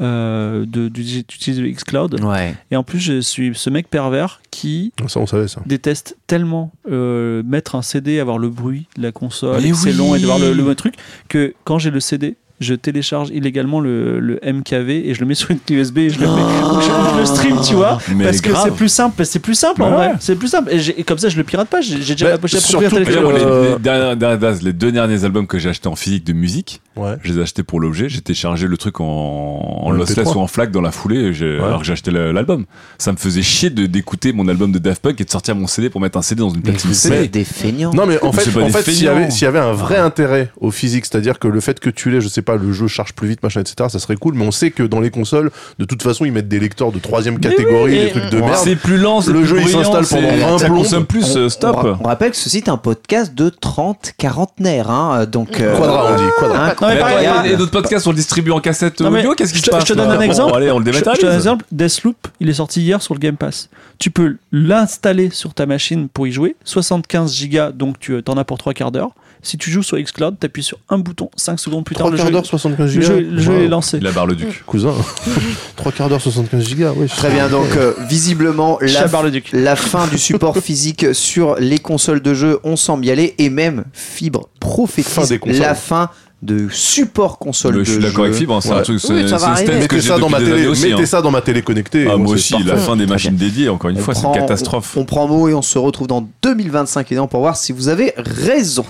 euh, 0.01 0.65
de 0.65 0.89
d'utiliser 0.89 1.61
le 1.61 1.69
xCloud. 1.71 2.19
Ouais. 2.23 2.55
Et 2.71 2.75
en 2.75 2.83
plus 2.83 2.99
je 2.99 3.21
suis 3.21 3.53
ce 3.55 3.69
mec 3.69 3.89
pervers 3.89 4.41
qui 4.51 4.91
Ça, 5.07 5.19
on 5.19 5.27
savait 5.27 5.47
ça. 5.47 5.61
déteste 5.65 6.17
tellement 6.27 6.71
euh, 6.91 7.41
mettre 7.43 7.75
un 7.75 7.81
CD, 7.81 8.19
avoir 8.19 8.37
le 8.37 8.49
bruit 8.49 8.87
de 8.97 9.03
la 9.03 9.11
console, 9.11 9.61
c'est 9.75 9.91
oui. 9.91 9.93
long 9.97 10.15
et 10.15 10.19
de 10.19 10.25
voir 10.25 10.39
le, 10.39 10.51
le 10.53 10.75
truc, 10.75 10.95
que 11.29 11.53
quand 11.63 11.77
j'ai 11.79 11.91
le 11.91 11.99
CD, 11.99 12.35
je 12.63 12.73
télécharge 12.73 13.29
illégalement 13.29 13.79
le, 13.79 14.19
le 14.19 14.39
MKV 14.43 14.89
et 15.09 15.13
je 15.13 15.19
le 15.19 15.25
mets 15.27 15.35
sur 15.35 15.51
une 15.51 15.59
clé 15.59 15.75
USB 15.75 15.99
et 15.99 16.09
je 16.09 16.19
le, 16.19 16.25
mets, 16.27 16.41
je, 16.81 17.13
je 17.13 17.19
le 17.19 17.25
stream, 17.25 17.57
tu 17.67 17.75
vois. 17.75 17.99
Mais 18.15 18.23
parce 18.25 18.41
que 18.41 18.49
c'est 18.63 18.73
plus 18.73 18.89
simple, 18.89 19.25
c'est 19.25 19.39
plus 19.39 19.53
simple 19.55 19.83
en 19.83 19.89
Ouais. 19.89 19.95
vrai. 19.95 20.11
C'est 20.19 20.35
plus 20.35 20.47
simple. 20.47 20.71
Et, 20.73 21.03
comme 21.03 21.17
ça, 21.19 21.29
je 21.29 21.37
le 21.37 21.43
pirate 21.43 21.67
pas. 21.69 21.81
J'ai 21.81 22.01
j'ai 22.01 22.13
déjà 22.15 22.25
Bah, 22.25 22.31
la 22.31 22.37
pochette 22.39 22.61
les, 22.69 22.75
Euh, 23.17 23.77
les 24.17 24.65
les 24.65 24.73
deux 24.73 24.91
derniers 24.91 25.23
albums 25.25 25.45
que 25.47 25.59
j'ai 25.59 25.69
achetés 25.69 25.87
en 25.87 25.95
physique 25.95 26.23
de 26.25 26.33
musique, 26.33 26.81
Ouais. 26.95 27.15
je 27.23 27.31
les 27.33 27.39
ai 27.39 27.41
achetés 27.41 27.63
pour 27.63 27.79
l'objet. 27.79 28.07
J'ai 28.09 28.21
téléchargé 28.21 28.67
le 28.67 28.77
truc 28.77 28.99
en, 29.01 29.05
en 29.05 29.91
lossless 29.91 30.27
MP3. 30.27 30.37
ou 30.37 30.39
en 30.39 30.47
FLAC 30.47 30.71
dans 30.71 30.81
la 30.81 30.91
foulée, 30.91 31.31
alors 31.59 31.79
que 31.79 31.85
j'ai 31.85 31.93
acheté 31.93 32.11
l'album. 32.11 32.65
Ça 32.97 33.11
me 33.11 33.17
faisait 33.17 33.41
chier 33.41 33.69
de 33.69 33.85
d'écouter 33.85 34.33
mon 34.33 34.47
album 34.47 34.71
de 34.71 34.79
Daft 34.79 35.01
Punk 35.01 35.19
et 35.19 35.25
de 35.25 35.29
sortir 35.29 35.55
mon 35.55 35.67
CD 35.67 35.89
pour 35.89 36.01
mettre 36.01 36.17
un 36.17 36.21
CD 36.21 36.39
dans 36.41 36.49
une 36.49 36.61
platine 36.61 36.93
CD. 36.93 37.27
des 37.27 37.43
feignants. 37.43 37.93
Non, 37.93 38.05
mais 38.05 38.21
en 38.23 38.31
fait, 38.31 38.49
s'il 38.83 39.03
y 39.03 39.07
avait, 39.07 39.29
s'il 39.31 39.43
y 39.43 39.47
avait 39.47 39.59
un 39.59 39.73
vrai 39.73 39.97
intérêt 39.97 40.51
au 40.59 40.71
physique, 40.71 41.05
c'est-à-dire 41.05 41.39
que 41.39 41.47
le 41.47 41.59
fait 41.59 41.79
que 41.79 41.89
tu 41.89 42.09
l'aies, 42.09 42.21
je 42.21 42.27
sais 42.27 42.41
pas, 42.41 42.52
pas, 42.57 42.63
le 42.63 42.71
jeu 42.73 42.87
charge 42.87 43.13
plus 43.13 43.27
vite, 43.27 43.43
machin, 43.43 43.61
etc. 43.61 43.75
Ça 43.89 43.99
serait 43.99 44.15
cool. 44.15 44.33
Mais 44.35 44.45
on 44.45 44.51
sait 44.51 44.71
que 44.71 44.83
dans 44.83 44.99
les 44.99 45.09
consoles, 45.09 45.51
de 45.79 45.85
toute 45.85 46.01
façon, 46.03 46.25
ils 46.25 46.31
mettent 46.31 46.47
des 46.47 46.59
lecteurs 46.59 46.91
de 46.91 46.99
troisième 46.99 47.39
catégorie, 47.39 47.91
oui, 47.91 47.97
des 47.99 48.05
et- 48.07 48.09
trucs 48.11 48.29
de 48.29 48.39
merde. 48.39 48.55
C'est 48.63 48.75
plus 48.75 48.97
lent, 48.97 49.21
c'est 49.21 49.31
Le 49.31 49.39
plus 49.39 49.47
jeu, 49.47 49.57
il 49.61 49.69
s'installe 49.69 50.05
pendant 50.05 50.35
20 50.51 50.57
Ça 50.59 50.69
consomme 50.69 51.05
plus, 51.05 51.35
On- 51.35 51.37
euh, 51.39 51.45
on, 51.45 51.49
stop. 51.49 51.97
on 52.01 52.07
rappelle 52.07 52.31
que 52.31 52.37
ceci 52.37 52.57
est 52.57 52.69
un 52.69 52.77
podcast 52.77 53.33
de 53.33 53.49
30 53.49 54.13
quarantenaires. 54.17 54.89
Hein, 54.89 55.25
donc, 55.25 55.59
euh, 55.59 55.75
Quadra, 55.77 56.13
on 56.13 56.15
dit, 56.17 56.23
quadra. 56.39 56.67
hein, 56.69 56.75
Non, 56.81 56.87
mais 56.87 56.95
il 56.95 57.23
y 57.23 57.25
a- 57.25 57.39
a 57.41 57.55
d'autres 57.55 57.71
podcasts, 57.71 58.07
on 58.07 58.11
le 58.11 58.15
distribue 58.15 58.51
en 58.51 58.59
cassette 58.59 59.01
Non, 59.01 59.09
audio, 59.13 59.33
qu'est-ce 59.35 59.51
qui 59.53 59.59
je 59.59 59.63
se 59.63 59.69
te- 59.69 59.75
passe 59.75 59.83
je 59.87 59.93
te 59.93 59.97
donne 59.97 60.09
un 60.11 60.19
exemple. 60.21 60.55
Allez, 60.55 60.71
on 60.71 60.79
le 60.79 60.85
Je, 60.91 60.97
je 60.97 61.03
te 61.03 61.21
donne 61.21 61.31
un 61.31 61.35
exemple. 61.35 61.65
Deathloop, 61.71 62.15
il 62.39 62.49
est 62.49 62.53
sorti 62.53 62.81
hier 62.81 63.01
sur 63.01 63.13
le 63.13 63.19
Game 63.19 63.37
Pass. 63.37 63.69
Tu 63.99 64.11
peux 64.11 64.37
l'installer 64.51 65.29
sur 65.31 65.53
ta 65.53 65.65
machine 65.65 66.07
pour 66.09 66.27
y 66.27 66.31
jouer. 66.31 66.55
75 66.65 67.33
gigas, 67.33 67.71
donc 67.71 67.99
tu 67.99 68.21
en 68.27 68.37
as 68.37 68.43
pour 68.43 68.57
3 68.57 68.73
quarts 68.73 68.91
d'heure. 68.91 69.11
Si 69.43 69.57
tu 69.57 69.69
joues 69.69 69.83
sur 69.83 69.97
Xcloud, 69.97 70.37
tu 70.39 70.45
appuies 70.45 70.63
sur 70.63 70.79
un 70.89 70.97
bouton, 70.97 71.29
5 71.35 71.59
secondes 71.59 71.83
plus 71.85 71.95
tard, 71.95 72.07
3 72.07 72.11
le 72.11 72.17
quarts 72.17 72.25
jeu, 72.27 72.31
d'heure, 72.31 72.45
75 72.45 72.85
le 72.95 73.01
gigas. 73.01 73.07
jeu, 73.13 73.19
le 73.19 73.41
jeu 73.41 73.53
Wow. 73.53 73.61
est 73.63 73.67
lancé. 73.67 73.99
La 73.99 74.11
barre 74.11 74.25
le 74.27 74.35
duc. 74.35 74.63
Cousin. 74.65 74.93
3 75.75 75.91
quarts 75.91 76.09
d'heure, 76.09 76.21
75 76.21 76.65
gigas, 76.67 76.93
oui. 76.95 77.07
Très 77.07 77.29
bien, 77.29 77.49
donc 77.49 77.67
euh, 77.75 77.93
visiblement, 78.09 78.77
la, 78.81 78.87
Chabar 78.87 79.21
le 79.23 79.31
duc. 79.31 79.49
la 79.53 79.75
fin 79.75 80.07
du 80.07 80.17
support 80.17 80.57
physique 80.63 81.07
sur 81.13 81.55
les 81.59 81.77
consoles 81.79 82.21
de 82.21 82.33
jeu, 82.33 82.59
on 82.63 82.75
semble 82.75 83.05
y 83.05 83.11
aller, 83.11 83.35
et 83.37 83.49
même 83.49 83.83
Fibre 83.93 84.49
Fin 84.63 84.69
prophétise 84.69 85.39
la 85.59 85.75
fin 85.75 86.09
de 86.43 86.67
support 86.69 87.39
console 87.39 87.73
Le- 87.75 87.79
de 87.79 87.83
Je 87.85 87.91
suis 87.93 88.01
d'accord 88.01 88.25
avec 88.25 88.35
Fibre, 88.35 88.55
hein, 88.55 88.59
c'est 88.61 88.71
un 88.71 88.81
truc, 88.81 88.99
c'est 88.99 89.13
Oui, 89.13 89.29
ça 89.29 89.37
va 89.37 89.39
c'est 89.39 89.45
un 89.45 89.51
arriver. 89.53 89.65
stance 89.73 89.87
que 89.87 89.95
Mettez 89.95 90.07
ça 90.07 90.17
dans 90.19 90.29
ma 90.29 90.39
télé, 90.39 90.67
aussi. 90.67 90.89
mettez 90.89 91.01
hein. 91.03 91.05
ça 91.05 91.21
dans 91.21 91.31
ma 91.31 91.41
télé 91.41 91.61
connectée. 91.61 92.05
Ah, 92.09 92.13
et 92.13 92.17
moi 92.17 92.33
aussi, 92.33 92.61
la 92.63 92.75
fin 92.77 92.95
des 92.97 93.05
machines 93.05 93.35
dédiées, 93.35 93.69
encore 93.69 93.89
une 93.91 93.97
On 93.97 94.01
fois, 94.01 94.13
c'est 94.13 94.19
une 94.21 94.31
prend- 94.31 94.33
catastrophe. 94.41 94.97
On, 94.97 95.01
on 95.01 95.05
prend 95.05 95.27
mot 95.27 95.47
et 95.47 95.53
on 95.53 95.61
se 95.61 95.77
retrouve 95.79 96.07
dans 96.07 96.27
2025 96.41 97.07
évidemment 97.07 97.27
pour 97.27 97.39
voir 97.39 97.55
si 97.55 97.71
vous 97.71 97.87
avez 97.87 98.13
raison. 98.17 98.85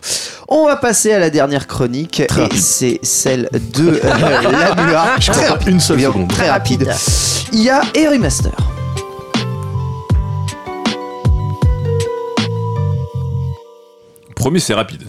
On 0.47 0.65
va 0.65 0.75
passer 0.77 1.11
à 1.13 1.19
la 1.19 1.29
dernière 1.29 1.67
chronique 1.67 2.19
et 2.21 2.27
c'est 2.55 2.99
celle 3.03 3.49
de 3.53 3.89
euh, 3.89 3.99
la 4.51 4.83
Mua. 4.83 5.05
Je 5.19 5.31
crois 5.31 5.57
pas 5.57 5.69
une 5.69 5.79
seule 5.79 5.97
bien, 5.97 6.07
seconde. 6.11 6.29
Très 6.29 6.49
rapide. 6.49 6.87
Il 7.51 7.61
y 7.61 7.69
a 7.69 7.81
et 7.93 8.07
Remaster. 8.07 8.51
Promis, 14.35 14.59
c'est 14.59 14.73
rapide. 14.73 15.03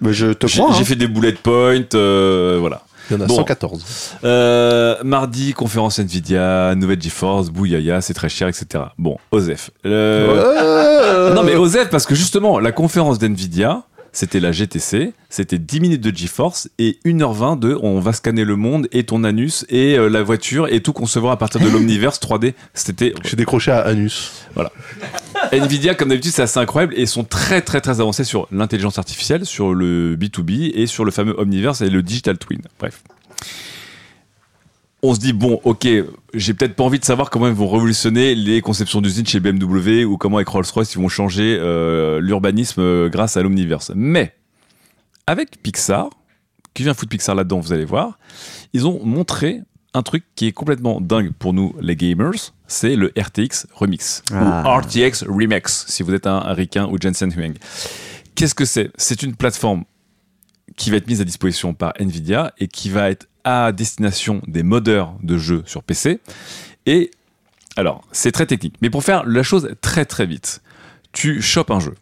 Mais 0.00 0.12
je 0.12 0.32
te 0.32 0.46
J'ai 0.46 0.60
crois. 0.60 0.72
j'ai 0.74 0.82
hein. 0.82 0.84
fait 0.84 0.96
des 0.96 1.08
bullet 1.08 1.32
points, 1.32 1.82
euh, 1.94 2.56
voilà. 2.60 2.82
Il 3.10 3.14
y 3.16 3.20
en 3.20 3.24
a 3.24 3.26
Bon. 3.26 3.36
114. 3.36 3.84
Euh, 4.24 4.96
mardi, 5.02 5.54
conférence 5.54 5.98
Nvidia, 5.98 6.74
nouvelle 6.74 7.00
GeForce, 7.00 7.48
Bouyaya, 7.50 8.00
c'est 8.02 8.12
très 8.14 8.28
cher, 8.28 8.48
etc. 8.48 8.84
Bon, 8.98 9.16
Osef. 9.30 9.70
Euh. 9.86 11.32
Non 11.34 11.42
mais 11.42 11.56
Osef, 11.56 11.88
parce 11.90 12.04
que 12.06 12.14
justement, 12.14 12.58
la 12.58 12.72
conférence 12.72 13.18
d'Nvidia, 13.18 13.82
c'était 14.12 14.40
la 14.40 14.52
GTC, 14.52 15.12
c'était 15.28 15.58
10 15.58 15.80
minutes 15.80 16.00
de 16.00 16.14
GeForce 16.14 16.68
et 16.78 16.98
1h20 17.04 17.58
de 17.58 17.78
on 17.82 18.00
va 18.00 18.12
scanner 18.12 18.44
le 18.44 18.56
monde 18.56 18.88
et 18.92 19.04
ton 19.04 19.24
anus 19.24 19.64
et 19.68 19.98
euh, 19.98 20.08
la 20.08 20.22
voiture 20.22 20.68
et 20.68 20.80
tout 20.80 20.92
concevoir 20.92 21.32
à 21.32 21.38
partir 21.38 21.60
de 21.60 21.68
l'Omniverse 21.68 22.20
3D. 22.20 22.54
C'était 22.74 23.14
J'ai 23.24 23.36
décroché 23.36 23.70
à 23.70 23.80
Anus. 23.80 24.46
Nvidia, 25.52 25.94
comme 25.94 26.08
d'habitude, 26.08 26.32
c'est 26.32 26.42
assez 26.42 26.58
incroyable 26.58 26.94
et 26.96 27.02
ils 27.02 27.08
sont 27.08 27.24
très 27.24 27.62
très 27.62 27.80
très 27.80 28.00
avancés 28.00 28.24
sur 28.24 28.48
l'intelligence 28.50 28.98
artificielle, 28.98 29.46
sur 29.46 29.74
le 29.74 30.16
B2B 30.16 30.72
et 30.74 30.86
sur 30.86 31.04
le 31.04 31.10
fameux 31.10 31.34
Omniverse 31.38 31.80
et 31.80 31.90
le 31.90 32.02
Digital 32.02 32.38
Twin. 32.38 32.60
Bref. 32.78 33.02
On 35.02 35.14
se 35.14 35.20
dit, 35.20 35.32
bon, 35.32 35.60
ok, 35.62 35.86
j'ai 36.34 36.54
peut-être 36.54 36.74
pas 36.74 36.82
envie 36.82 36.98
de 36.98 37.04
savoir 37.04 37.30
comment 37.30 37.46
ils 37.46 37.54
vont 37.54 37.68
révolutionner 37.68 38.34
les 38.34 38.60
conceptions 38.60 39.00
d'usines 39.00 39.26
chez 39.26 39.38
BMW 39.38 40.04
ou 40.04 40.16
comment 40.16 40.38
avec 40.38 40.48
Rolls-Royce 40.48 40.92
ils 40.94 40.98
vont 41.00 41.08
changer 41.08 41.56
euh, 41.60 42.20
l'urbanisme 42.20 42.80
euh, 42.80 43.08
grâce 43.08 43.36
à 43.36 43.42
l'Omniverse. 43.42 43.92
Mais, 43.94 44.34
avec 45.28 45.62
Pixar, 45.62 46.10
qui 46.74 46.82
vient 46.82 46.94
foutre 46.94 47.10
Pixar 47.10 47.36
là-dedans, 47.36 47.60
vous 47.60 47.72
allez 47.72 47.84
voir, 47.84 48.18
ils 48.72 48.88
ont 48.88 49.04
montré 49.04 49.60
un 49.94 50.02
truc 50.02 50.24
qui 50.34 50.46
est 50.48 50.52
complètement 50.52 51.00
dingue 51.00 51.32
pour 51.32 51.54
nous, 51.54 51.74
les 51.80 51.94
gamers, 51.94 52.52
c'est 52.66 52.96
le 52.96 53.12
RTX 53.16 53.66
Remix, 53.74 54.22
Ah. 54.32 54.64
ou 54.66 54.80
RTX 54.80 55.24
Remix, 55.28 55.86
si 55.88 56.02
vous 56.02 56.12
êtes 56.12 56.26
un 56.26 56.40
Ricain 56.52 56.86
ou 56.88 56.98
Jensen 57.00 57.32
Huang. 57.32 57.54
Qu'est-ce 58.34 58.54
que 58.54 58.64
c'est? 58.64 58.90
C'est 58.96 59.22
une 59.22 59.34
plateforme 59.36 59.84
qui 60.76 60.90
va 60.90 60.96
être 60.96 61.06
mise 61.06 61.20
à 61.20 61.24
disposition 61.24 61.72
par 61.72 61.92
Nvidia 61.98 62.52
et 62.58 62.66
qui 62.68 62.90
va 62.90 63.10
être 63.10 63.26
à 63.48 63.72
destination 63.72 64.42
des 64.46 64.62
modeurs 64.62 65.14
de 65.22 65.38
jeux 65.38 65.62
sur 65.64 65.82
PC. 65.82 66.20
Et 66.84 67.10
alors, 67.76 68.02
c'est 68.12 68.32
très 68.32 68.46
technique, 68.46 68.74
mais 68.82 68.90
pour 68.90 69.02
faire 69.02 69.24
la 69.24 69.42
chose 69.42 69.70
très 69.80 70.04
très 70.04 70.26
vite, 70.26 70.60
tu 71.12 71.40
chopes 71.40 71.70
un 71.70 71.80
jeu. 71.80 71.94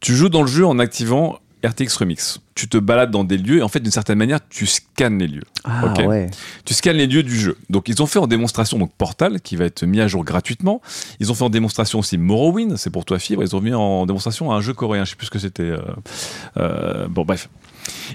Tu 0.00 0.14
joues 0.14 0.28
dans 0.28 0.42
le 0.42 0.48
jeu 0.48 0.66
en 0.66 0.78
activant 0.78 1.38
RTX 1.64 1.96
Remix. 1.96 2.40
Tu 2.54 2.68
te 2.68 2.76
balades 2.76 3.10
dans 3.10 3.24
des 3.24 3.38
lieux 3.38 3.58
et 3.58 3.62
en 3.62 3.68
fait, 3.68 3.80
d'une 3.80 3.90
certaine 3.90 4.18
manière, 4.18 4.40
tu 4.48 4.66
scannes 4.66 5.18
les 5.18 5.26
lieux. 5.26 5.42
Ah 5.64 5.94
ouais. 6.06 6.30
Tu 6.66 6.74
scannes 6.74 6.96
les 6.96 7.06
lieux 7.06 7.22
du 7.22 7.34
jeu. 7.38 7.56
Donc 7.70 7.88
ils 7.88 8.02
ont 8.02 8.06
fait 8.06 8.18
en 8.18 8.26
démonstration 8.26 8.78
donc 8.78 8.92
Portal 8.92 9.40
qui 9.40 9.56
va 9.56 9.64
être 9.64 9.84
mis 9.84 10.00
à 10.00 10.06
jour 10.06 10.22
gratuitement. 10.22 10.82
Ils 11.18 11.32
ont 11.32 11.34
fait 11.34 11.44
en 11.44 11.50
démonstration 11.50 11.98
aussi 11.98 12.18
Morrowind, 12.18 12.76
c'est 12.76 12.90
pour 12.90 13.04
toi 13.06 13.18
Fibre. 13.18 13.42
Ils 13.42 13.56
ont 13.56 13.60
mis 13.62 13.72
en 13.72 14.04
démonstration 14.04 14.52
un 14.52 14.60
jeu 14.60 14.74
coréen, 14.74 15.04
je 15.04 15.10
sais 15.10 15.16
plus 15.16 15.26
ce 15.26 15.30
que 15.30 15.38
c'était. 15.38 15.62
euh, 15.62 15.78
euh, 16.58 17.08
bon 17.08 17.24
bref. 17.24 17.48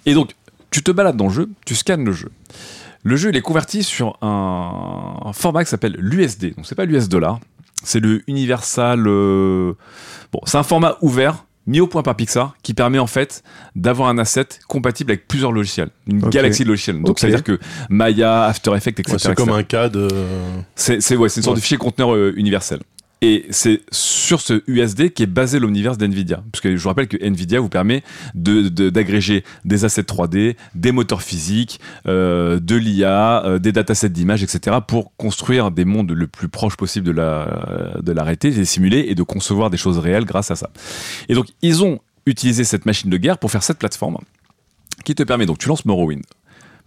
Et 0.06 0.14
donc 0.14 0.36
tu 0.72 0.82
te 0.84 0.92
balades 0.92 1.18
dans 1.18 1.28
le 1.28 1.34
jeu, 1.34 1.50
tu 1.66 1.76
scannes 1.76 2.04
le 2.06 2.12
jeu. 2.14 2.30
Le 3.04 3.16
jeu 3.16 3.30
il 3.30 3.36
est 3.36 3.42
converti 3.42 3.84
sur 3.84 4.18
un, 4.22 5.18
un 5.26 5.34
format 5.34 5.64
qui 5.64 5.70
s'appelle 5.70 5.96
l'USD. 6.00 6.56
Donc 6.56 6.66
c'est 6.66 6.76
pas 6.76 6.86
l'US 6.86 7.08
dollar, 7.10 7.40
c'est 7.84 8.00
le 8.00 8.22
Universal. 8.28 9.06
euh, 9.08 9.74
Bon, 10.32 10.40
c'est 10.46 10.58
un 10.58 10.64
format 10.64 10.98
ouvert 11.02 11.46
mis 11.68 11.80
au 11.80 11.86
point 11.88 12.02
par 12.02 12.16
Pixar 12.16 12.56
qui 12.64 12.74
permet 12.74 12.98
en 13.00 13.06
fait 13.08 13.44
d'avoir 13.76 14.10
un 14.10 14.18
asset 14.18 14.48
compatible 14.68 15.12
avec 15.12 15.28
plusieurs 15.28 15.52
logiciels, 15.52 15.90
une 16.08 16.20
galaxie 16.22 16.64
de 16.64 16.70
logiciels. 16.70 16.98
Donc 16.98 17.10
Ok. 17.12 17.20
c'est 17.20 17.28
à 17.28 17.30
dire 17.30 17.44
que 17.44 17.60
Maya, 17.90 18.46
After 18.46 18.72
Effects, 18.76 19.00
etc. 19.00 19.14
Ouais, 19.14 19.20
c'est 19.20 19.32
etc. 19.32 19.46
comme 19.46 19.56
un 19.56 19.64
CAD. 19.64 19.96
euh, 19.96 20.10
C'est 20.76 21.02
c'est- 21.02 21.16
ouais, 21.16 21.30
c'est 21.30 21.40
une 21.42 21.44
sorte 21.44 21.56
Ouais. 21.56 21.60
de 21.60 21.64
fichier 21.64 21.78
conteneur 21.78 22.16
euh, 22.16 22.34
universel. 22.36 22.80
Et 23.24 23.46
c'est 23.52 23.82
sur 23.92 24.42
ce 24.42 24.64
USD 24.66 25.12
qui 25.14 25.22
est 25.22 25.28
basé 25.28 25.60
l'omniverse 25.60 26.00
d'NVIDIA. 26.00 26.44
Parce 26.52 26.60
que 26.62 26.76
je 26.76 26.82
vous 26.82 26.90
rappelle 26.90 27.08
que 27.08 27.18
NVIDIA 27.24 27.60
vous 27.60 27.70
permet 27.70 28.02
de- 28.34 28.68
de- 28.68 28.90
d'agréger 28.90 29.44
des 29.64 29.86
assets 29.86 30.02
3D, 30.04 30.58
des 30.74 30.92
moteurs 30.92 31.22
physiques, 31.22 31.80
euh, 32.08 32.60
de 32.60 32.76
l'IA, 32.76 33.46
euh, 33.46 33.60
des 33.60 33.72
datasets 33.72 34.10
d'images, 34.10 34.42
etc. 34.42 34.78
pour 34.88 35.16
construire 35.18 35.70
des 35.70 35.86
mondes 35.86 36.12
le 36.12 36.26
plus 36.26 36.50
proche 36.50 36.76
possible 36.76 37.06
de 37.06 37.12
la, 37.12 37.92
de 38.02 38.12
la 38.12 38.24
réalité, 38.24 38.50
les 38.50 38.66
simuler 38.66 39.06
et 39.10 39.14
de 39.14 39.24
concevoir 39.24 39.70
des 39.70 39.78
choses 39.78 40.00
réelles 40.00 40.26
grâce 40.26 40.50
à 40.50 40.56
ça. 40.56 40.72
Et 41.30 41.36
donc, 41.36 41.46
ils 41.62 41.84
ont 41.84 42.00
utilisé 42.26 42.64
cette 42.64 42.88
machine 42.88 43.12
de 43.12 43.18
guerre 43.18 43.38
pour 43.38 43.52
faire 43.52 43.62
cette 43.62 43.78
plateforme 43.78 44.18
qui 45.06 45.14
te 45.14 45.22
permet, 45.22 45.46
donc 45.46 45.60
tu 45.60 45.68
lances 45.68 45.86
Morrowind, 45.86 46.24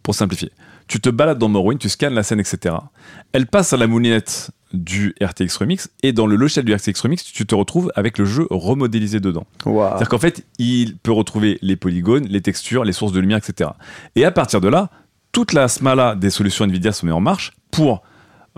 pour 0.03 0.16
simplifier. 0.16 0.51
Tu 0.87 1.01
te 1.01 1.09
balades 1.09 1.38
dans 1.38 1.49
Morrowind, 1.49 1.79
tu 1.79 1.88
scannes 1.88 2.14
la 2.14 2.23
scène, 2.23 2.40
etc. 2.40 2.75
Elle 3.33 3.47
passe 3.47 3.73
à 3.73 3.77
la 3.77 3.87
moulinette 3.87 4.51
du 4.73 5.14
RTX 5.23 5.57
Remix 5.59 5.90
et 6.03 6.12
dans 6.12 6.27
le 6.27 6.37
logiciel 6.37 6.64
du 6.64 6.75
RTX 6.75 7.01
Remix, 7.01 7.25
tu 7.25 7.47
te 7.47 7.55
retrouves 7.55 7.92
avec 7.94 8.18
le 8.18 8.25
jeu 8.25 8.47
remodélisé 8.51 9.20
dedans. 9.20 9.47
C'est-à-dire 9.90 10.09
qu'en 10.09 10.18
fait, 10.18 10.44
il 10.59 10.97
peut 10.97 11.12
retrouver 11.12 11.59
les 11.62 11.77
polygones, 11.77 12.27
les 12.27 12.40
textures, 12.42 12.85
les 12.85 12.92
sources 12.92 13.12
de 13.12 13.20
lumière, 13.20 13.38
etc. 13.38 13.70
Et 14.16 14.25
à 14.25 14.33
partir 14.33 14.61
de 14.61 14.68
là, 14.68 14.90
toute 15.33 15.53
la 15.53 15.68
smala 15.68 16.14
des 16.16 16.31
solutions 16.31 16.64
Nvidia 16.66 16.92
se 16.92 17.07
met 17.07 17.12
en 17.12 17.20
marche 17.20 17.53
pour 17.70 18.03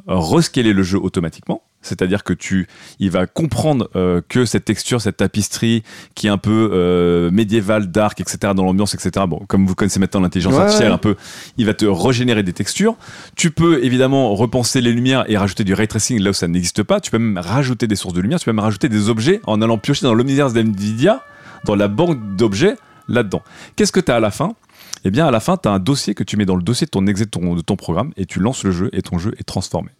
rescaler 0.07 0.73
le 0.73 0.83
jeu 0.83 0.99
automatiquement. 0.99 1.63
C'est-à-dire 1.87 2.25
que 2.25 2.33
tu, 2.33 2.67
il 2.99 3.11
va 3.11 3.27
comprendre 3.27 3.89
euh, 3.97 4.21
que 4.29 4.45
cette 4.45 4.65
texture, 4.65 5.01
cette 5.01 5.19
tapisserie 5.19 5.83
qui 6.15 6.27
est 6.27 6.31
un 6.31 6.39
peu 6.39 6.71
euh, 6.73 7.31
médiévale, 7.31 7.91
dark, 7.91 8.21
etc. 8.21 8.53
dans 8.55 8.65
l'ambiance, 8.65 8.95
etc. 8.95 9.25
Bon, 9.29 9.41
comme 9.49 9.67
vous 9.67 9.75
connaissez 9.75 10.01
maintenant 10.01 10.21
l'intelligence 10.21 10.55
Ouais, 10.55 10.61
artificielle, 10.61 10.89
ouais. 10.89 10.95
un 10.95 10.99
peu, 10.99 11.17
il 11.57 11.67
va 11.67 11.75
te 11.75 11.85
régénérer 11.87 12.43
des 12.43 12.53
textures. 12.53 12.97
Tu 13.37 13.51
peux 13.51 13.85
évidemment 13.85 14.35
repenser 14.35 14.81
les 14.81 14.93
lumières 14.93 15.25
et 15.29 15.37
rajouter 15.37 15.65
du 15.65 15.75
ray 15.75 15.89
tracing 15.89 16.21
là 16.21 16.31
où 16.31 16.35
ça 16.35 16.49
n'existe 16.49 16.83
pas. 16.83 17.01
Tu 17.01 17.11
peux 17.11 17.19
même 17.19 17.39
rajouter 17.43 17.87
des 17.87 17.97
sources 17.97 18.15
de 18.15 18.21
lumière. 18.21 18.39
Tu 18.39 18.45
peux 18.45 18.53
même 18.53 18.65
rajouter 18.65 18.89
des 18.89 19.09
objets 19.09 19.41
en 19.47 19.63
allant 19.63 19.79
piocher 19.79 20.03
dans 20.07 20.15
l'omniverse 20.15 20.53
d'NVIDIA, 20.53 21.23
dans 21.65 21.75
la 21.77 21.89
banque 21.89 22.37
d'objets 22.37 22.77
là-dedans. 23.09 23.43
Qu'est-ce 23.77 23.93
que 23.93 24.01
tu 24.01 24.11
as 24.13 24.17
à 24.17 24.21
la 24.21 24.31
fin? 24.31 24.55
Eh 25.05 25.11
bien, 25.11 25.27
à 25.27 25.31
la 25.31 25.41
fin, 25.41 25.57
tu 25.57 25.69
as 25.69 25.73
un 25.73 25.79
dossier 25.79 26.15
que 26.15 26.25
tu 26.25 26.37
mets 26.37 26.47
dans 26.47 26.57
le 26.57 26.63
dossier 26.63 26.85
de 26.87 26.91
ton 26.91 27.07
exe 27.07 27.21
de 27.21 27.25
ton, 27.27 27.55
de 27.55 27.61
ton 27.61 27.77
programme 27.77 28.13
et 28.17 28.27
tu 28.27 28.41
lances 28.41 28.65
le 28.65 28.73
jeu 28.73 28.91
et 28.93 29.03
ton 29.03 29.19
jeu 29.19 29.33
est 29.39 29.45
transformé. 29.45 29.91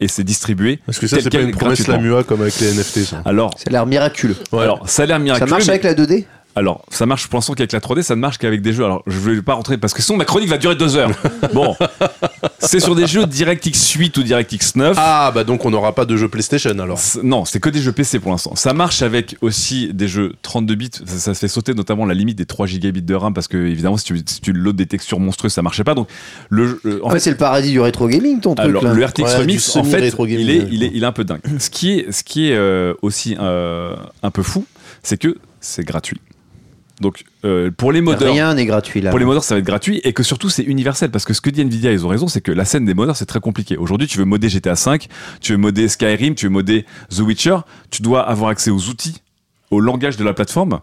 Et 0.00 0.08
c'est 0.08 0.24
distribué. 0.24 0.80
Parce 0.86 0.98
que 0.98 1.06
ça, 1.06 1.18
c'est 1.20 1.30
pas 1.30 1.40
une 1.40 1.52
promesse 1.52 1.86
la 1.86 1.98
mua 1.98 2.24
comme 2.24 2.42
avec 2.42 2.58
les 2.60 2.72
NFT, 2.72 3.04
ça. 3.04 3.22
Alors, 3.24 3.52
Ça 3.56 3.64
a 3.68 3.70
l'air 3.70 3.86
miraculeux. 3.86 4.36
Ouais. 4.52 4.62
alors, 4.62 4.88
ça 4.88 5.04
a 5.04 5.06
l'air 5.06 5.18
miraculeux. 5.20 5.46
ça 5.48 5.50
marche 5.54 5.64
mais- 5.66 5.70
avec 5.70 5.84
la 5.84 5.94
2D 5.94 6.26
Alors, 6.56 6.84
ça 6.88 7.04
marche 7.06 7.26
pour 7.28 7.36
l'instant 7.38 7.54
qu'avec 7.54 7.72
la 7.72 7.80
3D, 7.80 8.02
ça 8.02 8.14
ne 8.14 8.20
marche 8.20 8.38
qu'avec 8.38 8.62
des 8.62 8.72
jeux. 8.72 8.84
Alors, 8.84 9.02
je 9.08 9.18
ne 9.30 9.34
vais 9.34 9.42
pas 9.42 9.54
rentrer 9.54 9.76
parce 9.76 9.92
que 9.92 10.02
sinon 10.02 10.18
ma 10.18 10.24
chronique 10.24 10.48
va 10.48 10.58
durer 10.58 10.76
deux 10.76 10.96
heures. 10.96 11.10
Bon, 11.52 11.76
c'est 12.58 12.80
sur 12.80 12.94
des 12.96 13.06
jeux 13.06 13.26
DirectX 13.26 13.92
8 13.96 14.16
ou 14.16 14.22
DirectX 14.22 14.74
9. 14.76 14.96
Ah, 14.98 15.30
bah 15.32 15.44
donc 15.44 15.64
on 15.64 15.70
n'aura 15.70 15.94
pas 15.94 16.04
de 16.04 16.16
jeu 16.16 16.28
PlayStation 16.28 16.76
alors. 16.78 16.98
C'est- 16.98 17.22
Non, 17.22 17.44
c'est 17.44 17.60
que 17.60 17.68
des 17.68 17.80
jeux 17.80 17.92
PC 17.92 18.18
pour 18.18 18.30
l'instant. 18.32 18.56
Ça 18.56 18.72
marche 18.72 19.02
avec 19.02 19.36
aussi 19.40 19.92
des 19.92 20.08
jeux 20.08 20.32
32 20.42 20.74
bits. 20.74 20.90
Ça, 21.04 21.18
ça 21.18 21.34
se 21.34 21.38
fait 21.40 21.48
sauter 21.48 21.74
notamment 21.74 22.06
la 22.06 22.14
limite 22.14 22.38
des 22.38 22.46
3 22.46 22.66
gigabits 22.66 23.02
de 23.02 23.14
RAM 23.14 23.34
parce 23.34 23.46
que 23.46 23.56
évidemment, 23.58 23.96
si 23.96 24.04
tu, 24.04 24.20
si 24.26 24.40
tu 24.40 24.52
loads 24.52 24.72
des 24.72 24.86
textures 24.86 25.20
monstrueuses, 25.20 25.52
ça 25.52 25.62
marchait 25.62 25.84
pas. 25.84 25.94
Donc, 25.94 26.08
le, 26.48 26.80
euh, 26.86 27.00
en 27.02 27.08
En 27.08 27.10
fait, 27.10 27.20
c'est 27.20 27.30
le 27.30 27.36
paradis 27.36 27.70
du 27.70 27.80
rétro 27.80 28.08
gaming, 28.08 28.40
ton 28.40 28.54
truc 28.54 28.68
alors, 28.68 28.82
là. 28.82 28.92
le 28.94 29.04
RTX 29.04 29.22
Ouais, 29.22 29.36
Remix, 29.36 29.76
en 29.76 29.84
fait, 29.84 30.00
gaming, 30.16 30.38
il 30.40 30.50
est, 30.50 30.58
ouais. 30.60 30.68
il, 30.72 30.82
est, 30.82 30.90
il 30.94 31.02
est 31.02 31.06
un 31.06 31.12
peu 31.12 31.24
dingue. 31.24 31.40
Ce 31.58 31.70
qui 31.70 31.98
est, 31.98 32.10
ce 32.12 32.24
qui 32.24 32.48
est 32.50 32.56
euh, 32.56 32.94
aussi 33.02 33.36
euh, 33.38 33.94
un 34.22 34.30
peu 34.30 34.42
fou, 34.42 34.64
c'est 35.02 35.18
que 35.18 35.36
c'est 35.60 35.84
gratuit. 35.84 36.20
Donc 37.00 37.24
euh, 37.44 37.70
pour 37.70 37.90
les 37.90 38.00
modeurs, 38.00 38.32
Rien 38.32 38.54
n'est 38.54 38.66
gratuit 38.66 39.00
là. 39.00 39.10
pour 39.10 39.18
les 39.18 39.24
modeurs, 39.24 39.42
ça 39.42 39.54
va 39.54 39.58
être 39.58 39.66
gratuit 39.66 40.00
et 40.04 40.12
que 40.12 40.22
surtout 40.22 40.48
c'est 40.48 40.62
universel 40.62 41.10
parce 41.10 41.24
que 41.24 41.34
ce 41.34 41.40
que 41.40 41.50
dit 41.50 41.60
Nvidia, 41.60 41.92
ils 41.92 42.06
ont 42.06 42.08
raison, 42.08 42.28
c'est 42.28 42.40
que 42.40 42.52
la 42.52 42.64
scène 42.64 42.84
des 42.84 42.94
modeurs 42.94 43.16
c'est 43.16 43.26
très 43.26 43.40
compliqué. 43.40 43.76
Aujourd'hui, 43.76 44.06
tu 44.06 44.18
veux 44.18 44.24
modder 44.24 44.48
GTA 44.48 44.76
5, 44.76 45.08
tu 45.40 45.52
veux 45.52 45.58
modder 45.58 45.88
Skyrim, 45.88 46.34
tu 46.34 46.46
veux 46.46 46.52
modder 46.52 46.86
The 47.10 47.20
Witcher, 47.20 47.56
tu 47.90 48.02
dois 48.02 48.22
avoir 48.28 48.50
accès 48.50 48.70
aux 48.70 48.88
outils, 48.88 49.22
au 49.72 49.80
langage 49.80 50.16
de 50.16 50.24
la 50.24 50.34
plateforme. 50.34 50.80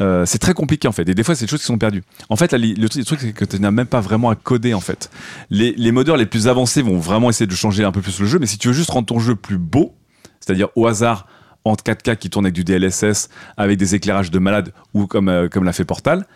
Euh, 0.00 0.26
c'est 0.26 0.38
très 0.38 0.54
compliqué 0.54 0.88
en 0.88 0.92
fait 0.92 1.08
et 1.08 1.14
des 1.14 1.22
fois 1.22 1.34
c'est 1.34 1.46
des 1.46 1.50
choses 1.50 1.60
qui 1.60 1.66
sont 1.66 1.78
perdues. 1.78 2.02
En 2.28 2.36
fait, 2.36 2.52
là, 2.52 2.58
le 2.58 2.88
truc 3.04 3.20
c'est 3.20 3.32
que 3.32 3.44
tu 3.46 3.58
n'as 3.58 3.70
même 3.70 3.86
pas 3.86 4.00
vraiment 4.00 4.28
à 4.28 4.34
coder 4.34 4.74
en 4.74 4.80
fait. 4.80 5.10
Les, 5.48 5.72
les 5.78 5.92
modeurs 5.92 6.18
les 6.18 6.26
plus 6.26 6.46
avancés 6.46 6.82
vont 6.82 6.98
vraiment 6.98 7.30
essayer 7.30 7.46
de 7.46 7.54
changer 7.54 7.84
un 7.84 7.92
peu 7.92 8.02
plus 8.02 8.20
le 8.20 8.26
jeu, 8.26 8.38
mais 8.38 8.46
si 8.46 8.58
tu 8.58 8.68
veux 8.68 8.74
juste 8.74 8.90
rendre 8.90 9.06
ton 9.06 9.18
jeu 9.18 9.34
plus 9.34 9.58
beau, 9.58 9.94
c'est-à-dire 10.40 10.68
au 10.76 10.86
hasard 10.86 11.26
en 11.64 11.74
4K 11.74 12.16
qui 12.16 12.30
tourne 12.30 12.46
avec 12.46 12.54
du 12.54 12.64
DLSS, 12.64 13.28
avec 13.56 13.78
des 13.78 13.94
éclairages 13.94 14.30
de 14.30 14.38
malade 14.38 14.72
ou 14.92 15.06
comme, 15.06 15.28
euh, 15.28 15.48
comme 15.48 15.64
l'a 15.64 15.72
fait 15.72 15.84
Portal, 15.84 16.26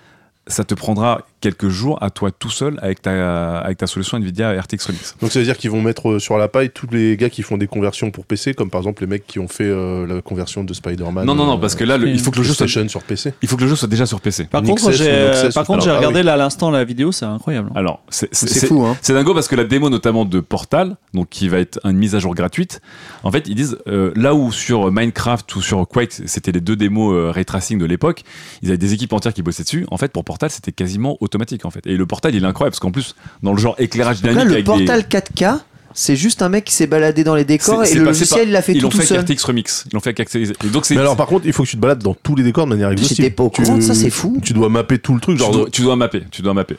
ça 0.49 0.65
te 0.65 0.75
prendra 0.75 1.23
quelques 1.41 1.69
jours 1.69 2.03
à 2.03 2.11
toi 2.11 2.31
tout 2.33 2.51
seul 2.51 2.79
avec 2.83 3.01
ta, 3.01 3.59
avec 3.59 3.79
ta 3.79 3.87
solution 3.87 4.17
Nvidia 4.19 4.61
RTX 4.61 4.87
Remix. 4.87 5.15
Donc 5.21 5.31
ça 5.31 5.39
veut 5.39 5.45
dire 5.45 5.57
qu'ils 5.57 5.71
vont 5.71 5.81
mettre 5.81 6.09
euh, 6.11 6.19
sur 6.19 6.37
la 6.37 6.49
paille 6.49 6.71
tous 6.71 6.89
les 6.91 7.17
gars 7.17 7.31
qui 7.31 7.43
font 7.43 7.57
des 7.57 7.69
conversions 7.69 8.11
pour 8.11 8.25
PC, 8.27 8.55
comme 8.55 8.71
par 8.71 8.81
exemple 8.81 9.03
les 9.03 9.07
mecs 9.07 9.27
qui 9.27 9.39
ont 9.39 9.47
fait 9.47 9.65
euh, 9.65 10.07
la 10.07 10.21
conversion 10.21 10.65
de 10.65 10.73
Spider-Man. 10.75 11.25
non, 11.25 11.35
non, 11.37 11.47
non, 11.47 11.57
euh, 11.57 11.61
parce 11.61 11.75
que 11.77 11.85
là, 11.85 11.97
le- 11.97 12.09
il 12.09 12.19
faut 12.19 12.31
que 12.33 12.39
le 12.39 12.43
jeu 12.43 12.55
soit, 12.55 12.67
PlayStation 12.67 12.89
sur 12.89 13.03
PC. 13.05 13.35
il 13.41 13.49
faut 13.49 13.57
que 13.57 13.63
le 13.63 13.69
jeu 13.69 13.77
soit 13.77 13.87
déjà 13.89 14.05
sur 14.07 14.21
PC. 14.21 14.45
Par 14.45 14.63
contre, 14.63 14.91
j'ai, 14.93 15.11
ah 15.11 15.97
regardé 15.97 16.21
oui. 16.21 16.25
là 16.25 16.33
à 16.33 16.37
l'instant 16.37 16.71
la 16.71 16.83
vidéo, 16.85 17.13
c'est 17.13 17.25
incroyable. 17.27 17.71
Alors, 17.75 18.01
c'est 18.09 18.35
C'est 18.35 18.67
fou, 18.67 18.85
hein. 18.85 18.97
C'est 19.03 19.13
dingo 19.15 19.35
parce 19.35 19.47
que 19.49 19.55
la 19.55 19.65
démo 19.65 19.91
notamment 19.91 20.25
de 20.25 20.41
Portal, 20.41 20.97
donc 21.15 21.29
qui 21.29 21.49
va 21.49 21.59
être 21.59 21.79
une 21.85 21.97
mise 21.99 22.15
à 22.15 22.19
jour 22.19 22.35
gratuite, 22.35 22.81
en 23.23 23.31
fait 23.31 23.47
ils 23.47 23.55
disent 23.55 23.79
euh, 23.87 24.13
là 24.17 24.35
où 24.35 24.51
sur 24.51 24.91
Minecraft 24.91 25.55
ou 25.57 25.63
sur 25.63 25.87
Quake 25.87 26.13
c'était 26.27 26.53
les 26.53 26.61
deux 26.61 26.75
démos 26.77 27.15
euh, 27.15 27.31
ray 27.31 27.45
tracing 27.45 27.79
de 27.79 27.85
l'époque, 27.85 28.25
ils 28.63 28.69
avaient 28.71 28.79
des 28.79 28.93
équipes 28.95 29.13
entières 29.13 29.35
qui 29.35 29.43
bossaient 29.43 29.63
dessus. 29.65 29.87
En 29.91 29.97
fait 29.99 30.13
pour 30.13 30.25
Portal 30.25 30.38
c'était 30.49 30.73
quasiment 30.73 31.17
automatique 31.21 31.65
en 31.65 31.71
fait. 31.71 31.87
Et 31.87 31.97
le 31.97 32.07
Portal 32.07 32.35
il 32.35 32.45
est 32.45 32.47
incroyable 32.47 32.73
parce 32.73 32.81
qu'en 32.81 32.91
plus 32.93 33.15
dans 33.43 33.53
le 33.53 33.59
genre 33.59 33.75
éclairage 33.79 34.19
dynamique 34.19 34.39
là, 34.39 34.45
le 34.45 34.53
avec 34.53 34.65
portal 34.65 35.03
des... 35.03 35.19
4K, 35.19 35.59
c'est 35.95 36.15
juste 36.17 36.43
un 36.43 36.49
mec 36.49 36.65
qui 36.65 36.75
s'est 36.75 36.87
baladé 36.87 37.25
dans 37.25 37.35
les 37.35 37.45
décors 37.45 37.83
et 37.85 37.93
le 37.95 38.05
logiciel 38.05 38.41
par- 38.41 38.47
il 38.49 38.53
l'a 38.53 38.63
fait 38.63 38.73
ils 38.73 38.79
tout, 38.79 38.85
l'ont 38.85 38.89
tout 38.91 38.99
fait 38.99 39.15
avec 39.15 39.27
seul. 39.27 39.37
RTX 39.37 39.45
Remix. 39.45 39.85
Ils 39.91 39.95
l'ont 39.95 40.01
fait 40.01 40.11
avec. 40.11 40.35
Et 40.37 40.69
donc 40.69 40.89
Mais 40.91 40.99
alors 40.99 41.17
par 41.17 41.27
contre, 41.27 41.47
il 41.47 41.53
faut 41.53 41.65
que 41.65 41.69
tu 41.69 41.77
te 41.77 41.81
balades 41.81 42.03
dans 42.03 42.15
tous 42.15 42.37
les 42.37 42.45
décors 42.45 42.67
de 42.67 42.71
manière 42.71 42.91
exhaustive. 42.91 43.17
J'étais 43.17 43.31
pas 43.31 43.43
au 43.43 43.51
courant 43.51 43.81
ça, 43.81 43.95
c'est 43.95 44.11
fou. 44.11 44.39
Tu 44.45 44.53
dois 44.53 44.69
mapper 44.69 44.99
tout 44.99 45.15
le 45.15 45.21
truc, 45.21 45.37
tu 45.39 45.43
genre, 45.43 45.51
dois, 45.53 45.71
tu 45.71 45.83
dois 45.83 45.97
mapper, 45.97 46.23
tu 46.31 46.43
dois 46.43 46.55
mapper. 46.55 46.77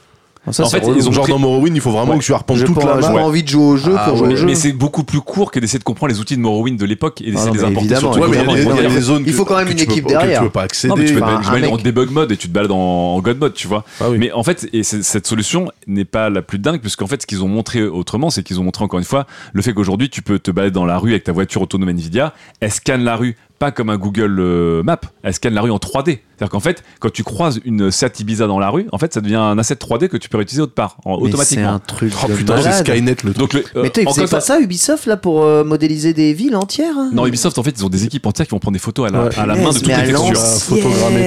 Ah, 0.48 0.54
ça, 0.54 0.64
En 0.64 0.70
fait, 0.70 0.80
relou. 0.80 0.98
ils 0.98 1.08
ont 1.08 1.12
genre 1.12 1.24
pris- 1.26 1.34
dans 1.34 1.38
Morrowind, 1.40 1.76
il 1.76 1.82
faut 1.82 1.92
vraiment 1.92 2.14
Ouais. 2.14 2.20
que 2.20 2.24
tu 2.24 2.34
arpentes 2.34 2.58
J'ai 2.58 2.64
toute 2.64 2.76
pas, 2.80 2.96
la 2.96 3.02
j'ai 3.02 3.08
pas 3.08 3.14
ouais. 3.14 3.22
envie 3.22 3.44
de 3.44 3.48
jouer 3.50 3.64
au 3.64 3.78
jeu 3.78 3.94
Ah 3.98 4.06
pour 4.08 4.18
jouer 4.18 4.28
ouais. 4.30 4.34
au 4.34 4.38
jeu. 4.38 4.46
Mais 4.46 4.56
c'est 4.56 4.72
beaucoup 4.72 5.04
plus 5.04 5.20
court 5.20 5.52
que 5.52 5.60
d'essayer 5.60 5.80
de 5.80 5.84
comprendre 5.84 6.14
les 6.14 6.20
outils 6.20 6.38
de 6.38 6.42
Morrowind 6.42 6.80
de 6.80 6.86
l'époque 6.86 7.22
et 7.22 7.32
d'essayer 7.32 7.50
Ah 7.50 7.52
de 7.52 7.58
les 7.58 7.64
importer 7.64 7.80
évidemment, 7.82 8.14
sur 8.14 8.22
Ouais, 8.22 8.28
il 8.30 8.34
il 8.34 8.36
y 8.36 8.40
a 8.50 8.54
évidemment. 8.72 8.94
des 8.96 9.02
zones 9.02 9.24
Il 9.28 9.34
faut 9.34 9.44
quand 9.46 9.58
même 9.58 9.68
une 9.68 9.76
peux- 9.76 9.84
équipe 9.84 10.08
derrière. 10.08 10.40
Tu 10.40 10.46
peux 10.46 10.52
pas 10.52 10.62
accéder. 10.64 10.90
Non, 10.90 10.96
mais 10.98 11.06
tu 11.06 11.22
Enfin, 11.22 11.64
en 11.68 11.78
debug 11.78 12.10
mode 12.10 12.32
et 12.32 12.38
tu 12.38 12.48
te 12.48 12.54
balades 12.54 12.72
en, 12.72 13.20
God 13.20 13.38
mode, 13.38 13.54
tu 13.54 13.68
vois. 13.68 13.84
Ah 14.00 14.10
oui. 14.10 14.18
Mais 14.18 14.32
en 14.32 14.44
fait, 14.44 14.68
et 14.74 14.84
cette 14.84 15.28
solution 15.28 15.72
n'est 15.88 16.06
pas 16.06 16.30
la 16.30 16.42
plus 16.42 16.58
dingue, 16.58 16.80
puisqu'en 16.80 17.08
fait, 17.08 17.22
ce 17.22 17.28
qu'ils 17.28 17.44
ont 17.44 17.48
montré 17.50 17.84
autrement, 17.84 18.30
c'est 18.30 18.42
qu'ils 18.42 18.60
ont 18.60 18.64
montré 18.64 18.84
encore 18.86 19.00
une 19.00 19.06
fois 19.06 19.28
le 19.54 19.62
fait 19.62 19.74
qu'aujourd'hui, 19.74 20.10
tu 20.10 20.22
peux 20.22 20.40
te 20.40 20.52
balader 20.52 20.74
dans 20.74 20.86
la 20.86 20.98
rue 20.98 21.12
avec 21.12 21.26
ta 21.26 21.32
voiture 21.34 21.62
autonome 21.62 21.90
Nvidia, 21.90 22.34
elle 22.62 22.72
scanne 22.72 23.04
la 23.04 23.18
rue 23.18 23.36
pas 23.60 23.72
comme 23.72 23.90
un 23.90 23.98
Google 23.98 24.38
euh, 24.40 24.82
Map, 24.84 25.02
elle 25.24 25.34
scanne 25.34 25.54
la 25.54 25.62
rue 25.62 25.72
en 25.72 25.78
3D. 25.78 26.20
C'est-à-dire 26.38 26.52
qu'en 26.52 26.62
fait, 26.62 26.84
quand 27.02 27.12
tu 27.12 27.24
croises 27.24 27.60
une 27.66 27.92
Seat 27.92 28.22
Ibiza 28.22 28.48
dans 28.48 28.60
la 28.60 28.70
rue, 28.70 28.88
en 28.94 28.98
fait, 28.98 29.14
ça 29.14 29.20
devient 29.20 29.36
un 29.36 29.58
asset 29.58 29.76
3D 29.76 30.08
que 30.08 30.16
tu 30.16 30.30
peux 30.30 30.38
réutiliser 30.38 30.62
autre 30.62 30.74
part, 30.74 30.96
en- 31.04 31.18
Mais 31.18 31.24
C'est 31.24 31.28
automatiquement. 31.30 31.74
un 31.74 31.80
truc 31.80 32.14
Oh 32.24 32.28
de 32.30 32.34
putain, 32.36 32.62
c'est. 32.62 32.72
Skynet 32.80 33.16
le 33.26 33.34
truc. 33.34 33.38
Donc, 33.38 33.54
le, 33.54 33.60
euh, 33.76 33.84
Mais 33.84 33.90
toi, 33.90 34.02
ils 34.04 34.06
encore 34.06 34.14
faisaient 34.16 34.22
une 34.24 34.28
fois- 34.30 34.38
pas 34.40 34.46
ça 34.46 34.60
Ubisoft 34.62 35.06
là 35.06 35.18
pour 35.18 35.44
euh, 35.44 35.66
modéliser 35.66 36.14
des 36.14 36.32
villes 36.34 36.56
entières 36.56 36.98
hein 36.98 37.10
Non, 37.14 37.28
Ubisoft, 37.28 37.58
en 37.58 37.64
fait, 37.64 37.72
ils 37.78 37.86
ont 37.86 37.90
des 37.90 38.06
équipes 38.06 38.26
entières 38.26 38.48
qui 38.48 38.52
vont 38.52 38.60
prendre 38.60 38.74
des 38.74 38.80
photos 38.80 39.10
à 39.10 39.12
la, 39.12 39.24
Ouais. 39.26 39.38
à 39.38 39.46
la 39.46 39.56
main 39.56 39.70
de 39.72 39.78
toutes 39.78 39.88
les 39.88 39.94
textures. 39.96 40.40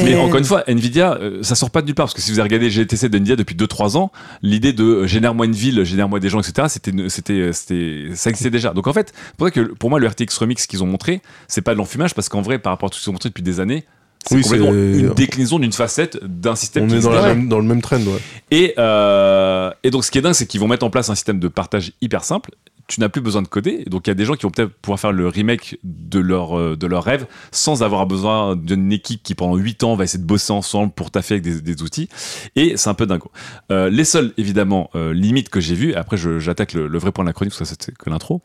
Mais 0.05 0.17
encore 0.17 0.39
une 0.39 0.45
fois, 0.45 0.65
Nvidia, 0.67 1.19
euh, 1.21 1.43
ça 1.43 1.55
sort 1.55 1.71
pas 1.71 1.81
de 1.83 1.87
nulle 1.87 1.95
part 1.95 2.07
parce 2.07 2.15
que 2.15 2.21
si 2.23 2.31
vous 2.31 2.39
avez 2.39 2.49
regardé 2.49 2.71
GTC 2.71 3.09
de 3.09 3.17
Nvidia 3.19 3.37
depuis 3.37 3.55
2-3 3.55 3.97
ans, 3.97 4.11
l'idée 4.43 4.73
de 4.73 4.85
euh, 4.85 5.07
génère-moi 5.07 5.47
une 5.47 5.53
ville, 5.53 5.85
génère-moi 5.85 6.21
des 6.21 6.29
gens, 6.29 6.41
etc., 6.41 6.69
c'était, 6.71 6.93
c'était, 7.09 7.51
c'était, 7.53 8.07
ça 8.15 8.31
existait 8.31 8.51
déjà. 8.51 8.73
Donc 8.73 8.87
en 8.87 8.93
fait, 8.93 9.13
c'est 9.15 9.37
pour 9.37 9.47
ça 9.47 9.51
que 9.51 9.61
pour 9.61 9.91
moi, 9.91 9.99
le 9.99 10.07
RTX 10.07 10.39
Remix 10.39 10.67
qu'ils 10.67 10.83
ont 10.83 10.87
montré, 10.87 11.21
c'est 11.49 11.63
pas 11.63 11.73
de 11.73 11.79
l'enfumage 11.79 12.15
parce 12.23 12.29
qu'en 12.29 12.41
vrai, 12.43 12.61
par 12.61 12.73
rapport 12.73 12.87
à 12.87 12.91
tout 12.91 12.99
ce 12.99 13.03
qu'ils 13.03 13.11
ont 13.11 13.15
montré 13.15 13.31
depuis 13.31 13.43
des 13.43 13.59
années, 13.59 13.85
c'est 14.25 14.37
Oui, 14.37 14.43
complètement 14.43 14.71
c'est- 14.71 15.01
une 15.01 15.15
déclinaison 15.15 15.59
d'une 15.59 15.73
facette 15.73 16.17
d'un 16.23 16.55
système 16.55 16.85
On 16.85 16.87
qui 16.87 16.95
est 16.95 17.01
dans, 17.01 17.09
existe 17.09 17.15
la 17.17 17.23
déjà. 17.23 17.35
même, 17.35 17.49
dans 17.49 17.59
le 17.59 17.65
même 17.65 17.83
trend, 17.83 17.97
ouais. 17.97 18.21
Et, 18.53 18.75
euh, 18.79 19.73
et 19.83 19.91
donc, 19.91 20.05
ce 20.05 20.13
qui 20.13 20.19
est 20.19 20.23
dingue, 20.23 20.35
c'est 20.35 20.47
qu'ils 20.47 20.61
vont 20.61 20.69
mettre 20.69 20.87
en 20.87 20.91
place 20.91 21.11
un 21.11 21.17
système 21.17 21.41
de 21.41 21.49
partage 21.49 21.91
hyper 22.01 22.23
simple. 22.23 22.53
Tu 22.93 23.01
n'as 23.01 23.09
plus 23.09 23.23
besoin 23.23 23.41
de 23.41 23.49
coder. 23.49 23.85
Donc, 23.87 24.07
il 24.07 24.11
y 24.11 24.13
a 24.13 24.15
des 24.15 24.27
gens 24.27 24.35
qui 24.35 24.43
vont 24.43 24.51
peut-être 24.51 24.71
pouvoir 24.83 25.01
faire 25.01 25.13
le 25.13 25.27
remake 25.29 25.79
de 25.83 26.19
leur, 26.19 26.59
euh, 26.59 26.77
de 26.77 26.87
leur 26.87 27.05
rêve 27.05 27.25
sans 27.51 27.83
avoir 27.83 28.07
besoin 28.07 28.55
d'une 28.55 28.93
équipe 28.93 29.23
qui, 29.23 29.35
pendant 29.35 29.57
8 29.57 29.83
ans, 29.85 29.95
va 29.95 30.05
essayer 30.05 30.21
de 30.23 30.27
bosser 30.27 30.53
ensemble 30.53 30.93
pour 30.93 31.11
taffer 31.11 31.35
avec 31.35 31.43
des, 31.45 31.63
des 31.63 31.83
outils. 31.83 32.11
Et 32.55 32.77
c'est 32.77 32.91
un 32.91 32.95
peu 32.95 33.07
dingo. 33.07 33.31
Euh, 33.71 33.89
les 33.89 34.05
seules, 34.05 34.35
évidemment, 34.37 34.91
euh, 34.95 35.15
limites 35.15 35.49
que 35.49 35.59
j'ai 35.59 35.75
vues, 35.75 35.95
après, 35.95 36.19
je- 36.19 36.39
j'attaque 36.39 36.75
le, 36.75 36.87
le 36.87 36.99
vrai 36.99 37.13
point 37.13 37.25
de 37.25 37.31
la 37.31 37.33
chronique, 37.33 37.55
parce 37.57 37.61
que 37.71 37.75
ça, 37.77 37.77
c'est 37.81 37.97
que 37.97 38.11
l'intro. 38.11 38.43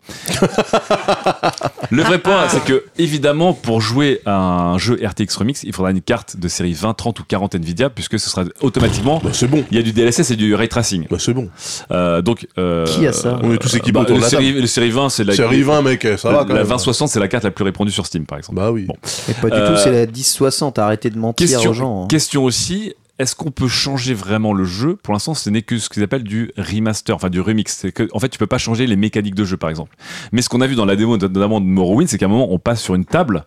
le 1.91 2.03
vrai 2.03 2.19
point, 2.19 2.47
c'est 2.49 2.63
que, 2.63 2.85
évidemment, 2.97 3.53
pour 3.53 3.81
jouer 3.81 4.21
à 4.25 4.35
un 4.37 4.77
jeu 4.77 4.99
RTX 5.03 5.35
Remix, 5.37 5.63
il 5.63 5.73
faudra 5.73 5.91
une 5.91 6.01
carte 6.01 6.37
de 6.37 6.47
série 6.47 6.73
20, 6.73 6.93
30 6.93 7.19
ou 7.19 7.23
40 7.25 7.55
Nvidia, 7.55 7.89
puisque 7.89 8.19
ce 8.19 8.29
sera 8.29 8.43
automatiquement 8.61 9.19
Bah, 9.23 9.31
c'est 9.33 9.47
bon. 9.47 9.63
il 9.71 9.77
y 9.77 9.79
a 9.79 9.83
du 9.83 9.91
DLSS 9.93 10.31
et 10.31 10.35
du 10.35 10.55
ray 10.55 10.67
tracing. 10.69 11.05
Bah, 11.09 11.17
c'est 11.19 11.33
bon. 11.33 11.49
Euh, 11.91 12.21
donc, 12.21 12.47
euh, 12.57 12.85
Qui 12.85 13.07
a 13.07 13.13
ça? 13.13 13.39
On 13.43 13.53
est 13.53 13.57
tous 13.57 13.75
équipés 13.75 13.91
bah, 13.93 14.01
autour 14.01 14.17
de 14.17 14.21
la 14.21 14.29
série, 14.39 14.61
le 14.61 14.67
série 14.67 14.89
20, 14.91 15.09
c'est 15.09 15.23
la, 15.23 15.33
Série 15.35 15.61
20, 15.63 15.81
mec, 15.81 16.07
ça 16.17 16.29
va 16.31 16.39
quand 16.45 16.49
la 16.49 16.55
même. 16.55 16.63
2060, 16.67 17.09
c'est 17.09 17.19
la 17.19 17.27
carte 17.27 17.43
la 17.43 17.51
plus 17.51 17.63
répandue 17.63 17.91
sur 17.91 18.05
Steam, 18.05 18.25
par 18.25 18.37
exemple. 18.37 18.55
Bah 18.57 18.71
oui. 18.71 18.85
Bon. 18.85 18.95
Et 19.29 19.33
pas 19.33 19.49
du 19.49 19.55
Euh, 19.55 19.73
tout, 19.75 19.81
c'est 19.81 19.91
la 19.91 20.05
1060. 20.05 20.79
Arrêtez 20.79 21.09
de 21.09 21.17
mentir 21.17 21.47
Question, 21.47 21.69
aux 21.69 21.73
gens. 21.73 22.03
hein. 22.03 22.07
question 22.07 22.43
aussi. 22.43 22.93
Est-ce 23.19 23.35
qu'on 23.35 23.49
peut 23.49 23.67
changer 23.67 24.13
vraiment 24.13 24.53
le 24.53 24.63
jeu? 24.63 24.95
Pour 25.01 25.11
l'instant, 25.13 25.33
ce 25.33 25.49
n'est 25.49 25.63
que 25.63 25.79
ce 25.79 25.89
qu'ils 25.89 26.03
appellent 26.03 26.23
du 26.23 26.51
remaster, 26.55 27.15
enfin 27.15 27.29
du 27.31 27.41
remix. 27.41 27.75
C'est 27.75 27.91
que, 27.91 28.07
en 28.13 28.19
fait, 28.19 28.29
tu 28.29 28.37
peux 28.37 28.45
pas 28.45 28.59
changer 28.59 28.85
les 28.85 28.95
mécaniques 28.95 29.33
de 29.33 29.43
jeu, 29.43 29.57
par 29.57 29.71
exemple. 29.71 29.95
Mais 30.31 30.43
ce 30.43 30.49
qu'on 30.49 30.61
a 30.61 30.67
vu 30.67 30.75
dans 30.75 30.85
la 30.85 30.95
démo, 30.95 31.17
notamment 31.17 31.59
de 31.59 31.65
Morrowind, 31.65 32.07
c'est 32.07 32.19
qu'à 32.19 32.27
un 32.27 32.29
moment, 32.29 32.47
on 32.51 32.59
passe 32.59 32.79
sur 32.81 32.93
une 32.93 33.05
table. 33.05 33.45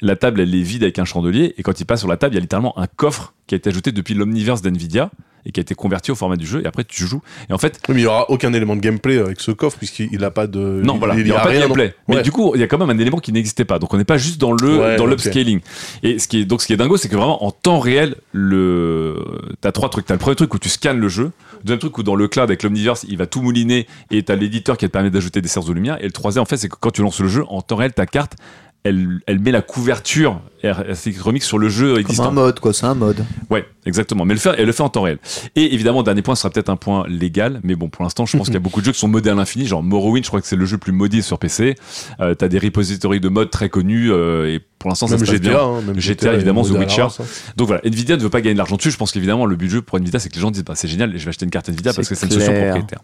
La 0.00 0.14
table, 0.14 0.40
elle 0.40 0.54
est 0.54 0.62
vide 0.62 0.84
avec 0.84 0.98
un 1.00 1.04
chandelier, 1.04 1.54
et 1.58 1.62
quand 1.64 1.80
il 1.80 1.84
passe 1.86 1.98
sur 2.00 2.08
la 2.08 2.16
table, 2.16 2.34
il 2.34 2.36
y 2.36 2.38
a 2.38 2.40
littéralement 2.40 2.78
un 2.78 2.86
coffre 2.86 3.34
qui 3.48 3.54
a 3.54 3.58
été 3.58 3.68
ajouté 3.68 3.90
depuis 3.90 4.14
l'Omniverse 4.14 4.62
d'NVIDIA 4.62 5.10
et 5.46 5.52
qui 5.52 5.60
a 5.60 5.62
été 5.62 5.74
converti 5.74 6.10
au 6.10 6.14
format 6.14 6.36
du 6.36 6.46
jeu. 6.46 6.62
Et 6.62 6.66
après, 6.66 6.84
tu 6.84 7.06
joues. 7.06 7.22
Et 7.48 7.52
en 7.52 7.58
fait, 7.58 7.80
Oui, 7.88 7.94
mais 7.94 8.00
il 8.02 8.04
y 8.04 8.06
aura 8.06 8.30
aucun 8.30 8.52
élément 8.52 8.76
de 8.76 8.80
gameplay 8.80 9.18
avec 9.18 9.40
ce 9.40 9.50
coffre 9.50 9.78
puisqu'il 9.78 10.22
a 10.24 10.30
pas 10.30 10.46
de. 10.46 10.58
Non, 10.58 10.94
il- 10.94 10.98
voilà, 10.98 11.14
il 11.14 11.24
n'y 11.24 11.30
aura 11.32 11.42
a 11.42 11.44
pas 11.46 11.52
de 11.54 11.58
gameplay. 11.58 11.86
non. 11.86 11.92
Mais 12.08 12.16
Ouais. 12.16 12.22
du 12.22 12.30
coup, 12.32 12.52
il 12.54 12.60
y 12.60 12.64
a 12.64 12.66
quand 12.66 12.78
même 12.78 12.90
un 12.90 12.98
élément 12.98 13.18
qui 13.18 13.32
n'existait 13.32 13.64
pas. 13.64 13.78
Donc 13.78 13.92
on 13.94 13.96
n'est 13.96 14.04
pas 14.04 14.18
juste 14.18 14.40
dans 14.40 14.52
le 14.52 14.78
Ouais, 14.78 14.96
dans 14.96 15.06
l'upscaling. 15.06 15.60
Et 16.02 16.18
ce 16.18 16.28
qui 16.28 16.40
est 16.40 16.44
donc 16.44 16.60
ce 16.62 16.66
qui 16.66 16.72
est 16.72 16.76
dingo, 16.76 16.96
c'est 16.96 17.08
que 17.08 17.16
vraiment 17.16 17.44
en 17.44 17.50
temps 17.50 17.78
réel, 17.78 18.16
le 18.32 19.24
t'as 19.60 19.72
trois 19.72 19.88
trucs. 19.88 20.06
T'as 20.06 20.14
le 20.14 20.18
premier 20.20 20.36
truc 20.36 20.52
où 20.54 20.58
tu 20.58 20.68
scannes 20.68 20.98
le 20.98 21.08
jeu. 21.08 21.24
Le 21.58 21.64
deuxième 21.64 21.78
truc 21.80 21.98
où 21.98 22.02
dans 22.02 22.14
le 22.14 22.26
cloud 22.28 22.44
avec 22.44 22.62
l'Omniverse, 22.62 23.04
il 23.08 23.16
va 23.18 23.26
tout 23.26 23.42
mouliner 23.42 23.86
et 24.10 24.22
t'as 24.22 24.34
l'éditeur 24.34 24.76
qui 24.76 24.86
te 24.86 24.90
permet 24.90 25.10
d'ajouter 25.10 25.40
des 25.42 25.48
sources 25.48 25.66
de 25.66 25.72
lumière. 25.74 25.98
Et 26.00 26.04
le 26.06 26.10
troisième, 26.12 26.42
en 26.42 26.46
fait, 26.46 26.56
c'est 26.56 26.68
que 26.68 26.76
quand 26.80 26.90
tu 26.90 27.02
lances 27.02 27.20
le 27.20 27.28
jeu 27.28 27.44
en 27.48 27.60
temps 27.60 27.76
réel, 27.76 27.92
ta 27.92 28.06
carte 28.06 28.34
elle, 28.84 29.20
elle 29.26 29.38
met 29.40 29.50
la 29.50 29.62
couverture 29.62 30.40
RTX 30.64 31.20
Remix 31.22 31.46
sur 31.46 31.58
le 31.58 31.68
jeu 31.68 31.92
Comme 31.92 32.00
existant. 32.00 32.28
un 32.28 32.32
mode, 32.32 32.60
quoi. 32.60 32.72
C'est 32.72 32.86
un 32.86 32.94
mode. 32.94 33.24
Ouais, 33.48 33.66
exactement. 33.86 34.24
Mais 34.24 34.34
le 34.34 34.40
fait, 34.40 34.50
elle 34.58 34.66
le 34.66 34.72
fait 34.72 34.82
en 34.82 34.88
temps 34.90 35.02
réel. 35.02 35.18
Et 35.56 35.74
évidemment, 35.74 36.02
dernier 36.02 36.20
point, 36.22 36.34
ce 36.34 36.42
sera 36.42 36.50
peut-être 36.50 36.68
un 36.68 36.76
point 36.76 37.04
légal, 37.08 37.60
mais 37.62 37.74
bon, 37.76 37.88
pour 37.88 38.04
l'instant, 38.04 38.26
je 38.26 38.36
pense 38.36 38.46
qu'il 38.48 38.54
y 38.54 38.58
a 38.58 38.60
beaucoup 38.60 38.80
de 38.80 38.86
jeux 38.86 38.92
qui 38.92 38.98
sont 38.98 39.08
modés 39.08 39.30
à 39.30 39.34
l'infini. 39.34 39.66
Genre 39.66 39.82
Morrowind, 39.82 40.22
je 40.24 40.28
crois 40.28 40.40
que 40.40 40.46
c'est 40.46 40.56
le 40.56 40.64
jeu 40.66 40.76
le 40.76 40.80
plus 40.80 40.92
modé 40.92 41.22
sur 41.22 41.38
PC. 41.38 41.76
Euh, 42.20 42.34
T'as 42.34 42.48
des 42.48 42.58
repositories 42.58 43.20
de 43.20 43.28
modes 43.28 43.50
très 43.50 43.68
connus, 43.68 44.10
euh, 44.12 44.52
et 44.54 44.60
pour 44.78 44.88
l'instant, 44.90 45.06
ça 45.06 45.16
Même 45.16 45.26
se 45.26 45.30
passe 45.32 45.40
GTA, 45.42 45.50
bien. 45.50 45.60
hein, 45.62 45.80
même 45.86 46.00
GTA, 46.00 46.34
évidemment, 46.34 46.62
The 46.64 46.70
Witcher. 46.70 47.02
race, 47.02 47.20
hein. 47.20 47.24
Donc 47.56 47.66
voilà, 47.68 47.82
Nvidia 47.84 48.16
ne 48.16 48.22
veut 48.22 48.30
pas 48.30 48.40
gagner 48.40 48.54
de 48.54 48.58
l'argent 48.58 48.76
dessus. 48.76 48.90
Je 48.90 48.96
pense 48.96 49.12
qu'évidemment, 49.12 49.44
le 49.46 49.56
but 49.56 49.66
du 49.66 49.72
jeu 49.72 49.82
pour 49.82 49.98
Nvidia, 49.98 50.18
c'est 50.18 50.28
que 50.30 50.34
les 50.36 50.40
gens 50.40 50.50
disent, 50.50 50.64
bah, 50.64 50.74
c'est 50.74 50.88
génial, 50.88 51.12
je 51.16 51.22
vais 51.24 51.28
acheter 51.28 51.44
une 51.44 51.50
carte 51.50 51.68
Nvidia 51.68 51.92
parce 51.92 52.08
que 52.08 52.14
c'est 52.14 52.26
une 52.26 52.32
solution 52.32 52.52
propriétaire. 52.54 53.00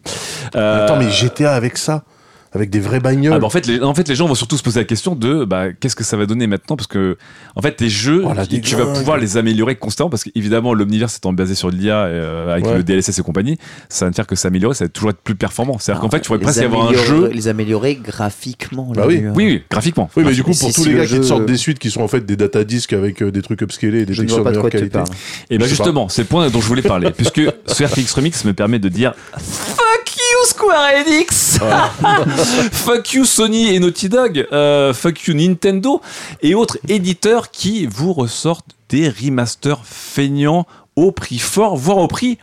Euh, 0.56 0.84
Attends, 0.84 0.96
mais 0.98 1.10
GTA 1.10 1.54
avec 1.54 1.76
ça 1.78 2.04
Avec 2.52 2.70
des 2.70 2.80
vraies 2.80 3.00
bagnoles 3.00 3.34
ah 3.34 3.38
bah, 3.38 3.46
en 3.46 3.50
fait, 3.50 3.66
les, 3.66 3.82
en 3.82 3.92
fait, 3.94 4.08
les 4.08 4.14
gens 4.14 4.26
vont 4.26 4.34
surtout 4.34 4.56
se 4.56 4.62
poser 4.62 4.80
la 4.80 4.84
question 4.84 5.14
de 5.14 5.44
bah, 5.44 5.72
qu'est-ce 5.72 5.96
que 5.96 6.04
ça 6.04 6.16
va 6.16 6.26
donner 6.26 6.46
maintenant? 6.46 6.76
Parce 6.76 6.86
que 6.86 7.18
en 7.54 7.60
fait, 7.62 7.72
tes 7.72 7.88
jeux, 7.88 8.22
Oh, 8.24 8.32
tu 8.48 8.60
tu 8.60 8.76
vas 8.76 8.86
pouvoir 8.86 9.18
les 9.18 9.36
améliorer 9.36 9.76
constamment 9.76 10.08
parce 10.10 10.24
qu'évidemment, 10.24 10.72
l'omniverse 10.74 11.16
étant 11.16 11.32
basé 11.32 11.54
sur 11.54 11.70
l'IA 11.70 11.96
euh, 12.04 12.52
avec 12.52 12.66
Ouais. 12.66 12.76
le 12.78 12.82
DLSS 12.82 13.18
et 13.18 13.22
compagnie, 13.22 13.58
ça 13.88 14.06
va 14.06 14.12
faire 14.12 14.26
que 14.26 14.36
s'améliorer, 14.36 14.74
ça 14.74 14.84
va 14.84 14.88
toujours 14.88 15.10
être 15.10 15.20
plus 15.20 15.34
performant. 15.34 15.78
C'est-à-dire 15.78 16.00
qu'en 16.00 16.10
fait, 16.10 16.20
tu 16.20 16.26
pourrais 16.26 16.38
Les 16.38 16.44
presque 16.44 16.60
y 16.60 16.64
avoir 16.64 16.88
un 16.88 16.94
jeu. 16.94 17.28
Les 17.32 17.48
améliorer 17.48 17.94
graphiquement. 17.96 18.92
Bah 18.94 19.04
oui. 19.06 19.22
Oui, 19.34 19.44
oui, 19.46 19.62
graphiquement. 19.70 20.08
Oui, 20.16 20.24
mais 20.24 20.32
du 20.32 20.42
coup, 20.42 20.52
pour 20.52 20.70
si 20.70 20.72
tous 20.74 20.84
les 20.86 20.92
le 20.92 20.98
gars 20.98 21.04
qui 21.06 21.14
jeu- 21.14 21.20
te 21.20 21.26
sortent 21.26 21.46
des 21.46 21.56
suites 21.56 21.78
qui 21.78 21.90
sont 21.90 22.00
en 22.02 22.08
fait 22.08 22.24
des 22.24 22.36
data 22.36 22.64
disques 22.64 22.92
avec 22.92 23.22
euh, 23.22 23.30
des 23.30 23.42
trucs 23.42 23.60
upscalés 23.62 24.00
et 24.00 24.06
des 24.06 24.12
ne 24.12 24.18
textures 24.18 24.38
de 24.38 24.44
pas 24.44 24.50
de 24.52 24.58
quoi 24.58 24.70
meilleure 24.72 24.90
qualité. 24.90 25.12
Et 25.50 25.56
Je 25.58 25.62
sais 25.64 25.68
justement, 25.68 26.08
c'est 26.08 26.22
le 26.22 26.28
point 26.28 26.48
dont 26.48 26.60
je 26.60 26.66
voulais 26.66 26.82
parler, 26.82 27.10
puisque 27.10 27.40
ce 27.66 27.84
RTX 27.84 28.12
Remix 28.14 28.44
me 28.44 28.52
permet 28.52 28.78
de 28.78 28.88
dire 28.88 29.14
Fuck 29.36 30.16
you 30.16 30.25
Square 30.46 31.04
Enix. 31.04 31.58
Fuck 32.72 33.14
you 33.14 33.24
Sony 33.24 33.74
et 33.74 33.80
Naughty 33.80 34.08
Dog. 34.08 34.46
Euh, 34.52 34.94
Fuck 34.94 35.26
you 35.26 35.34
Nintendo 35.34 36.00
et 36.40 36.54
autres 36.54 36.78
éditeurs 36.86 37.50
qui 37.50 37.86
vous 37.86 38.12
ressortent 38.12 38.76
des 38.88 39.08
remasters 39.08 39.80
feignants 39.84 40.64
au 40.94 41.10
prix 41.10 41.38
fort, 41.40 41.76
voire 41.76 41.98
au 41.98 42.06
prix 42.06 42.38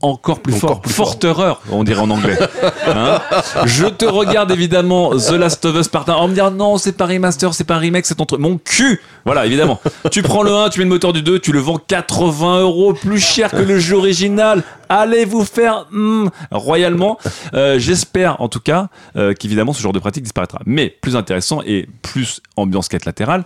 encore 0.00 0.40
plus 0.40 0.54
Encore 0.54 0.82
fort. 0.90 1.18
plus 1.18 1.32
fort. 1.32 1.60
On 1.72 1.82
dirait 1.82 2.00
en 2.00 2.10
anglais. 2.10 2.38
Hein 2.86 3.20
je 3.66 3.86
te 3.86 4.06
regarde 4.06 4.50
évidemment 4.50 5.10
The 5.10 5.32
Last 5.32 5.64
of 5.66 5.76
Us 5.76 5.88
Part 5.88 6.08
1 6.08 6.14
en 6.14 6.28
me 6.28 6.32
disant 6.34 6.50
non, 6.50 6.78
c'est 6.78 6.96
pas 6.96 7.06
remaster, 7.06 7.52
c'est 7.52 7.64
pas 7.64 7.74
un 7.74 7.78
remake, 7.78 8.06
c'est 8.06 8.14
ton 8.14 8.24
truc. 8.24 8.40
Mon 8.40 8.56
cul 8.58 9.00
Voilà, 9.26 9.44
évidemment. 9.44 9.80
tu 10.10 10.22
prends 10.22 10.42
le 10.42 10.54
1, 10.54 10.70
tu 10.70 10.78
mets 10.78 10.84
le 10.84 10.90
moteur 10.90 11.12
du 11.12 11.22
2, 11.22 11.38
tu 11.40 11.52
le 11.52 11.58
vends 11.58 11.78
80 11.78 12.60
euros 12.60 12.94
plus 12.94 13.20
cher 13.20 13.50
que 13.50 13.56
le 13.56 13.78
jeu 13.78 13.96
original. 13.96 14.62
Allez 14.88 15.24
vous 15.26 15.44
faire 15.44 15.86
hmm, 15.90 16.28
royalement. 16.50 17.18
Euh, 17.52 17.78
J'espère 17.78 18.40
en 18.40 18.48
tout 18.48 18.60
cas 18.60 18.88
euh, 19.16 19.34
qu'évidemment 19.34 19.72
ce 19.72 19.82
genre 19.82 19.92
de 19.92 19.98
pratique 19.98 20.22
disparaîtra. 20.22 20.60
Mais 20.64 20.88
plus 20.88 21.16
intéressant 21.16 21.60
et 21.66 21.88
plus 22.02 22.40
ambiance 22.56 22.88
quête 22.88 23.04
latérale, 23.04 23.44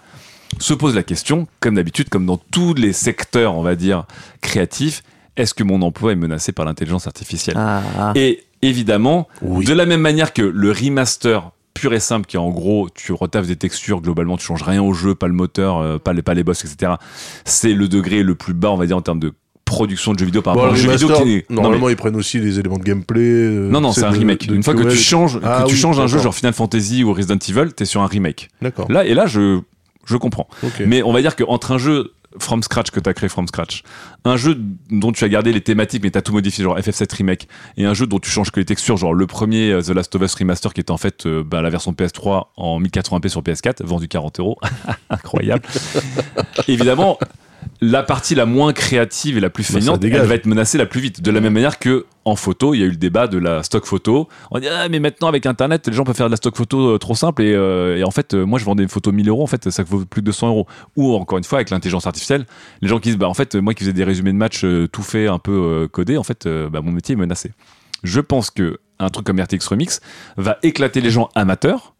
se 0.61 0.75
pose 0.75 0.95
la 0.95 1.03
question, 1.03 1.49
comme 1.61 1.75
d'habitude, 1.77 2.09
comme 2.11 2.27
dans 2.27 2.37
tous 2.37 2.75
les 2.75 2.93
secteurs, 2.93 3.55
on 3.55 3.63
va 3.63 3.75
dire, 3.75 4.05
créatifs, 4.43 5.03
est-ce 5.37 5.55
que 5.55 5.63
mon 5.65 5.83
emploi 5.83 6.13
est 6.13 6.17
menacé 6.17 6.53
par 6.53 6.65
l'intelligence 6.65 7.07
artificielle 7.07 7.57
Ah, 7.59 7.83
ah. 7.99 8.13
Et 8.17 8.45
évidemment, 8.63 9.29
Oui. 9.41 9.65
de 9.65 9.73
la 9.73 9.87
même 9.87 10.01
manière 10.01 10.33
que 10.33 10.43
le 10.43 10.73
remaster 10.73 11.51
pur 11.75 11.95
et 11.95 12.01
simple, 12.01 12.27
qui 12.27 12.37
est 12.37 12.41
en 12.41 12.51
gros, 12.51 12.89
tu 12.95 13.13
retaffes 13.13 13.47
des 13.47 13.57
textures, 13.57 14.03
globalement, 14.03 14.37
tu 14.37 14.45
changes 14.45 14.63
rien 14.63 14.83
au 14.83 14.93
jeu, 14.93 15.15
pas 15.15 15.27
le 15.27 15.33
moteur, 15.33 15.79
euh, 15.79 15.99
pas, 15.99 16.13
les, 16.13 16.21
pas 16.23 16.35
les 16.35 16.45
boss, 16.45 16.65
etc. 16.65 16.93
C'est 17.47 17.73
le 17.73 17.89
degré 17.89 18.23
le 18.23 18.35
plus 18.35 18.53
bas, 18.55 18.71
on 18.71 18.77
va 18.77 18.85
dire, 18.87 18.97
en 18.97 19.01
termes 19.03 19.21
de 19.21 19.33
production 19.65 20.13
de 20.13 20.19
jeux 20.19 20.27
vidéo 20.27 20.43
par 20.43 20.53
Bon, 20.55 20.61
rapport 20.61 20.75
à 20.75 20.77
le 20.77 20.83
un 20.83 20.97
jeu 20.97 21.07
vidéo 21.07 21.23
qui 21.25 21.33
est... 21.37 21.51
non, 21.51 21.63
normalement, 21.63 21.87
mais- 21.87 21.93
ils 21.93 21.97
prennent 21.97 22.17
aussi 22.17 22.39
les 22.39 22.59
éléments 22.59 22.77
de 22.77 22.83
gameplay. 22.85 23.23
euh, 23.23 23.71
non, 23.71 23.81
non, 23.81 23.93
c'est 23.93 24.05
un 24.05 24.11
remake. 24.11 24.47
de 24.49 24.55
Une 24.55 24.63
fois 24.63 24.75
que 24.75 24.83
tu 24.83 24.97
changes, 24.99 25.41
que 25.41 25.45
Ah 25.47 25.65
tu 25.67 25.73
oui, 25.73 25.81
changes 25.81 25.99
un 25.99 26.07
jeu 26.07 26.19
genre 26.19 26.35
Final 26.35 26.53
Fantasy 26.53 27.05
ou 27.05 27.15
Resident 27.15 27.39
Evil, 27.39 27.73
t'es 27.73 27.87
sur 27.87 28.03
un 28.03 28.07
remake. 28.07 28.51
D'accord. 28.61 28.93
Là, 28.93 29.07
et 29.07 29.15
là, 29.15 29.25
je, 29.27 29.61
je 30.05 30.17
comprends. 30.19 30.49
Mais 30.85 31.03
on 31.03 31.13
va 31.13 31.23
dire 31.23 31.37
qu'entre 31.37 31.73
un 31.73 31.79
jeu 31.79 32.13
from 32.39 32.63
scratch 32.63 32.91
que 32.91 33.01
tu 33.01 33.09
as 33.09 33.15
créé 33.15 33.29
from 33.29 33.47
scratch, 33.47 33.83
un 34.25 34.37
jeu 34.37 34.57
dont 34.91 35.13
tu 35.13 35.25
as 35.25 35.29
gardé 35.29 35.53
les 35.53 35.61
thématiques 35.61 36.03
mais 36.03 36.11
tu 36.11 36.19
as 36.19 36.23
tout 36.23 36.33
modifié, 36.33 36.65
genre 36.65 36.79
FF7 36.79 37.17
Remake, 37.17 37.49
et 37.77 37.85
un 37.85 37.95
jeu 37.95 38.07
dont 38.07 38.19
tu 38.19 38.31
changes 38.31 38.51
que 38.51 38.61
les 38.61 38.67
textures, 38.67 38.97
genre 38.97 39.15
le 39.15 39.27
premier 39.27 39.71
euh, 39.71 39.83
The 39.83 39.91
Last 39.91 40.15
of 40.15 40.23
Us 40.23 40.35
Remaster 40.35 40.73
qui 40.73 40.81
était 40.81 40.91
en 40.91 40.99
fait 40.99 41.27
euh, 41.27 41.43
bah, 41.45 41.63
la 41.63 41.71
version 41.71 41.93
PS3 41.93 42.47
en 42.57 42.81
1080p 42.81 43.29
sur 43.29 43.43
PS4, 43.43 43.85
vendu 43.85 44.09
40 44.09 44.41
euros. 44.41 44.59
Incroyable. 45.11 45.67
Évidemment, 46.69 47.19
la 47.81 48.03
partie 48.03 48.35
la 48.35 48.47
moins 48.47 48.73
créative 48.73 49.37
et 49.37 49.41
la 49.41 49.51
plus 49.51 49.71
Bah, 49.73 49.81
feignante, 49.81 50.05
elle 50.05 50.27
va 50.27 50.35
être 50.35 50.47
menacée 50.47 50.79
la 50.79 50.87
plus 50.87 51.01
vite. 51.01 51.21
De 51.21 51.31
la 51.31 51.41
même 51.41 51.53
manière 51.53 51.79
que 51.79 52.07
en 52.25 52.37
photo, 52.37 52.75
il 52.75 52.81
y 52.81 52.83
a 52.83 52.87
eu 52.87 52.91
le 52.91 52.97
débat 52.97 53.27
de 53.27 53.39
la 53.39 53.63
stock 53.65 53.85
photo. 53.85 54.29
On 54.51 54.61
dit 54.61 54.69
ah, 54.69 54.89
mais 54.89 55.01
maintenant 55.01 55.29
avec 55.29 55.47
Internet, 55.47 55.89
les 55.89 55.93
gens 55.93 56.05
peuvent 56.05 56.17
faire 56.17 56.27
de 56.27 56.31
la 56.31 56.37
stock 56.37 56.57
photo 56.57 56.95
euh, 56.95 56.99
trop 56.99 57.15
simple 57.15 57.43
et, 57.43 57.53
euh, 57.55 57.99
et 57.99 58.05
en 58.05 58.11
fait, 58.11 58.35
euh, 58.35 58.45
moi 58.45 58.59
je 58.59 58.65
vends 58.65 58.77
des 58.77 58.87
photos 58.87 59.13
1000 59.13 59.29
euros, 59.29 59.43
en 59.43 59.49
fait 59.49 59.71
ça 59.71 59.83
vaut 59.83 60.05
plus 60.05 60.23
de 60.23 60.27
200 60.27 60.49
euros. 60.49 60.67
Ou 60.97 61.15
encore 61.15 61.39
une 61.39 61.45
fois 61.45 61.59
avec 61.59 61.71
l'intelligence 61.71 62.07
artificielle, 62.07 62.47
les 62.81 62.89
gens 62.89 62.99
qui 62.99 63.09
disent 63.09 63.19
bah 63.19 63.29
en 63.29 63.35
fait 63.35 63.57
moi 63.57 63.75
qui 63.75 63.81
faisais 63.81 63.93
des 63.93 64.05
résumés 64.05 64.33
de 64.33 64.39
match 64.39 64.65
euh, 64.65 64.87
tout 64.87 65.03
fait 65.03 65.27
un 65.27 65.39
peu 65.39 65.53
euh, 65.53 65.89
codé, 65.89 66.17
en 66.17 66.23
fait 66.23 66.47
bah, 66.47 66.81
mon 66.83 66.93
métier 66.93 67.15
est 67.15 67.17
menacé. 67.17 67.53
Je 68.05 68.21
pense 68.21 68.51
que 68.51 68.79
un 68.99 69.09
truc 69.09 69.27
comme 69.27 69.41
RTX 69.41 69.67
Remix 69.69 70.01
va 70.37 70.59
éclater 70.63 71.01
les 71.01 71.11
gens 71.11 71.29
amateurs, 71.35 71.95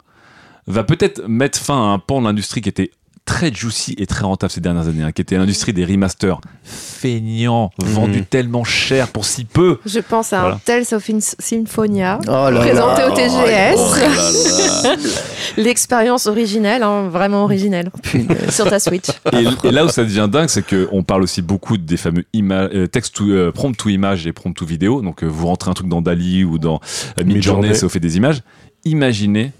va 0.67 0.83
peut-être 0.83 1.27
mettre 1.27 1.59
fin 1.59 1.75
à 1.75 1.93
un 1.93 1.99
pan 1.99 2.21
de 2.21 2.27
l'industrie 2.27 2.61
qui 2.61 2.69
était 2.69 2.91
très 3.25 3.53
juicy 3.53 3.95
et 3.97 4.05
très 4.05 4.25
rentable 4.25 4.51
ces 4.51 4.59
dernières 4.61 4.87
années, 4.87 5.03
hein, 5.03 5.11
qui 5.11 5.21
était 5.21 5.37
l'industrie 5.37 5.71
des 5.73 5.85
remasters 5.85 6.41
feignants, 6.63 7.71
vendus 7.77 8.23
tellement 8.25 8.63
cher 8.63 9.07
pour 9.07 9.25
si 9.25 9.45
peu. 9.45 9.79
Je 9.85 9.99
pense 9.99 10.33
à 10.33 10.39
Voilà. 10.41 10.55
un 10.55 10.59
Tales 10.63 10.85
of 10.93 11.09
Symphonia, 11.39 12.19
Oh 12.27 12.49
là 12.49 12.59
présenté 12.59 13.01
là. 13.01 13.11
au 13.11 13.15
TGS. 13.15 13.75
Oh 13.77 13.95
là 13.95 14.91
là. 14.91 14.95
L'expérience 15.57 16.27
originelle, 16.27 16.83
hein, 16.83 17.09
vraiment 17.09 17.43
originelle, 17.43 17.91
Punaise. 18.01 18.49
sur 18.53 18.69
ta 18.69 18.79
Switch. 18.79 19.07
et, 19.31 19.67
et 19.67 19.71
là 19.71 19.85
où 19.85 19.89
ça 19.89 20.03
devient 20.03 20.27
dingue, 20.31 20.49
c'est 20.49 20.65
qu'on 20.65 21.03
parle 21.03 21.23
aussi 21.23 21.41
beaucoup 21.41 21.77
des 21.77 21.97
fameux 21.97 22.23
euh, 22.35 22.87
text 22.87 23.15
to, 23.15 23.25
euh, 23.29 23.51
prompt 23.51 23.73
to 23.77 23.89
image 23.89 24.25
et 24.27 24.33
prompt 24.33 24.53
to 24.53 24.65
vidéo. 24.65 25.01
Donc 25.01 25.23
euh, 25.23 25.27
vous 25.27 25.47
rentrez 25.47 25.69
un 25.69 25.73
truc 25.73 25.87
dans 25.87 26.01
Dali 26.01 26.43
ou 26.43 26.57
dans 26.57 26.79
euh, 27.19 27.23
Midjourney, 27.23 27.75
ça 27.75 27.85
vous 27.85 27.89
fait 27.91 27.99
des 27.99 28.17
images. 28.17 28.41
Imaginez, 28.85 29.51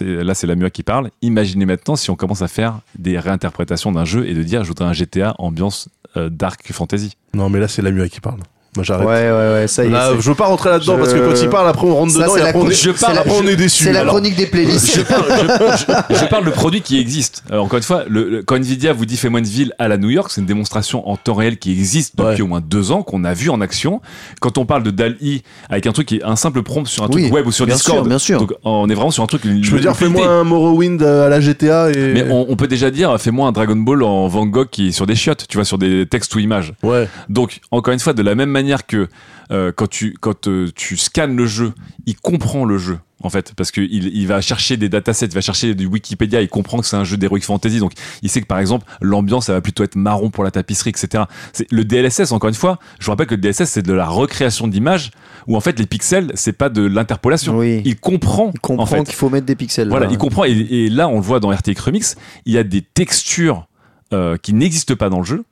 là 0.00 0.34
c'est 0.34 0.46
la 0.46 0.56
MUA 0.56 0.70
qui 0.70 0.82
parle, 0.82 1.10
imaginez 1.22 1.66
maintenant 1.66 1.96
si 1.96 2.10
on 2.10 2.16
commence 2.16 2.42
à 2.42 2.48
faire 2.48 2.80
des 2.98 3.18
réinterprétations 3.18 3.92
d'un 3.92 4.04
jeu 4.04 4.26
et 4.26 4.34
de 4.34 4.42
dire 4.42 4.64
je 4.64 4.68
voudrais 4.68 4.86
un 4.86 4.92
GTA 4.92 5.34
ambiance 5.38 5.88
euh, 6.16 6.28
dark 6.30 6.70
fantasy. 6.72 7.16
Non, 7.34 7.48
mais 7.48 7.58
là, 7.58 7.66
c'est 7.66 7.82
la 7.82 7.90
MUA 7.90 8.08
qui 8.08 8.20
parle. 8.20 8.40
Moi, 8.76 8.80
Ouais, 8.80 8.84
j'arrête. 8.84 9.06
ouais, 9.06 9.30
ouais, 9.60 9.66
ça 9.68 9.84
y 9.84 9.86
est. 9.86 9.90
Là, 9.90 10.10
c'est- 10.14 10.20
je 10.22 10.28
veux 10.28 10.34
pas 10.34 10.46
rentrer 10.46 10.70
là-dedans 10.70 10.94
Je- 10.94 10.98
parce 11.00 11.12
que 11.14 11.18
quand 11.18 11.40
il 11.42 11.48
parle, 11.48 11.68
après 11.68 11.86
on 11.86 11.94
rentre 11.94 12.12
Ça, 12.12 12.18
dedans 12.22 12.36
et 12.36 12.40
la 12.40 12.46
après 12.48 12.58
on 12.58 12.62
est, 12.62 12.74
chronique- 12.74 12.82
Je 12.82 12.90
parle- 13.00 13.18
après, 13.18 13.30
on 13.40 13.46
est 13.46 13.56
déçu. 13.56 13.84
C'est 13.84 13.92
la 13.92 14.00
Alors, 14.00 14.14
chronique 14.14 14.34
des 14.36 14.46
playlists. 14.46 14.96
je 14.96 15.00
parle, 15.02 15.24
je, 15.28 16.14
je- 16.14 16.20
je 16.20 16.24
parle 16.26 16.44
de 16.44 16.50
produits 16.50 16.80
qui 16.80 16.98
existent. 16.98 17.40
Alors, 17.50 17.64
encore 17.66 17.76
une 17.76 17.82
fois, 17.84 18.02
le, 18.08 18.28
le- 18.28 18.42
quand 18.42 18.56
Nvidia 18.56 18.92
vous 18.92 19.06
dit 19.06 19.16
fais-moi 19.16 19.40
une 19.40 19.46
ville 19.46 19.72
à 19.78 19.86
la 19.88 19.96
New 19.96 20.10
York, 20.10 20.30
c'est 20.32 20.40
une 20.40 20.46
démonstration 20.46 21.08
en 21.08 21.16
temps 21.16 21.34
réel 21.34 21.58
qui 21.58 21.70
existe 21.72 22.16
depuis 22.16 22.34
Ouais. 22.36 22.40
au 22.42 22.46
moins 22.46 22.60
deux 22.60 22.90
ans, 22.90 23.02
qu'on 23.02 23.22
a 23.24 23.32
vu 23.34 23.48
en 23.50 23.60
action. 23.60 24.00
Quand 24.40 24.58
on 24.58 24.66
parle 24.66 24.82
de 24.82 24.90
DAL-I 24.90 25.42
avec 25.70 25.86
un 25.86 25.92
truc 25.92 26.08
qui 26.08 26.16
est 26.16 26.24
un 26.24 26.36
simple 26.36 26.62
prompt 26.62 26.86
sur 26.88 27.04
un 27.04 27.08
Oui, 27.12 27.22
truc 27.22 27.34
web 27.34 27.46
ou 27.46 27.52
sur 27.52 27.66
bien 27.66 27.76
Discord, 27.76 27.98
sûr, 28.00 28.06
bien 28.08 28.18
sûr. 28.18 28.38
donc 28.40 28.54
on 28.64 28.88
est 28.90 28.94
vraiment 28.94 29.10
sur 29.12 29.22
un 29.22 29.26
truc. 29.26 29.42
Je 29.44 29.70
veux 29.70 29.80
dire, 29.80 29.94
fais-moi 29.96 30.26
un 30.26 30.44
Morrowind 30.44 31.00
à 31.02 31.28
la 31.28 31.40
GTA 31.40 31.90
et. 31.90 32.12
Mais 32.12 32.26
on, 32.30 32.46
on 32.50 32.56
peut 32.56 32.66
déjà 32.66 32.90
dire, 32.90 33.20
fais-moi 33.20 33.46
un 33.48 33.52
Dragon 33.52 33.76
Ball 33.76 34.02
en 34.02 34.26
Van 34.26 34.46
Gogh 34.46 34.68
qui 34.70 34.88
est 34.88 34.92
sur 34.92 35.06
des 35.06 35.14
chiottes, 35.14 35.46
tu 35.48 35.58
vois, 35.58 35.64
sur 35.64 35.78
des 35.78 36.06
textes 36.06 36.34
ou 36.34 36.38
images. 36.40 36.72
Ouais. 36.82 37.08
Donc, 37.28 37.60
encore 37.70 37.92
une 37.94 38.00
fois, 38.00 38.12
de 38.14 38.22
la 38.22 38.34
même 38.34 38.50
manière 38.50 38.63
que 38.86 39.08
euh, 39.50 39.72
quand, 39.74 39.88
tu, 39.88 40.16
quand 40.20 40.48
euh, 40.48 40.70
tu 40.74 40.96
scannes 40.96 41.36
le 41.36 41.46
jeu, 41.46 41.72
il 42.06 42.16
comprend 42.16 42.64
le 42.64 42.78
jeu. 42.78 42.98
En 43.22 43.30
fait, 43.30 43.54
parce 43.56 43.70
qu'il 43.70 43.90
il 43.90 44.26
va 44.26 44.42
chercher 44.42 44.76
des 44.76 44.90
datasets, 44.90 45.26
il 45.26 45.34
va 45.34 45.40
chercher 45.40 45.74
du 45.74 45.86
Wikipédia, 45.86 46.42
il 46.42 46.48
comprend 46.48 46.80
que 46.80 46.84
c'est 46.84 46.96
un 46.96 47.04
jeu 47.04 47.16
d'Heroic 47.16 47.40
Fantasy, 47.40 47.78
donc 47.78 47.92
il 48.20 48.28
sait 48.28 48.42
que 48.42 48.46
par 48.46 48.58
exemple 48.58 48.84
l'ambiance, 49.00 49.46
ça 49.46 49.54
va 49.54 49.62
plutôt 49.62 49.82
être 49.82 49.96
marron 49.96 50.28
pour 50.28 50.44
la 50.44 50.50
tapisserie, 50.50 50.90
etc. 50.90 51.24
C'est 51.54 51.70
le 51.72 51.86
DLSS, 51.86 52.32
encore 52.32 52.48
une 52.48 52.54
fois, 52.54 52.78
je 52.98 53.06
vous 53.06 53.12
rappelle 53.12 53.26
que 53.26 53.34
le 53.34 53.40
DLSS 53.40 53.64
c'est 53.64 53.82
de 53.82 53.94
la 53.94 54.06
recréation 54.06 54.68
d'images, 54.68 55.10
où 55.46 55.56
en 55.56 55.60
fait 55.60 55.78
les 55.78 55.86
pixels 55.86 56.32
c'est 56.34 56.52
pas 56.52 56.68
de 56.68 56.82
l'interpolation. 56.82 57.56
Oui. 57.56 57.80
Il 57.86 57.96
comprend, 57.96 58.50
Il 58.52 58.60
comprend 58.60 58.82
en 58.82 58.86
fait. 58.86 59.04
qu'il 59.04 59.14
faut 59.14 59.30
mettre 59.30 59.46
des 59.46 59.56
pixels. 59.56 59.88
Voilà, 59.88 60.04
là. 60.04 60.12
il 60.12 60.18
comprend. 60.18 60.44
Et, 60.44 60.50
et 60.50 60.90
là, 60.90 61.08
on 61.08 61.14
le 61.14 61.22
voit 61.22 61.40
dans 61.40 61.50
RTX 61.50 61.80
Remix, 61.80 62.16
il 62.44 62.52
y 62.52 62.58
a 62.58 62.64
des 62.64 62.82
textures 62.82 63.68
euh, 64.12 64.36
qui 64.36 64.52
n'existent 64.52 64.96
pas 64.96 65.08
dans 65.08 65.18
le 65.18 65.24
jeu, 65.24 65.44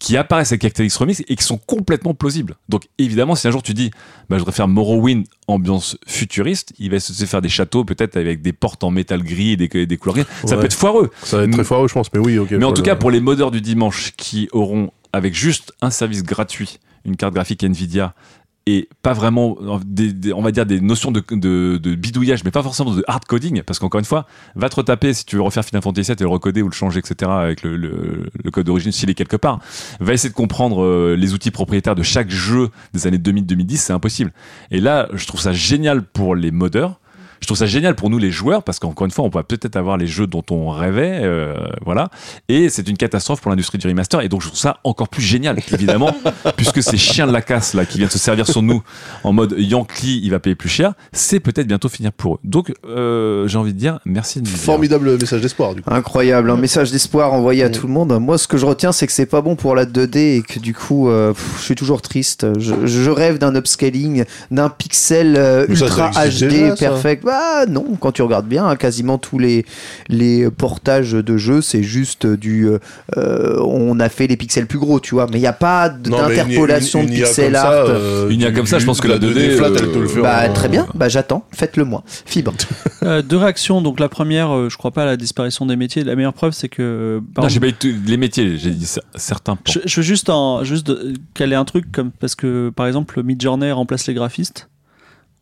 qui 0.00 0.16
apparaissent 0.16 0.50
avec 0.50 0.64
RTX 0.64 0.96
Remix 0.96 1.22
et 1.28 1.36
qui 1.36 1.44
sont 1.44 1.58
complètement 1.58 2.14
plausibles. 2.14 2.56
Donc, 2.68 2.88
évidemment, 2.98 3.36
si 3.36 3.46
un 3.46 3.50
jour 3.52 3.62
tu 3.62 3.74
dis, 3.74 3.90
bah, 4.28 4.36
je 4.36 4.38
voudrais 4.38 4.52
faire 4.54 4.66
Morrowind 4.66 5.24
ambiance 5.46 5.96
futuriste, 6.06 6.72
il 6.78 6.90
va 6.90 6.96
de 6.96 7.26
faire 7.26 7.42
des 7.42 7.48
châteaux 7.50 7.84
peut-être 7.84 8.16
avec 8.16 8.40
des 8.42 8.52
portes 8.54 8.82
en 8.82 8.90
métal 8.90 9.22
gris 9.22 9.52
et 9.52 9.56
des, 9.56 9.68
des 9.86 9.96
couleurs 9.98 10.14
grises. 10.16 10.26
Ça 10.46 10.56
peut 10.56 10.64
être 10.64 10.74
foireux. 10.74 11.10
Ça 11.22 11.36
va 11.36 11.44
être 11.44 11.52
très 11.52 11.64
foireux, 11.64 11.86
je 11.86 11.92
pense. 11.92 12.12
Mais 12.12 12.18
oui, 12.18 12.38
ok. 12.38 12.50
Mais 12.52 12.64
en 12.64 12.72
tout 12.72 12.80
le- 12.82 12.86
cas, 12.86 12.96
pour 12.96 13.10
les 13.10 13.20
modeurs 13.20 13.50
du 13.50 13.60
dimanche 13.60 14.12
qui 14.16 14.48
auront, 14.52 14.90
avec 15.12 15.34
juste 15.34 15.72
un 15.82 15.90
service 15.90 16.22
gratuit, 16.24 16.78
une 17.04 17.16
carte 17.16 17.34
graphique 17.34 17.62
Nvidia, 17.62 18.14
et 18.66 18.88
pas 19.02 19.12
vraiment, 19.14 19.56
des, 19.84 20.12
des- 20.12 20.32
on 20.32 20.42
va 20.42 20.52
dire, 20.52 20.66
des 20.66 20.80
notions 20.80 21.10
de, 21.10 21.22
de, 21.30 21.78
de 21.78 21.94
bidouillage, 21.94 22.44
mais 22.44 22.50
pas 22.50 22.62
forcément 22.62 22.94
de 22.94 23.02
hard 23.08 23.24
coding, 23.24 23.62
parce 23.62 23.78
qu'encore 23.78 23.98
une 23.98 24.04
fois, 24.04 24.26
va 24.54 24.68
te 24.68 24.76
retaper 24.76 25.14
si 25.14 25.24
tu 25.24 25.36
veux 25.36 25.42
refaire 25.42 25.64
Final 25.64 25.82
Fantasy 25.82 26.10
VII 26.12 26.16
et 26.20 26.22
le 26.24 26.28
recoder 26.28 26.62
ou 26.62 26.68
le 26.68 26.74
changer, 26.74 26.98
etc., 27.00 27.30
avec 27.30 27.62
le, 27.62 27.76
le, 27.76 28.30
le 28.44 28.50
code 28.50 28.66
d'origine 28.66 28.92
s'il 28.92 29.08
est 29.10 29.14
quelque 29.14 29.36
part. 29.36 29.60
Va 29.98 30.12
essayer 30.12 30.28
de 30.30 30.34
comprendre 30.34 30.84
euh, 30.84 31.16
les 31.16 31.32
outils 31.32 31.50
propriétaires 31.50 31.94
de 31.94 32.02
chaque 32.02 32.30
jeu 32.30 32.68
des 32.92 33.06
années 33.06 33.18
2000-2010, 33.18 33.76
c'est 33.76 33.92
impossible. 33.92 34.32
Et 34.70 34.80
là, 34.80 35.08
je 35.14 35.26
trouve 35.26 35.40
ça 35.40 35.52
génial 35.52 36.02
pour 36.02 36.34
les 36.36 36.50
modeurs. 36.50 36.99
Je 37.40 37.46
trouve 37.46 37.56
ça 37.56 37.66
génial 37.66 37.94
pour 37.94 38.10
nous 38.10 38.18
les 38.18 38.30
joueurs 38.30 38.62
parce 38.62 38.78
qu'encore 38.78 39.06
une 39.06 39.10
fois, 39.10 39.24
on 39.24 39.28
va 39.28 39.42
peut-être 39.42 39.76
avoir 39.76 39.96
les 39.96 40.06
jeux 40.06 40.26
dont 40.26 40.44
on 40.50 40.70
rêvait, 40.70 41.20
euh, 41.22 41.54
voilà. 41.84 42.10
Et 42.48 42.68
c'est 42.68 42.88
une 42.88 42.96
catastrophe 42.96 43.40
pour 43.40 43.50
l'industrie 43.50 43.78
du 43.78 43.86
remaster. 43.86 44.20
Et 44.20 44.28
donc 44.28 44.42
je 44.42 44.48
trouve 44.48 44.58
ça 44.58 44.78
encore 44.84 45.08
plus 45.08 45.22
génial, 45.22 45.58
évidemment, 45.72 46.14
puisque 46.56 46.82
ces 46.82 46.96
chiens 46.96 47.26
de 47.26 47.32
la 47.32 47.42
casse 47.42 47.74
là 47.74 47.84
qui 47.84 47.98
viennent 47.98 48.10
se 48.10 48.18
servir 48.18 48.46
sur 48.46 48.62
nous 48.62 48.82
en 49.24 49.32
mode 49.32 49.54
Yankee, 49.58 50.20
il 50.22 50.30
va 50.30 50.38
payer 50.38 50.54
plus 50.54 50.68
cher. 50.68 50.94
C'est 51.12 51.40
peut-être 51.40 51.66
bientôt 51.66 51.88
finir 51.88 52.12
pour 52.12 52.34
eux. 52.34 52.38
Donc 52.44 52.72
euh, 52.84 53.48
j'ai 53.48 53.58
envie 53.58 53.72
de 53.72 53.78
dire 53.78 54.00
merci. 54.04 54.40
Nvidia. 54.40 54.58
Formidable 54.58 55.18
message 55.18 55.40
d'espoir, 55.40 55.74
du 55.74 55.82
coup. 55.82 55.90
Incroyable, 55.92 56.50
un 56.50 56.56
message 56.56 56.90
d'espoir 56.90 57.32
envoyé 57.32 57.62
à 57.62 57.70
tout 57.70 57.86
le 57.86 57.92
monde. 57.92 58.18
Moi, 58.20 58.38
ce 58.38 58.48
que 58.48 58.56
je 58.56 58.66
retiens, 58.66 58.92
c'est 58.92 59.06
que 59.06 59.12
c'est 59.12 59.26
pas 59.26 59.40
bon 59.40 59.56
pour 59.56 59.74
la 59.74 59.86
2D 59.86 60.38
et 60.38 60.42
que 60.42 60.58
du 60.58 60.74
coup, 60.74 61.08
euh, 61.08 61.32
pff, 61.32 61.56
je 61.58 61.62
suis 61.62 61.74
toujours 61.74 62.02
triste. 62.02 62.46
Je, 62.58 62.86
je 62.86 63.10
rêve 63.10 63.38
d'un 63.38 63.54
upscaling, 63.54 64.24
d'un 64.50 64.68
pixel 64.68 65.36
euh, 65.36 65.66
ça, 65.66 65.72
ultra 65.72 66.12
ça 66.12 66.28
HD 66.28 66.48
déjà, 66.48 66.76
perfect. 66.76 67.24
Bah 67.30 67.64
non, 67.66 67.84
quand 68.00 68.10
tu 68.12 68.22
regardes 68.22 68.48
bien, 68.48 68.66
hein, 68.66 68.74
quasiment 68.74 69.16
tous 69.18 69.38
les 69.38 69.64
les 70.08 70.50
portages 70.50 71.12
de 71.12 71.36
jeux, 71.36 71.60
c'est 71.62 71.82
juste 71.84 72.26
du. 72.26 72.66
euh, 72.66 72.78
euh, 73.16 73.56
on 73.64 74.00
a 74.00 74.08
fait 74.08 74.26
les 74.26 74.36
pixels 74.36 74.66
plus 74.66 74.78
gros, 74.80 74.98
tu 74.98 75.14
vois, 75.14 75.26
mais 75.30 75.38
il 75.38 75.40
n'y 75.42 75.46
a 75.46 75.52
pas 75.52 75.88
d'interpolation 75.88 77.04
de 77.04 77.08
pixel 77.08 77.46
comme 77.52 77.54
art. 77.56 77.86
ça, 77.86 77.92
euh, 77.92 78.28
Une 78.30 78.40
IA 78.40 78.50
comme 78.52 78.66
ça, 78.66 78.78
je 78.78 78.86
pense 78.86 79.00
que 79.00 79.08
la 79.08 79.18
2D, 79.18 79.56
flat, 79.56 79.68
euh, 79.68 79.76
elle 79.78 79.92
te 79.92 79.98
le 79.98 80.08
fait 80.08 80.20
bah 80.20 80.42
en- 80.48 80.52
très 80.52 80.68
bien, 80.68 80.86
bah 80.94 81.08
j'attends, 81.08 81.44
faites-le 81.52 81.84
moi. 81.84 82.02
Fibre. 82.26 82.52
Euh, 83.02 83.22
deux 83.22 83.38
réactions. 83.38 83.80
Donc 83.80 83.98
la 83.98 84.10
première, 84.10 84.54
euh, 84.54 84.68
je 84.68 84.76
crois 84.76 84.90
pas 84.90 85.04
à 85.04 85.06
la 85.06 85.16
disparition 85.16 85.64
des 85.64 85.74
métiers. 85.74 86.04
La 86.04 86.16
meilleure 86.16 86.34
preuve, 86.34 86.52
c'est 86.52 86.68
que 86.68 87.22
Non, 87.38 87.48
j'ai 87.48 87.58
pas 87.58 87.68
eu 87.68 87.72
tous 87.72 87.88
les 88.06 88.18
métiers, 88.18 88.58
j'ai 88.58 88.72
dit 88.72 88.84
cer- 88.84 88.98
certains. 89.14 89.56
je, 89.66 89.78
je 89.86 89.96
veux 89.96 90.02
juste 90.02 90.28
en, 90.28 90.64
juste 90.64 90.86
de- 90.86 91.14
caler 91.32 91.54
un 91.56 91.64
truc 91.64 91.90
comme 91.92 92.10
parce 92.10 92.34
que 92.34 92.68
par 92.76 92.86
exemple 92.86 93.22
Midjourney 93.22 93.72
remplace 93.72 94.06
les 94.06 94.12
graphistes 94.12 94.68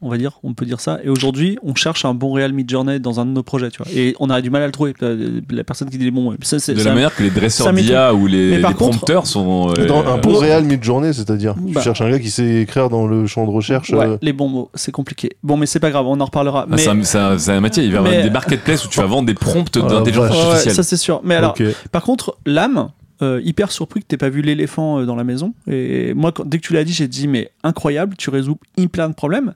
on 0.00 0.08
va 0.08 0.16
dire, 0.16 0.38
on 0.44 0.54
peut 0.54 0.64
dire 0.64 0.78
ça. 0.80 1.00
Et 1.02 1.08
aujourd'hui, 1.08 1.58
on 1.62 1.74
cherche 1.74 2.04
un 2.04 2.14
bon 2.14 2.32
Real 2.32 2.52
Midjourney 2.52 3.00
dans 3.00 3.18
un 3.18 3.26
de 3.26 3.30
nos 3.32 3.42
projets, 3.42 3.70
tu 3.70 3.82
vois. 3.82 3.90
Et 3.92 4.14
on 4.20 4.30
a 4.30 4.40
du 4.40 4.48
mal 4.50 4.62
à 4.62 4.66
le 4.66 4.72
trouver. 4.72 4.94
La, 5.00 5.08
la 5.50 5.64
personne 5.64 5.90
qui 5.90 5.98
dit 5.98 6.04
les 6.04 6.10
bons. 6.12 6.36
Ça, 6.42 6.58
c'est- 6.60 6.74
De 6.74 6.78
ça- 6.78 6.88
la 6.90 6.94
manière 6.94 7.14
que 7.14 7.22
les 7.22 7.30
ça 7.30 7.34
dresseurs 7.34 7.72
d'IA 7.72 8.14
ou 8.14 8.26
les, 8.28 8.50
Mais 8.50 8.56
les 8.58 8.62
contre- 8.62 8.76
prompteurs 8.76 9.26
sont. 9.26 9.72
euh, 9.76 9.86
Dans 9.86 10.04
un 10.06 10.16
euh, 10.18 10.20
bon 10.20 10.36
réel 10.38 10.64
mid-journée, 10.64 11.12
c'est-à-dire 11.12 11.54
Bah. 11.56 11.80
Tu 11.80 11.82
cherches 11.84 12.00
un 12.00 12.10
gars 12.10 12.18
qui 12.20 12.30
sait 12.30 12.62
écrire 12.62 12.88
dans 12.90 13.06
le 13.08 13.26
champ 13.26 13.44
de 13.44 13.50
recherche. 13.50 13.90
Ouais, 13.90 14.06
euh, 14.06 14.16
les 14.22 14.32
bons 14.32 14.48
mots, 14.48 14.70
c'est 14.74 14.92
compliqué. 14.92 15.30
Bon, 15.42 15.56
mais 15.56 15.66
c'est 15.66 15.80
pas 15.80 15.90
grave, 15.90 16.06
on 16.06 16.20
en 16.20 16.24
reparlera. 16.26 16.62
ah, 16.62 16.66
mais 16.70 16.78
c'est 16.78 16.90
un- 16.90 17.02
c'est 17.02 17.18
un, 17.18 17.38
c'est 17.38 17.52
un 17.52 17.60
métier. 17.60 17.82
Il 17.84 17.90
va 17.90 17.96
y 17.96 17.98
avoir 17.98 18.12
mais- 18.12 18.22
des 18.22 18.30
marketplaces 18.30 18.84
où 18.84 18.88
tu 18.88 19.00
vas 19.00 19.06
vendre 19.06 19.26
des 19.26 19.34
prompts 19.34 19.76
Oh 19.76 19.86
d'intelligence. 19.86 20.30
Ouais, 20.30 20.40
artificielle. 20.42 20.74
ça 20.74 20.82
c'est 20.84 20.96
sûr. 20.96 21.20
Mais 21.24 21.34
alors, 21.34 21.54
par 21.90 22.02
contre, 22.02 22.36
l'âme, 22.46 22.90
euh, 23.20 23.40
hyper 23.44 23.72
surpris 23.72 23.98
que 24.00 24.06
t'aies 24.06 24.16
pas 24.16 24.28
vu 24.28 24.42
l'éléphant 24.42 25.00
euh, 25.00 25.04
dans 25.04 25.16
la 25.16 25.24
maison. 25.24 25.52
Et 25.68 26.14
moi, 26.14 26.30
quand- 26.30 26.46
dès 26.46 26.58
que 26.58 26.62
tu 26.64 26.72
l'as 26.72 26.84
dit, 26.84 26.92
j'ai 26.92 27.08
dit 27.08 27.26
mais 27.26 27.50
incroyable, 27.64 28.14
tu 28.16 28.30
résous 28.30 28.58
plein 28.92 29.08
de 29.08 29.14
problèmes. 29.14 29.54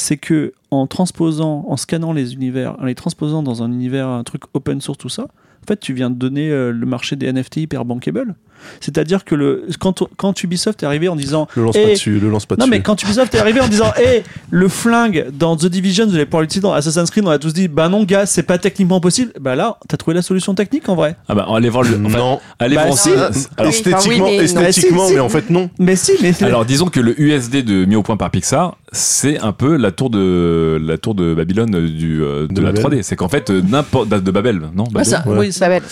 C'est 0.00 0.16
que 0.16 0.52
en 0.70 0.86
transposant, 0.86 1.64
en 1.66 1.76
scannant 1.76 2.12
les 2.12 2.32
univers, 2.32 2.78
en 2.80 2.84
les 2.84 2.94
transposant 2.94 3.42
dans 3.42 3.64
un 3.64 3.72
univers, 3.72 4.06
un 4.06 4.22
truc 4.22 4.42
open 4.54 4.80
source, 4.80 4.96
tout 4.96 5.08
ça, 5.08 5.26
en 5.62 5.66
fait, 5.66 5.80
tu 5.80 5.92
viens 5.94 6.10
de 6.10 6.14
donner 6.16 6.50
euh, 6.50 6.72
le 6.72 6.86
marché 6.86 7.16
des 7.16 7.30
NFT 7.32 7.58
hyper 7.58 7.84
bankable. 7.84 8.34
C'est-à-dire 8.80 9.24
que 9.24 9.36
le, 9.36 9.66
quand, 9.78 10.02
quand 10.16 10.42
Ubisoft 10.42 10.82
est 10.82 10.86
arrivé 10.86 11.08
en 11.08 11.14
disant 11.14 11.46
Le 11.54 11.62
lance 11.62 11.76
pas 11.76 11.90
dessus, 11.90 12.18
le 12.18 12.28
lance 12.28 12.44
pas 12.44 12.56
non 12.56 12.64
dessus. 12.64 12.70
mais 12.72 12.82
quand 12.82 13.00
Ubisoft 13.00 13.32
est 13.36 13.38
arrivé 13.38 13.60
en 13.60 13.68
disant 13.68 13.92
hé 14.04 14.24
le 14.50 14.66
flingue 14.66 15.26
dans 15.32 15.56
The 15.56 15.66
Division 15.66 16.06
vous 16.06 16.16
allez 16.16 16.24
pouvoir 16.24 16.42
l'utiliser 16.42 16.62
dans 16.62 16.72
Assassin's 16.72 17.08
Creed 17.12 17.24
on 17.24 17.30
a 17.30 17.38
tous 17.38 17.54
dit 17.54 17.68
bah 17.68 17.88
non 17.88 18.02
gars 18.02 18.26
c'est 18.26 18.42
pas 18.42 18.58
techniquement 18.58 18.98
possible 19.00 19.30
bah 19.40 19.54
là 19.54 19.78
t'as 19.86 19.96
trouvé 19.96 20.16
la 20.16 20.22
solution 20.22 20.56
technique 20.56 20.88
en 20.88 20.96
vrai 20.96 21.14
Ah 21.28 21.36
bah, 21.36 21.46
allez 21.54 21.68
voir 21.68 21.84
le. 21.84 22.00
Enfin, 22.04 22.18
non. 22.18 22.40
allez 22.58 22.74
Bah, 22.74 22.86
voir. 22.86 22.98
si. 22.98 23.10
Alors, 23.12 23.30
Oui, 23.60 23.68
esthétiquement, 23.68 24.24
oui, 24.26 24.36
mais- 24.38 24.44
esthétiquement, 24.44 25.04
Mais 25.04 25.06
si, 25.06 25.12
mais 25.12 25.14
si. 25.14 25.20
en 25.20 25.28
fait 25.28 25.50
non. 25.50 25.70
mais 25.78 25.94
si 25.94 26.12
mais 26.20 26.42
Alors 26.42 26.64
disons 26.64 26.86
que 26.88 26.98
le 26.98 27.14
USD 27.20 27.62
de 27.62 27.84
mis 27.84 27.94
au 27.94 28.02
point 28.02 28.16
par 28.16 28.32
Pixar, 28.32 28.76
c'est 28.90 29.38
un 29.38 29.52
peu 29.52 29.76
la 29.76 29.92
tour 29.92 30.10
de 30.10 30.80
la 30.82 30.98
tour 30.98 31.14
de 31.14 31.32
Babylone 31.32 31.86
du 31.86 32.24
euh, 32.24 32.48
de, 32.48 32.54
De 32.54 32.60
la 32.60 32.72
Babel. 32.72 32.98
3D. 32.98 33.02
C'est 33.02 33.14
qu'en 33.14 33.28
fait 33.28 33.50
euh, 33.50 33.62
n'importe 33.62 34.08
de 34.08 34.30
Babel, 34.32 34.62
non? 34.74 34.82
Ah, 34.88 34.90
Babel 34.94 35.06
ça, 35.06 35.22
Ouais. 35.28 35.38
oui, 35.38 35.52
ça- 35.58 35.68
Babel. 35.68 35.82
Ouais, 35.82 35.88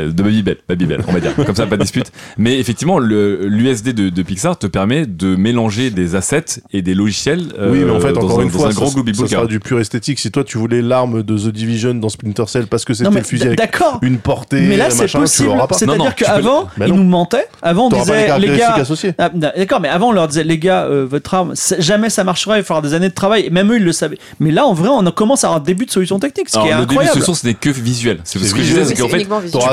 de 0.00 0.22
Babybel, 0.22 0.56
Babybel, 0.68 1.00
on 1.08 1.12
va 1.12 1.20
dire. 1.20 1.34
Comme 1.34 1.54
ça, 1.54 1.66
pas 1.66 1.76
de 1.76 1.82
dispute. 1.82 2.10
Mais 2.38 2.58
effectivement, 2.58 2.98
le- 2.98 3.46
l'USD 3.46 3.92
de, 3.92 4.08
de 4.08 4.22
Pixar 4.22 4.58
te 4.58 4.66
permet 4.66 5.06
de 5.06 5.36
mélanger 5.36 5.90
des 5.90 6.14
assets 6.14 6.60
et 6.72 6.82
des 6.82 6.94
logiciels. 6.94 7.40
oui, 7.58 7.80
mais 7.84 7.90
en 7.90 7.96
euh, 7.96 8.00
fait, 8.00 8.16
encore 8.16 8.40
un, 8.40 8.44
une 8.44 8.50
fois, 8.50 8.66
un 8.68 8.70
ça, 8.70 8.76
grand 8.76 8.86
ça 8.88 9.00
Book. 9.02 9.28
sera 9.28 9.46
du 9.46 9.60
pur 9.60 9.80
esthétique. 9.80 10.18
Si 10.18 10.30
toi, 10.30 10.44
tu 10.44 10.58
voulais 10.58 10.82
l'arme 10.82 11.22
de 11.22 11.36
The 11.36 11.48
Division 11.52 11.94
dans 11.94 12.08
Splinter 12.08 12.44
Cell 12.46 12.66
parce 12.66 12.84
que 12.84 12.94
c'était 12.94 13.10
le 13.10 13.22
fusil 13.22 13.46
avec 13.48 13.60
une 14.02 14.18
portée, 14.18 14.60
mais 14.62 14.76
là 14.76 14.90
c'est 14.90 15.10
possible 15.10 15.50
c'est-à-dire 15.72 16.14
qu'avant 16.14 16.68
ils 16.78 16.92
nous 16.92 17.02
mentaient 17.04 17.46
avant 17.62 17.86
on 17.86 17.90
les 17.90 18.00
disait 18.00 18.38
les 18.38 18.56
gars. 18.58 18.76
Ah, 19.18 19.30
D'accord, 19.34 19.80
mais 19.80 19.88
avant 19.88 20.08
on 20.08 20.12
leur 20.12 20.28
disait 20.28 20.44
les 20.44 20.58
gars, 20.58 20.84
euh, 20.84 21.06
votre 21.08 21.34
arme, 21.34 21.54
jamais 21.78 22.10
ça 22.10 22.24
marchera, 22.24 22.56
il 22.56 22.60
va 22.60 22.64
falloir 22.64 22.82
des 22.82 22.94
années 22.94 23.08
de 23.08 23.14
travail. 23.14 23.46
Et 23.46 23.50
même 23.50 23.70
eux 23.72 23.76
ils 23.76 23.84
le 23.84 23.92
savaient. 23.92 24.18
Mais 24.40 24.50
là 24.50 24.66
en 24.66 24.74
vrai 24.74 24.88
on 24.88 25.02
commence 25.10 25.44
à 25.44 25.48
avoir 25.48 25.60
un 25.60 25.64
début 25.64 25.86
de 25.86 25.90
solution 25.90 26.18
technique, 26.18 26.48
ce 26.48 26.56
Alors, 26.56 26.66
qui 26.66 26.72
est 26.72 26.74
le 26.76 26.80
début 26.80 26.86
de 26.94 27.00
incroyable. 27.00 27.14
solution, 27.14 27.34
ce 27.34 27.46
n'est 27.46 27.54
que 27.54 27.70
visuel. 27.70 28.18
C'est 28.24 28.38
C'est 28.38 28.46
ce 28.46 28.54
que 28.54 28.60
je 28.60 28.66
visuel. 28.66 28.82
disais, 28.84 28.94
c'est 28.94 29.02
qu'en 29.02 29.08
fait, 29.08 29.26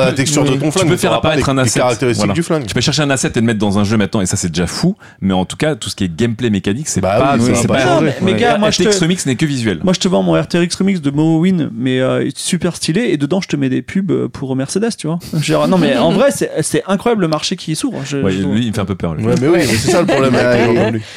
la 0.10 0.12
peux- 0.12 0.18
texture 0.18 0.43
de 0.43 0.49
ton 0.49 0.66
tu 0.66 0.72
flingue, 0.72 0.84
peux 0.86 0.91
mais 0.91 0.97
faire 0.97 1.14
apparaître 1.14 1.45
les- 1.45 1.51
un 1.51 1.57
asset. 1.60 1.80
caractéristiques 1.80 2.20
Voilà. 2.26 2.34
du 2.34 2.43
flingue. 2.43 2.66
Tu 2.66 2.74
peux 2.74 2.82
chercher 2.82 3.01
un 3.03 3.10
asset 3.10 3.32
et 3.36 3.39
le 3.39 3.45
mettre 3.45 3.60
dans 3.60 3.80
un 3.80 3.84
jeu 3.84 3.97
maintenant, 3.97 4.22
et 4.22 4.26
ça 4.26 4.36
c'est 4.38 4.49
déjà 4.49 4.68
fou. 4.68 4.95
Mais 5.22 5.34
en 5.34 5.45
tout 5.45 5.57
cas, 5.57 5.76
tout 5.76 5.89
ce 5.89 5.95
qui 5.95 6.03
est 6.03 6.16
gameplay 6.16 6.49
mécanique, 6.49 6.88
c'est 6.89 7.01
Bah 7.01 7.18
pas. 7.20 7.36
oui, 7.38 7.51
c'est 7.55 7.68
va 7.68 7.76
pas- 7.76 7.84
pas 7.84 7.86
Non, 7.86 7.99
changer. 7.99 8.14
mais, 8.22 8.34
gars, 8.36 8.57
moi 8.57 8.72
je 8.72 8.82
RTX 8.84 8.97
te, 8.97 9.03
Remix 9.03 9.26
n'est 9.26 9.36
que 9.36 9.45
visuel. 9.45 9.80
Moi, 9.84 9.93
je 9.93 9.99
te 9.99 10.07
vends 10.07 10.24
mon 10.24 10.34
RTX 10.39 10.76
Remix 10.78 11.01
de 11.01 11.12
Morrowind, 11.12 11.70
mais 11.76 11.99
euh, 11.99 12.30
super 12.36 12.76
stylé, 12.76 13.10
et 13.12 13.18
dedans, 13.18 13.41
je 13.41 13.47
te 13.47 13.55
mets 13.55 13.70
des 13.70 13.82
pubs 13.82 14.28
pour 14.28 14.55
Mercedes, 14.55 14.89
tu 14.97 15.07
vois. 15.07 15.20
Genre, 15.41 15.68
non, 15.68 15.78
mais 15.78 15.97
en 15.97 16.12
vrai, 16.12 16.30
c'est 16.32 16.84
incroyable 16.88 17.22
le 17.22 17.28
marché 17.28 17.55
qui 17.55 17.76
s'ouvre. 17.76 17.99
Ouais, 18.24 18.32
lui, 18.34 18.64
il 18.64 18.68
me 18.70 18.74
fait 18.74 18.82
un 18.82 18.86
peu 18.86 18.95
peur. 18.95 19.16
lui. 19.16 19.26
Ouais, 19.26 19.36
mais 19.41 19.47
oui, 19.47 19.57
mais 19.60 19.66
c'est 19.66 19.91
ça 19.91 20.01
le 20.01 20.07
problème. 20.07 20.34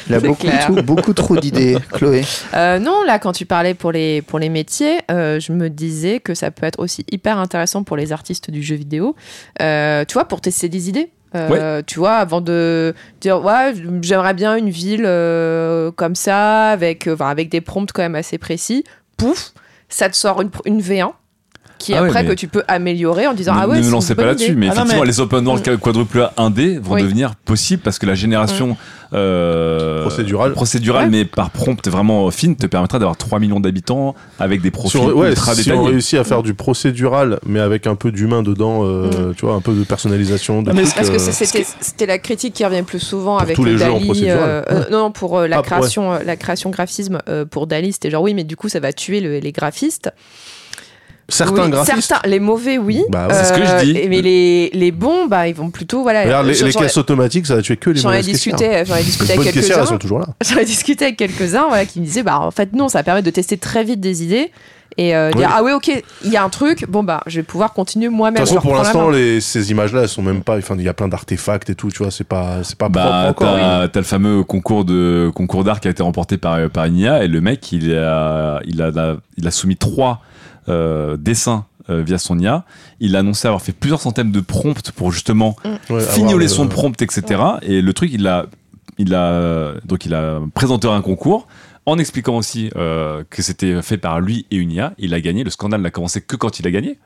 Il 0.07 0.13
a 0.15 0.19
beaucoup, 0.19 0.47
trop- 0.47 0.81
beaucoup 0.81 1.13
trop 1.13 1.37
d'idées, 1.37 1.77
Chloé. 1.93 2.23
Euh, 2.53 2.79
non, 2.79 3.03
là, 3.05 3.19
quand 3.19 3.31
tu 3.33 3.45
parlais 3.45 3.73
pour 3.73 3.91
les, 3.91 4.21
pour 4.21 4.39
les 4.39 4.49
métiers, 4.49 4.99
euh, 5.11 5.39
je 5.39 5.51
me 5.51 5.69
disais 5.69 6.19
que 6.19 6.33
ça 6.33 6.51
peut 6.51 6.65
être 6.65 6.79
aussi 6.79 7.05
hyper 7.11 7.37
intéressant 7.37 7.83
pour 7.83 7.97
les 7.97 8.11
artistes 8.11 8.51
du 8.51 8.61
jeu 8.63 8.75
vidéo, 8.75 8.82
euh, 9.61 10.05
tu 10.05 10.13
vois, 10.13 10.25
pour 10.25 10.41
tester 10.41 10.69
des 10.69 10.89
idées. 10.89 11.11
Euh, 11.35 11.81
Tu 11.85 11.99
vois, 11.99 12.15
avant 12.15 12.41
de 12.41 12.93
dire, 13.19 13.43
ouais, 13.43 13.73
j'aimerais 14.01 14.33
bien 14.33 14.55
une 14.55 14.69
ville 14.69 15.05
euh, 15.05 15.91
comme 15.91 16.15
ça, 16.15 16.69
avec, 16.69 17.07
euh, 17.07 17.15
enfin, 17.15 17.29
avec 17.29 17.49
des 17.49 17.61
prompts 17.61 17.91
quand 17.91 18.03
même 18.03 18.15
assez 18.15 18.37
précis. 18.37 18.83
Pouf, 19.17 19.53
ça 19.89 20.09
te 20.09 20.15
sort 20.15 20.41
une, 20.41 20.51
une 20.65 20.79
V1 20.81 21.11
qui 21.83 21.93
Ah 21.93 22.01
ouais, 22.01 22.07
après 22.09 22.23
mais- 22.23 22.29
que 22.29 22.33
tu 22.35 22.47
peux 22.47 22.63
améliorer 22.67 23.27
en 23.27 23.33
disant, 23.33 23.53
ne, 23.53 23.59
ah 23.61 23.67
ouais, 23.67 23.69
ne 23.69 23.73
c'est 23.75 23.81
me 23.81 23.85
une 23.87 23.91
lancez 23.93 24.15
pas 24.15 24.21
bonne 24.23 24.29
là-dessus, 24.29 24.51
idée. 24.51 24.55
mais 24.55 24.67
Ah 24.67 24.69
non, 24.69 24.75
effectivement, 24.81 25.01
mais- 25.03 25.07
les 25.07 25.19
open 25.19 25.45
world 25.47 25.67
Mm. 25.69 25.77
quadruple 25.77 26.21
A 26.21 26.33
1D 26.37 26.79
vont 26.81 26.95
Oui. 26.95 27.01
devenir 27.03 27.35
possibles 27.35 27.81
parce 27.83 27.99
que 27.99 28.05
la 28.05 28.15
génération 28.15 28.77
euh, 29.15 30.01
Procédurale. 30.01 30.53
procédurale, 30.53 31.03
Ouais. 31.05 31.09
mais 31.11 31.25
par 31.25 31.51
prompt 31.51 31.87
vraiment 31.87 32.31
fine, 32.31 32.55
te 32.55 32.65
permettra 32.65 32.97
d'avoir 32.97 33.15
3 33.15 33.37
millions 33.39 33.59
d'habitants 33.59 34.15
avec 34.39 34.61
des 34.61 34.69
Si 34.69 34.71
profils 34.71 34.99
on, 35.01 35.11
ouais, 35.11 35.29
ultra 35.29 35.53
si 35.53 35.71
on 35.71 35.83
réussit 35.83 36.17
à 36.17 36.23
faire 36.23 36.41
du 36.41 36.55
procédural, 36.55 37.39
mais 37.45 37.59
avec 37.59 37.85
un 37.85 37.93
peu 37.93 38.11
d'humain 38.11 38.41
dedans, 38.41 38.81
euh, 38.83 39.33
tu 39.37 39.45
vois, 39.45 39.53
un 39.53 39.61
peu 39.61 39.73
de 39.73 39.83
personnalisation, 39.83 40.63
de 40.63 40.71
mais 40.71 40.81
trucs, 40.81 40.95
Parce 40.95 41.09
que 41.11 41.15
euh, 41.17 41.31
c'était 41.31 41.63
c'était 41.79 42.05
la 42.07 42.17
critique 42.17 42.55
qui 42.55 42.65
revient 42.65 42.81
plus 42.81 42.99
souvent 42.99 43.33
Pour 43.33 43.41
avec 43.43 43.55
tous 43.55 43.65
les 43.65 43.73
le 43.73 43.77
jeux 43.77 43.91
en 43.91 43.99
Dali. 43.99 44.23
euh, 44.29 44.63
euh, 44.71 44.83
non, 44.91 45.11
pour 45.11 45.37
euh, 45.37 45.47
la 45.47 45.59
Ah, 45.59 45.61
création, 45.61 46.13
euh, 46.13 46.19
la 46.25 46.35
création 46.35 46.71
graphisme 46.71 47.19
euh, 47.29 47.45
pour 47.45 47.67
Dali, 47.67 47.93
c'était 47.93 48.09
genre 48.09 48.23
oui, 48.23 48.33
mais 48.33 48.43
du 48.43 48.55
coup 48.55 48.67
ça 48.69 48.79
va 48.79 48.93
tuer 48.93 49.19
le- 49.19 49.37
les 49.37 49.51
graphistes. 49.51 50.09
Certains 51.29 51.63
Oui, 51.65 51.69
graphistes. 51.71 52.07
certains, 52.07 52.27
les 52.27 52.39
mauvais, 52.39 52.77
oui. 52.77 52.99
Euh, 53.01 53.09
Bah 53.09 53.27
ouais. 53.27 53.33
C'est 53.33 53.45
ce 53.45 53.53
que 53.53 53.65
je 53.65 53.83
dis. 53.85 53.97
et- 53.97 54.09
Mais 54.09 54.21
les, 54.21 54.69
les 54.73 54.91
bons, 54.91 55.25
bah 55.27 55.47
ils 55.47 55.55
vont 55.55 55.69
plutôt 55.71 56.01
voilà. 56.03 56.23
Regarde, 56.23 56.47
les, 56.47 56.53
les 56.61 56.73
caisses 56.73 56.97
automatiques, 56.97 57.47
ça 57.47 57.55
va 57.55 57.61
tuer 57.61 57.77
que 57.77 57.89
les 57.89 58.01
mauvaises 58.01 58.25
discuté, 58.25 58.83
j'en 58.85 58.95
ai 58.95 59.03
discuté 59.03 59.33
avec 59.33 59.51
quelques-uns. 59.53 59.85
sont 59.85 59.97
toujours 59.97 60.19
là. 60.19 60.27
J'en 60.45 60.57
ai 60.57 60.65
discuté 60.65 61.05
avec 61.05 61.17
quelques-uns, 61.17 61.67
voilà, 61.67 61.85
qui 61.85 61.99
me 61.99 62.05
disaient 62.05 62.23
bah 62.23 62.39
en 62.39 62.51
fait 62.51 62.73
non, 62.73 62.89
ça 62.89 63.03
permet 63.03 63.21
de 63.21 63.29
tester 63.29 63.57
très 63.57 63.83
vite 63.83 63.99
des 63.99 64.23
idées 64.23 64.51
et 64.97 65.15
euh, 65.15 65.31
dire 65.31 65.47
Oui. 65.47 65.53
ah 65.57 65.63
ouais 65.63 65.73
ok, 65.73 66.03
il 66.23 66.31
y 66.31 66.37
a 66.37 66.43
un 66.43 66.49
truc, 66.49 66.85
bon 66.87 67.01
bah 67.03 67.21
je 67.25 67.37
vais 67.37 67.43
pouvoir 67.43 67.73
continuer 67.73 68.07
De 68.07 68.11
moi-même. 68.11 68.43
toute 68.43 68.49
façon, 68.49 68.61
pour 68.61 68.75
l'instant, 68.75 69.09
ces 69.39 69.71
images-là, 69.71 70.01
elles 70.03 70.09
sont 70.09 70.21
même 70.21 70.43
pas. 70.43 70.57
Enfin, 70.57 70.75
il 70.77 70.83
y 70.83 70.89
a 70.89 70.93
plein 70.93 71.07
d'artefacts 71.07 71.69
et 71.71 71.75
tout, 71.75 71.89
tu 71.89 71.99
vois, 72.03 72.11
c'est 72.11 72.23
pas, 72.23 72.57
c'est 72.63 72.77
pas 72.77 72.89
Bah, 72.89 73.31
propre 73.33 73.51
encore. 73.51 73.89
t'as 73.91 73.99
le 73.99 74.05
fameux 74.05 74.43
concours 74.43 74.85
de 74.85 75.31
concours 75.33 75.63
d'art 75.63 75.79
qui 75.79 75.87
a 75.87 75.91
été 75.91 76.03
remporté 76.03 76.37
par 76.37 76.69
par 76.69 76.85
et 76.85 77.27
le 77.27 77.41
mec 77.41 77.71
il 77.71 77.91
a 77.97 78.59
il 78.65 78.81
a 78.83 78.91
il 79.37 79.47
a 79.47 79.51
soumis 79.51 79.77
trois 79.77 80.21
euh, 80.69 81.17
dessins 81.17 81.65
euh, 81.89 82.01
via 82.01 82.17
son 82.17 82.39
IA. 82.39 82.65
Il 82.99 83.15
a 83.15 83.19
annoncé 83.19 83.47
avoir 83.47 83.61
fait 83.61 83.71
plusieurs 83.73 84.01
centaines 84.01 84.31
de 84.31 84.39
prompts 84.39 84.91
pour 84.91 85.11
justement 85.11 85.55
Ouais, 85.89 86.01
fignoler 86.01 86.47
son 86.47 86.67
prompt, 86.67 87.01
etc. 87.01 87.41
Et 87.61 87.81
le 87.81 87.93
truc, 87.93 88.11
il 88.13 88.27
a, 88.27 88.45
il 88.97 89.13
a, 89.13 89.73
donc 89.85 90.05
il 90.05 90.13
a 90.13 90.39
présenté 90.53 90.87
un 90.87 91.01
concours 91.01 91.47
en 91.85 91.97
expliquant 91.97 92.37
aussi 92.37 92.69
euh, 92.75 93.23
que 93.29 93.41
c'était 93.41 93.81
fait 93.81 93.97
par 93.97 94.21
lui 94.21 94.45
et 94.51 94.55
une 94.55 94.71
IA. 94.71 94.93
Il 94.97 95.13
a 95.13 95.21
gagné. 95.21 95.43
Le 95.43 95.49
scandale 95.49 95.81
n'a 95.81 95.91
commencé 95.91 96.21
que 96.21 96.35
quand 96.35 96.59
il 96.59 96.67
a 96.67 96.71
gagné, 96.71 96.97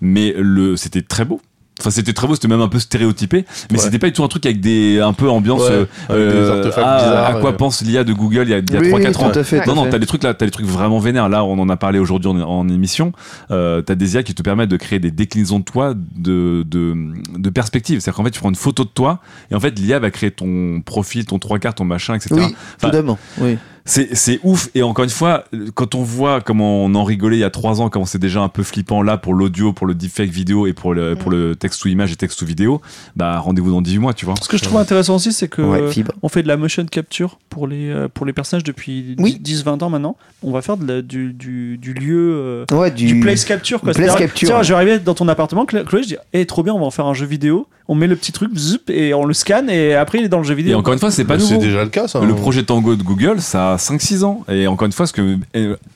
mais 0.00 0.34
le, 0.36 0.76
c'était 0.76 1.02
très 1.02 1.24
beau. 1.24 1.40
Enfin, 1.80 1.90
c'était 1.90 2.12
très 2.12 2.26
beau, 2.26 2.34
c'était 2.34 2.48
même 2.48 2.60
un 2.60 2.68
peu 2.68 2.78
stéréotypé, 2.78 3.44
mais 3.70 3.78
Ouais. 3.78 3.84
c'était 3.84 3.98
pas 3.98 4.08
du 4.08 4.12
tout 4.12 4.24
un 4.24 4.28
truc 4.28 4.44
avec 4.46 4.60
des 4.60 5.00
un 5.00 5.12
peu 5.12 5.28
ambiance. 5.28 5.62
Ouais, 5.62 5.70
euh, 5.72 5.84
avec 6.08 6.28
des 6.28 6.34
euh, 6.34 6.56
artefacts 6.58 6.86
ah, 6.86 6.98
bizarres, 6.98 7.26
à 7.26 7.40
quoi 7.40 7.50
ouais. 7.50 7.56
pense 7.56 7.82
l'IA 7.82 8.04
de 8.04 8.12
Google 8.12 8.44
il 8.44 8.50
y 8.50 8.54
a, 8.54 8.58
il 8.58 8.72
y 8.72 8.76
a 8.76 8.80
Oui, 8.80 8.90
3-4 9.02 9.16
ans 9.24 9.30
tout 9.30 9.38
à 9.38 9.44
fait, 9.44 9.64
non, 9.66 9.72
à 9.72 9.76
non, 9.76 9.86
t'as 9.90 9.98
des 9.98 10.06
trucs 10.06 10.24
là, 10.24 10.34
t'as 10.34 10.44
des 10.46 10.50
trucs 10.50 10.66
vraiment 10.66 10.98
vénères. 10.98 11.28
Là, 11.28 11.44
on 11.44 11.58
en 11.58 11.68
a 11.68 11.76
parlé 11.76 11.98
aujourd'hui 11.98 12.30
en, 12.30 12.40
en 12.40 12.68
émission. 12.68 13.12
Euh, 13.50 13.80
t'as 13.82 13.94
des 13.94 14.14
IA 14.14 14.22
qui 14.22 14.34
te 14.34 14.42
permettent 14.42 14.70
de 14.70 14.76
créer 14.76 14.98
des 14.98 15.10
déclinaisons 15.10 15.60
de 15.60 15.64
toi 15.64 15.94
de, 15.94 16.64
de, 16.66 16.94
de 17.36 17.50
perspective. 17.50 18.00
C'est-à-dire 18.00 18.16
qu'en 18.16 18.24
fait, 18.24 18.30
tu 18.30 18.40
prends 18.40 18.48
une 18.50 18.54
photo 18.54 18.84
de 18.84 18.90
toi 18.90 19.20
et 19.50 19.54
en 19.54 19.60
fait, 19.60 19.78
l'IA 19.78 19.98
va 19.98 20.10
créer 20.10 20.30
ton 20.30 20.80
profil, 20.84 21.26
ton 21.26 21.38
trois 21.38 21.58
quarts, 21.58 21.74
ton 21.74 21.84
machin, 21.84 22.14
etc. 22.14 22.34
Oui, 22.36 22.56
Enfin. 22.82 23.16
Oui. 23.40 23.56
C'est, 23.88 24.14
c'est 24.14 24.38
ouf. 24.44 24.68
Et 24.74 24.82
encore 24.82 25.04
une 25.04 25.10
fois, 25.10 25.44
quand 25.74 25.94
on 25.94 26.02
voit 26.02 26.40
comment 26.40 26.84
on 26.84 26.94
en 26.94 27.04
rigolait 27.04 27.36
il 27.38 27.40
y 27.40 27.44
a 27.44 27.50
trois 27.50 27.80
ans, 27.80 27.88
comment 27.88 28.04
c'est 28.04 28.18
déjà 28.18 28.40
un 28.40 28.48
peu 28.48 28.62
flippant 28.62 29.02
là 29.02 29.16
pour 29.16 29.34
l'audio, 29.34 29.72
pour 29.72 29.86
le 29.86 29.94
deepfake 29.94 30.30
vidéo 30.30 30.66
et 30.66 30.72
pour 30.72 30.94
le, 30.94 31.16
pour 31.16 31.30
le 31.30 31.56
texte 31.56 31.84
ou 31.84 31.88
image 31.88 32.12
et 32.12 32.16
texte 32.16 32.40
ou 32.42 32.46
vidéo, 32.46 32.80
bah 33.16 33.38
rendez-vous 33.38 33.70
dans 33.70 33.80
18 33.82 33.98
mois, 33.98 34.14
tu 34.14 34.26
vois. 34.26 34.34
Ce 34.42 34.48
que 34.48 34.56
je 34.58 34.62
trouve 34.62 34.78
intéressant 34.78 35.16
aussi, 35.16 35.32
c'est 35.32 35.48
que 35.48 35.62
Ouais, 35.62 35.80
euh, 35.80 36.02
on 36.22 36.28
fait 36.28 36.42
de 36.42 36.48
la 36.48 36.56
motion 36.56 36.84
capture 36.86 37.38
pour 37.48 37.66
les, 37.66 37.88
euh, 37.90 38.08
pour 38.12 38.26
les 38.26 38.32
personnages 38.32 38.64
depuis 38.64 39.16
Oui. 39.18 39.40
10-20 39.42 39.82
ans 39.82 39.90
maintenant. 39.90 40.16
On 40.42 40.52
va 40.52 40.62
faire 40.62 40.76
de 40.76 40.86
la- 40.86 41.02
du, 41.02 41.32
du, 41.32 41.78
du 41.78 41.94
lieu. 41.94 42.32
euh, 42.34 42.64
Ouais, 42.70 42.90
du, 42.90 43.06
du, 43.06 43.20
place 43.20 43.44
capture 43.44 43.80
quoi. 43.80 43.92
place 43.94 44.14
capture, 44.14 44.48
tiens, 44.48 44.62
je 44.62 44.68
vais 44.68 44.74
arriver 44.74 44.98
dans 44.98 45.14
ton 45.14 45.26
appartement, 45.28 45.64
Chloé, 45.66 46.02
je 46.02 46.08
dis, 46.08 46.16
eh 46.32 46.44
trop 46.46 46.62
bien, 46.62 46.74
on 46.74 46.78
va 46.78 46.84
en 46.86 46.90
faire 46.90 47.06
un 47.06 47.14
jeu 47.14 47.26
vidéo. 47.26 47.66
On 47.90 47.94
met 47.94 48.06
le 48.06 48.16
petit 48.16 48.32
truc, 48.32 48.54
zip, 48.54 48.90
et 48.90 49.14
on 49.14 49.24
le 49.24 49.32
scanne, 49.32 49.70
et 49.70 49.94
après 49.94 50.18
il 50.18 50.24
est 50.26 50.28
dans 50.28 50.36
le 50.38 50.44
jeu 50.44 50.52
Et 50.52 50.56
vidéo. 50.56 50.76
encore 50.78 50.92
une 50.92 50.98
fois, 50.98 51.10
c'est 51.10 51.24
pas 51.24 51.38
c'est 51.38 51.56
déjà 51.56 51.82
le 51.84 51.88
cas, 51.88 52.06
ça. 52.06 52.20
Le 52.20 52.30
hein. 52.32 52.36
projet 52.36 52.62
Tango 52.62 52.94
de 52.96 53.02
Google, 53.02 53.40
ça 53.40 53.77
5-6 53.78 54.24
ans. 54.24 54.44
Et 54.48 54.66
encore 54.66 54.86
une 54.86 54.92
fois, 54.92 55.06
ce 55.06 55.12
que, 55.12 55.38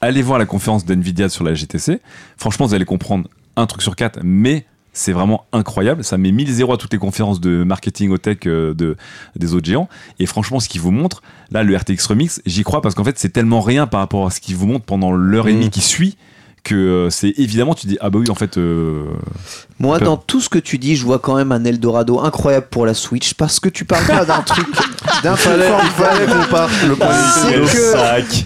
allez 0.00 0.22
voir 0.22 0.38
la 0.38 0.46
conférence 0.46 0.84
d'NVIDIA 0.84 1.28
sur 1.28 1.44
la 1.44 1.54
GTC. 1.54 2.00
Franchement, 2.36 2.66
vous 2.66 2.74
allez 2.74 2.84
comprendre 2.84 3.28
un 3.56 3.66
truc 3.66 3.82
sur 3.82 3.94
quatre, 3.96 4.18
mais 4.22 4.64
c'est 4.92 5.12
vraiment 5.12 5.44
incroyable. 5.52 6.04
Ça 6.04 6.18
met 6.18 6.32
1000 6.32 6.52
zéros 6.52 6.74
à 6.74 6.76
toutes 6.76 6.92
les 6.92 6.98
conférences 6.98 7.40
de 7.40 7.64
marketing 7.64 8.10
au 8.10 8.18
tech 8.18 8.38
euh, 8.46 8.74
de, 8.74 8.96
des 9.36 9.54
autres 9.54 9.66
géants. 9.66 9.88
Et 10.18 10.26
franchement, 10.26 10.60
ce 10.60 10.68
qu'ils 10.68 10.80
vous 10.80 10.90
montrent, 10.90 11.22
là, 11.50 11.62
le 11.62 11.76
RTX 11.76 12.06
Remix, 12.08 12.42
j'y 12.46 12.62
crois 12.62 12.82
parce 12.82 12.94
qu'en 12.94 13.04
fait, 13.04 13.18
c'est 13.18 13.30
tellement 13.30 13.60
rien 13.60 13.86
par 13.86 14.00
rapport 14.00 14.26
à 14.26 14.30
ce 14.30 14.40
qu'ils 14.40 14.56
vous 14.56 14.66
montrent 14.66 14.84
pendant 14.84 15.12
l'heure 15.12 15.48
et 15.48 15.54
demie 15.54 15.70
qui 15.70 15.80
suit 15.80 16.16
que 16.62 16.74
euh, 16.74 17.10
c'est 17.10 17.34
évidemment, 17.38 17.74
tu 17.74 17.86
dis, 17.86 17.98
ah 18.00 18.10
bah 18.10 18.18
oui, 18.20 18.30
en 18.30 18.34
fait, 18.34 18.56
euh, 18.56 19.06
Moi, 19.82 19.98
dans 19.98 20.16
tout 20.16 20.40
ce 20.40 20.48
que 20.48 20.58
tu 20.58 20.78
dis, 20.78 20.96
je 20.96 21.04
vois 21.04 21.18
quand 21.18 21.34
même 21.34 21.52
un 21.52 21.64
Eldorado 21.64 22.20
incroyable 22.20 22.66
pour 22.70 22.86
la 22.86 22.94
Switch 22.94 23.34
parce 23.34 23.60
que 23.60 23.68
tu 23.68 23.84
parles 23.84 24.06
pas 24.06 24.24
d'un 24.24 24.40
truc 24.42 24.66
d'un 25.22 25.36
fallait, 25.36 25.68
fallait 25.96 26.26
qu'on 26.26 26.50
parte 26.50 26.70
le 26.88 26.96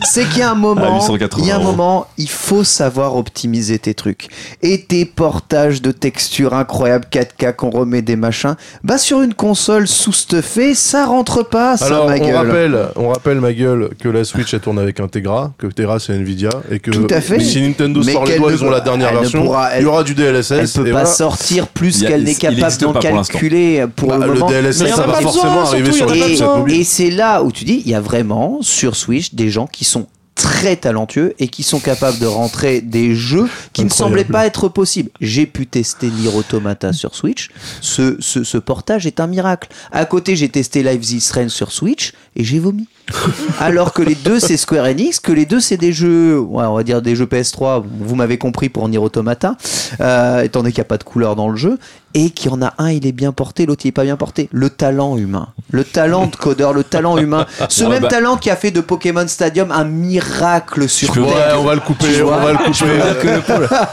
C'est 0.05 0.24
qu'il 0.28 0.39
y 0.39 0.43
a 0.43 0.51
un 0.51 0.55
moment, 0.55 0.82
À 0.82 0.95
880 0.97 1.43
il 1.45 1.49
y 1.49 1.53
a 1.53 1.57
un 1.57 1.62
moment, 1.62 2.07
il 2.18 2.28
faut 2.28 2.64
savoir 2.64 3.16
optimiser 3.16 3.78
tes 3.78 3.95
trucs. 3.95 4.28
Et 4.62 4.82
tes 4.82 5.05
portages 5.05 5.82
de 5.82 5.93
textures 5.93 6.55
incroyables 6.55 7.07
4K 7.12 7.55
qu'on 7.55 7.70
remet 7.70 8.03
des 8.03 8.16
machins, 8.16 8.57
bah 8.82 8.99
sur 8.99 9.22
une 9.22 9.34
console 9.34 9.87
sous-stuffée, 9.87 10.74
ça 10.74 11.05
rentre 11.07 11.43
pas, 11.43 11.76
ça 11.76 11.87
Alors, 11.87 12.09
ma 12.09 12.14
on 12.14 12.18
gueule. 12.18 12.34
rappelle, 12.34 12.89
on 12.97 13.09
rappelle, 13.11 13.41
ma 13.41 13.53
gueule, 13.53 13.91
que 14.03 14.09
la 14.09 14.24
Switch 14.24 14.55
elle 14.55 14.61
tourne 14.61 14.78
avec 14.78 15.01
un 15.01 15.09
Tegra, 15.09 15.53
que 15.59 15.66
Tegra 15.66 15.99
c'est 15.99 16.14
Nvidia, 16.14 16.51
et 16.70 16.78
que 16.80 16.91
Tout 16.91 17.07
à 17.11 17.20
fait. 17.20 17.41
si 17.41 17.61
Nintendo 17.61 18.01
Mais 18.05 18.12
sort 18.12 18.24
les 18.24 18.39
doigts, 18.39 18.53
ils 18.53 18.64
ont 18.64 18.70
la 18.70 18.80
dernière 18.80 19.12
ne 19.12 19.18
version. 19.20 19.43
pourra- 19.45 19.70
elle- 19.72 19.82
il 19.82 19.84
y 19.84 19.89
aura 19.89 20.03
du 20.03 20.14
DLSS. 20.14 20.51
Elle 20.53 20.68
peut 20.68 20.80
et 20.89 20.93
pas 20.93 21.01
voilà. 21.01 21.05
Sortir 21.31 21.68
plus 21.68 22.03
qu'elle 22.03 22.24
n'est 22.24 22.35
capable 22.35 22.77
d'en 22.79 22.93
pour 22.93 23.01
calculer 23.03 23.85
pour 23.95 24.09
Bah, 24.09 24.18
le 24.18 24.27
le 24.27 24.39
moment. 24.39 24.51
DLSS, 24.51 24.83
Mais 24.83 24.89
y 24.89 24.93
en 24.93 24.97
ça 24.97 25.07
va 25.07 25.12
forcément 25.14 25.45
besoin, 25.45 25.64
arriver 25.64 25.93
surtout, 25.93 26.14
sur 26.14 26.66
les 26.66 26.74
Et, 26.77 26.81
et 26.81 26.85
c'est 26.85 27.11
là 27.11 27.43
où 27.43 27.53
tu 27.53 27.64
dis, 27.64 27.83
il 27.85 27.91
y 27.91 27.95
a 27.95 28.01
vraiment 28.01 28.59
sur 28.62 28.97
Switch 28.97 29.35
des 29.35 29.51
gens 29.51 29.66
qui 29.66 29.85
sont 29.85 30.07
très 30.37 30.76
talentueux 30.76 31.34
et 31.39 31.49
qui 31.49 31.62
sont 31.62 31.80
capables 31.80 32.18
de 32.18 32.26
rentrer 32.26 32.80
des 32.80 33.14
jeux 33.14 33.49
qui 33.72 33.84
ne 33.84 33.89
semblaient 33.89 34.24
pas 34.24 34.47
être 34.47 34.68
possibles. 34.68 35.11
J'ai 35.20 35.47
pu 35.47 35.66
tester 35.66 36.09
Nier 36.09 36.32
Automata 36.32 36.93
sur 36.93 37.16
Switch. 37.16 37.51
Ce, 37.80 38.16
ce, 38.20 38.45
ce 38.45 38.59
portage 38.59 39.07
est 39.07 39.18
un 39.18 39.26
miracle. 39.26 39.68
À 39.91 40.05
côté, 40.05 40.37
j'ai 40.37 40.49
testé 40.49 40.82
Live 40.82 41.03
is 41.11 41.20
Strange 41.20 41.51
sur 41.51 41.72
Switch 41.72 42.12
et 42.37 42.45
j'ai 42.45 42.59
vomi. 42.59 42.87
Alors 43.61 43.93
que 43.93 44.03
les 44.03 44.14
deux, 44.14 44.41
c'est 44.41 44.57
Square 44.57 44.87
Enix, 44.87 45.20
que 45.20 45.32
les 45.32 45.47
deux, 45.47 45.61
c'est 45.61 45.76
des 45.76 45.93
jeux, 45.93 46.39
ouais, 46.39 46.64
on 46.64 46.74
va 46.74 46.82
dire 46.82 47.03
des 47.03 47.14
jeux 47.14 47.26
PS3, 47.26 47.82
vous 47.82 48.16
m'avez 48.16 48.39
compris 48.39 48.68
pour 48.68 48.89
Nier 48.89 48.99
Automata, 48.99 49.57
euh, 50.01 50.43
étant 50.43 50.61
donné 50.61 50.72
qu'il 50.72 50.80
n'y 50.80 50.87
a 50.87 50.89
pas 50.89 50.99
de 50.99 51.05
couleur 51.05 51.37
dans 51.37 51.49
le 51.49 51.57
jeu, 51.57 51.78
et 52.15 52.31
qu'il 52.31 52.51
y 52.51 52.55
en 52.55 52.63
a 52.63 52.73
un, 52.79 52.91
il 52.91 53.07
est 53.07 53.13
bien 53.13 53.33
porté, 53.33 53.67
l'autre, 53.67 53.83
il 53.85 53.89
est 53.89 53.93
pas 53.93 54.05
bien 54.05 54.17
porté. 54.17 54.49
Le 54.51 54.71
talent 54.71 55.19
humain. 55.19 55.49
Le 55.71 55.85
talent 55.85 56.27
de 56.29 56.37
codeur, 56.37 56.73
le 56.73 56.83
talent 56.83 57.19
humain. 57.19 57.45
Ce 57.69 57.85
Ouais, 57.85 57.91
même 57.91 58.03
bah- 58.03 58.09
talent 58.09 58.37
qui 58.39 58.49
a 58.49 58.57
fait 58.57 58.71
de 58.71 58.81
Pokémon 58.81 59.27
Stadium 59.29 59.71
un 59.71 59.85
miracle 59.85 60.89
sur 60.89 61.13
peux- 61.13 61.21
Ouais, 61.21 61.27
Terre. 61.33 61.57
on 61.61 61.65
va 61.65 61.75
le 61.75 61.81
couper, 61.81 62.07
Tu 62.15 62.23
on 62.23 62.27
vois 62.27 62.39
va 62.39 62.53
le 62.53 62.59
couper. 62.59 62.87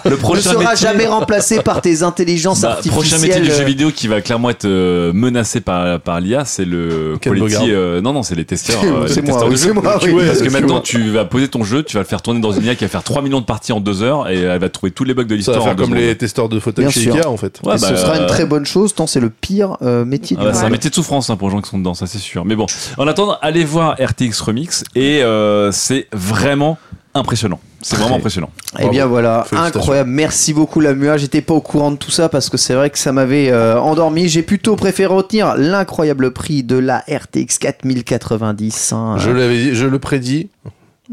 Le 0.05 0.09
ne 0.11 0.15
prochain 0.15 0.41
sera 0.51 0.71
métier- 0.71 0.87
jamais 0.87 1.05
remplacé 1.07 1.59
par 1.61 1.81
tes 1.81 2.03
intelligences 2.03 2.61
Bah, 2.61 2.79
prochain 2.87 3.17
métier 3.17 3.33
artificielles. 3.33 3.43
du 3.43 3.51
jeu 3.51 3.63
vidéo 3.65 3.91
qui 3.91 4.07
va 4.07 4.21
clairement 4.21 4.49
être 4.49 4.65
euh, 4.65 5.11
menacé 5.13 5.59
par, 5.61 5.99
par 5.99 6.19
l'IA, 6.21 6.45
c'est 6.45 6.65
le 6.65 7.17
quality, 7.19 7.71
euh, 7.71 7.99
non, 8.01 8.13
non, 8.13 8.23
c'est 8.23 8.35
les 8.35 8.45
testeurs. 8.45 8.81
euh, 8.83 9.07
C'est 9.07 9.17
les 9.21 9.21
moi, 9.23 9.31
testeurs 9.31 9.47
oui, 9.49 9.53
de 9.55 9.59
c'est 9.59 9.73
moi, 9.73 9.99
oui. 10.03 10.23
Parce 10.27 10.41
que 10.41 10.49
maintenant, 10.49 10.75
moi. 10.75 10.81
tu 10.83 11.09
vas 11.11 11.25
poser 11.25 11.47
ton 11.49 11.63
jeu, 11.63 11.83
tu 11.83 11.95
vas 11.97 12.01
le 12.03 12.07
faire 12.07 12.21
tourner 12.21 12.39
dans 12.39 12.51
une 12.51 12.63
IA 12.63 12.75
qui 12.75 12.85
va 12.85 12.89
faire 12.89 13.03
3 13.03 13.21
millions 13.21 13.41
de 13.41 13.45
parties 13.45 13.73
en 13.73 13.79
2 13.79 14.01
heures 14.01 14.29
et 14.29 14.39
elle 14.39 14.59
va 14.59 14.69
trouver 14.69 14.91
tous 14.91 15.03
les 15.03 15.13
bugs 15.13 15.23
de 15.23 15.29
Ça 15.29 15.35
l'histoire. 15.35 15.57
va 15.57 15.63
en 15.63 15.65
faire 15.65 15.75
comme 15.75 15.95
les 15.95 16.15
testeurs 16.17 16.47
de 16.49 16.59
fauteuils 16.59 16.85
Bien 16.85 16.91
chez 16.91 17.01
sûr. 17.01 17.15
Ikea 17.15 17.27
en 17.27 17.37
fait. 17.37 17.59
Ouais, 17.65 17.75
bah, 17.79 17.87
sera 18.13 18.17
une 18.17 18.29
euh, 18.29 18.33
très 18.33 18.45
bonne 18.45 18.65
chose, 18.65 18.93
tant 18.93 19.07
c'est 19.07 19.19
le 19.19 19.29
pire 19.29 19.77
euh, 19.81 20.05
métier 20.05 20.37
Ah 20.39 20.45
bah, 20.45 20.53
c'est 20.53 20.65
un 20.65 20.69
métier 20.69 20.89
de 20.89 20.95
souffrance 20.95 21.29
hein, 21.29 21.35
pour 21.35 21.49
les 21.49 21.55
gens 21.55 21.61
qui 21.61 21.69
sont 21.69 21.77
dedans, 21.79 21.93
ça 21.93 22.07
c'est 22.07 22.19
sûr. 22.19 22.45
Mais 22.45 22.55
bon, 22.55 22.65
en 22.97 23.07
attendant, 23.07 23.37
allez 23.41 23.63
voir 23.65 23.95
RTX 23.99 24.41
Remix 24.41 24.83
et 24.95 25.23
euh, 25.23 25.71
c'est 25.71 26.07
vraiment 26.11 26.77
impressionnant. 27.13 27.59
C'est 27.81 27.97
vraiment 27.97 28.15
impressionnant. 28.15 28.49
Eh 28.79 28.87
bien 28.87 29.05
voilà, 29.05 29.45
incroyable. 29.51 30.09
Merci 30.09 30.53
beaucoup 30.53 30.79
la 30.79 30.93
MUA. 30.93 31.17
J'étais 31.17 31.41
pas 31.41 31.53
au 31.53 31.59
courant 31.59 31.91
de 31.91 31.97
tout 31.97 32.11
ça 32.11 32.29
parce 32.29 32.49
que 32.49 32.55
c'est 32.55 32.73
vrai 32.73 32.89
que 32.89 32.97
ça 32.97 33.11
m'avait 33.11 33.51
euh, 33.51 33.77
endormi. 33.79 34.29
J'ai 34.29 34.41
plutôt 34.41 34.77
préféré 34.77 35.13
retenir 35.13 35.55
l'incroyable 35.57 36.31
prix 36.31 36.63
de 36.63 36.77
la 36.77 36.99
RTX 36.99 37.57
4090. 37.59 38.93
hein, 38.93 39.17
Je 39.17 39.29
l'avais 39.31 39.57
dit, 39.57 39.75
je 39.75 39.85
le 39.85 39.99
prédis. 39.99 40.49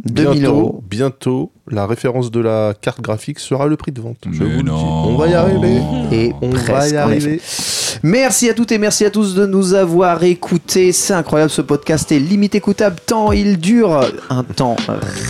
2000 0.04 0.40
bientôt, 0.40 0.50
euros. 0.56 0.84
bientôt, 0.88 1.52
la 1.68 1.86
référence 1.86 2.30
de 2.30 2.40
la 2.40 2.74
carte 2.80 3.00
graphique 3.00 3.38
sera 3.40 3.66
le 3.66 3.76
prix 3.76 3.90
de 3.92 4.00
vente. 4.00 4.18
Je 4.30 4.44
vous 4.44 4.62
le 4.62 4.62
dis. 4.62 4.70
On 4.70 5.16
va 5.16 5.26
y 5.26 5.34
arriver. 5.34 5.80
Et 6.12 6.32
On 6.40 6.50
va 6.50 6.88
y 6.88 6.96
arriver. 6.96 7.40
Merci 8.02 8.48
à 8.48 8.54
toutes 8.54 8.70
et 8.72 8.78
merci 8.78 9.04
à 9.04 9.10
tous 9.10 9.34
de 9.34 9.46
nous 9.46 9.74
avoir 9.74 10.22
écoutés. 10.22 10.92
C'est 10.92 11.12
incroyable, 11.12 11.50
ce 11.50 11.60
podcast 11.60 12.10
est 12.12 12.20
limite 12.20 12.54
écoutable 12.54 12.96
tant 13.04 13.32
il 13.32 13.58
dure 13.58 14.00
un 14.30 14.42
temps 14.44 14.76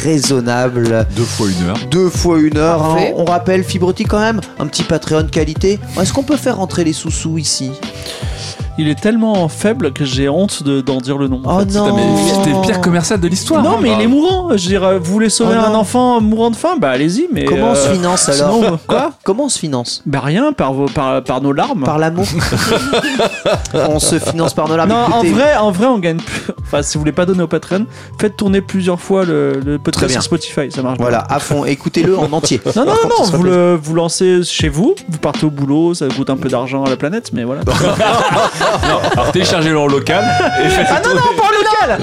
raisonnable. 0.05 1.07
Deux 1.17 1.23
fois 1.25 1.47
une 1.49 1.67
heure. 1.69 1.79
Deux 1.91 2.09
fois 2.11 2.39
une 2.39 2.57
heure. 2.59 2.83
hein. 2.85 2.99
On 3.17 3.25
rappelle, 3.25 3.65
Fibrotti 3.65 4.05
quand 4.05 4.21
même, 4.21 4.41
un 4.59 4.67
petit 4.67 4.83
Patreon 4.83 5.27
qualité. 5.27 5.79
Est-ce 6.01 6.13
qu'on 6.13 6.23
peut 6.23 6.37
faire 6.37 6.57
rentrer 6.59 6.85
les 6.85 6.93
sous-sous 6.93 7.39
ici? 7.39 7.71
Il 8.79 8.89
est 8.89 8.99
tellement 8.99 9.49
faible 9.49 9.93
que 9.93 10.05
j'ai 10.05 10.29
honte 10.29 10.63
de- 10.63 10.81
d'en 10.81 10.99
dire 10.99 11.19
le 11.19 11.29
nom. 11.29 11.43
en 11.45 11.61
Oh 11.61 11.65
non 11.65 11.95
mais 11.95 12.03
c'était 12.29 12.51
le 12.57 12.61
pire 12.63 12.81
commercial 12.81 13.21
de 13.21 13.29
l'histoire. 13.29 13.63
Non, 13.63 13.79
mais 13.81 13.93
il 13.93 14.01
est 14.01 14.07
mourant. 14.07 14.49
Je 14.57 14.63
veux 14.63 14.69
dire, 14.69 14.99
vous 14.99 15.13
voulez 15.13 15.29
sauver 15.29 15.57
Oh 15.61 15.67
un 15.67 15.75
enfant 15.75 16.21
mourant 16.21 16.51
de 16.51 16.57
faim? 16.57 16.77
Bah 16.81 16.91
allez-y, 16.91 17.29
mais. 17.33 17.45
Comment 17.45 17.73
on 17.73 17.75
se 17.75 17.89
euh, 17.89 17.95
finance 17.95 18.29
alors 18.29 18.55
sinon, 18.55 18.79
quoi? 18.87 19.13
Comment 19.25 19.45
on 19.45 19.49
se 19.49 19.59
finance? 19.59 20.03
Bah 20.07 20.21
rien, 20.25 20.53
par, 20.53 20.73
vos, 20.73 20.87
par, 20.87 21.23
par 21.23 21.43
nos 21.43 21.53
larmes. 21.53 21.85
Par 21.85 21.99
l'amour 21.99 22.25
On 23.75 23.99
se 23.99 24.19
finance 24.19 24.55
par 24.55 24.69
nos 24.69 24.77
larmes. 24.77 24.91
non, 24.91 25.15
en 25.15 25.25
vrai, 25.25 25.57
en 25.57 25.71
vrai, 25.71 25.87
on 25.87 25.99
gagne 25.99 26.19
plus. 26.19 26.53
Enfin, 26.63 26.83
si 26.83 26.95
vous 26.95 27.01
voulez 27.01 27.13
pas 27.13 27.27
donner 27.27 27.43
au 27.43 27.49
Patreon, 27.49 27.87
faites 28.19 28.37
tourner 28.37 28.61
plusieurs 28.61 29.01
fois 29.01 29.25
le, 29.25 29.79
podcast 29.83 30.13
sur 30.13 30.23
Spotify, 30.23 30.71
ça 30.71 30.83
marche. 30.83 30.97
bien. 30.99 31.05
Voilà, 31.07 31.25
à 31.29 31.39
fond, 31.39 31.65
écoutez-le 31.65 32.17
en 32.19 32.33
entier. 32.33 32.61
Non, 32.77 32.85
non, 32.87 32.95
non, 33.09 33.25
vous, 33.25 33.43
le, 33.43 33.75
vous 33.75 33.95
lancez 33.95 34.43
chez 34.45 34.69
vous, 34.69 34.95
vous 35.09 35.19
partez 35.19 35.45
au 35.45 35.51
boulot, 35.51 35.93
ça 35.93 36.07
coûte 36.07 36.31
un 36.31 36.37
peu 36.37 36.49
d'argent 36.49 36.85
à 36.85 36.89
la 36.89 36.97
planète, 36.97 37.31
mais 37.33 37.45
voilà. 37.45 37.63
Alors 38.61 39.33
téléchargez-le 39.33 39.79
en 39.79 39.87
local 39.87 40.25
et 40.65 40.69
faites 40.69 40.87
ah 40.91 41.01
non, 41.05 41.15
non, 41.15 41.21
pas 41.37 41.45
en 41.47 41.51
local 41.51 42.01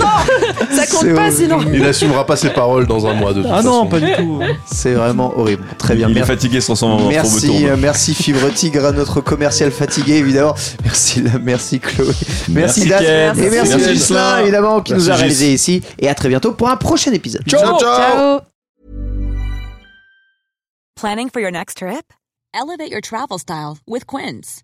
Ça 0.71 0.83
C'est 0.83 0.89
compte 0.89 1.15
pas 1.15 1.31
sinon. 1.31 1.59
Il 1.73 1.85
assumera 1.85 2.25
pas 2.25 2.35
ses 2.35 2.49
paroles 2.49 2.87
dans 2.87 3.05
un 3.07 3.13
mois 3.13 3.33
de 3.33 3.41
toute 3.41 3.51
Ah 3.53 3.61
non, 3.61 3.85
façon. 3.85 3.87
pas 3.87 3.99
du 3.99 4.11
tout. 4.13 4.39
C'est 4.65 4.93
vraiment 4.93 5.37
horrible. 5.37 5.63
Très 5.77 5.95
bien, 5.95 6.07
Il 6.07 6.11
est 6.11 6.15
merci. 6.21 6.31
fatigué 6.31 6.61
sur 6.61 6.77
son 6.77 7.07
Merci, 7.09 7.67
euh, 7.67 7.75
merci 7.77 8.13
Fibre 8.15 8.49
Tigre, 8.53 8.91
notre 8.91 9.21
commercial 9.21 9.71
fatigué 9.71 10.15
évidemment. 10.15 10.55
Merci, 10.83 11.21
la- 11.21 11.39
merci 11.39 11.79
Chloé. 11.79 12.07
Merci, 12.49 12.87
Merci. 12.87 13.05
Ken. 13.05 13.37
Et 13.37 13.49
merci, 13.49 13.69
Merci 13.75 13.89
Gislain, 13.93 14.39
évidemment, 14.39 14.81
qui 14.81 14.93
Merci 14.93 15.05
nous 15.07 15.11
a 15.11 15.15
Gis. 15.15 15.19
réalisé 15.21 15.53
ici. 15.53 15.81
Et 15.99 16.09
à 16.09 16.15
très 16.15 16.29
bientôt 16.29 16.53
pour 16.53 16.69
un 16.69 16.77
prochain 16.77 17.11
épisode. 17.11 17.43
Ciao, 17.47 17.61
ciao. 17.79 17.79
Ciao. 17.79 18.39
Planning 20.95 21.29
for 21.31 21.39
your 21.41 21.51
next 21.51 21.77
trip? 21.77 22.11
Elevate 22.53 22.89
your 22.91 23.01
travel 23.01 23.37
style 23.37 23.77
with 23.87 24.05
Quince. 24.07 24.63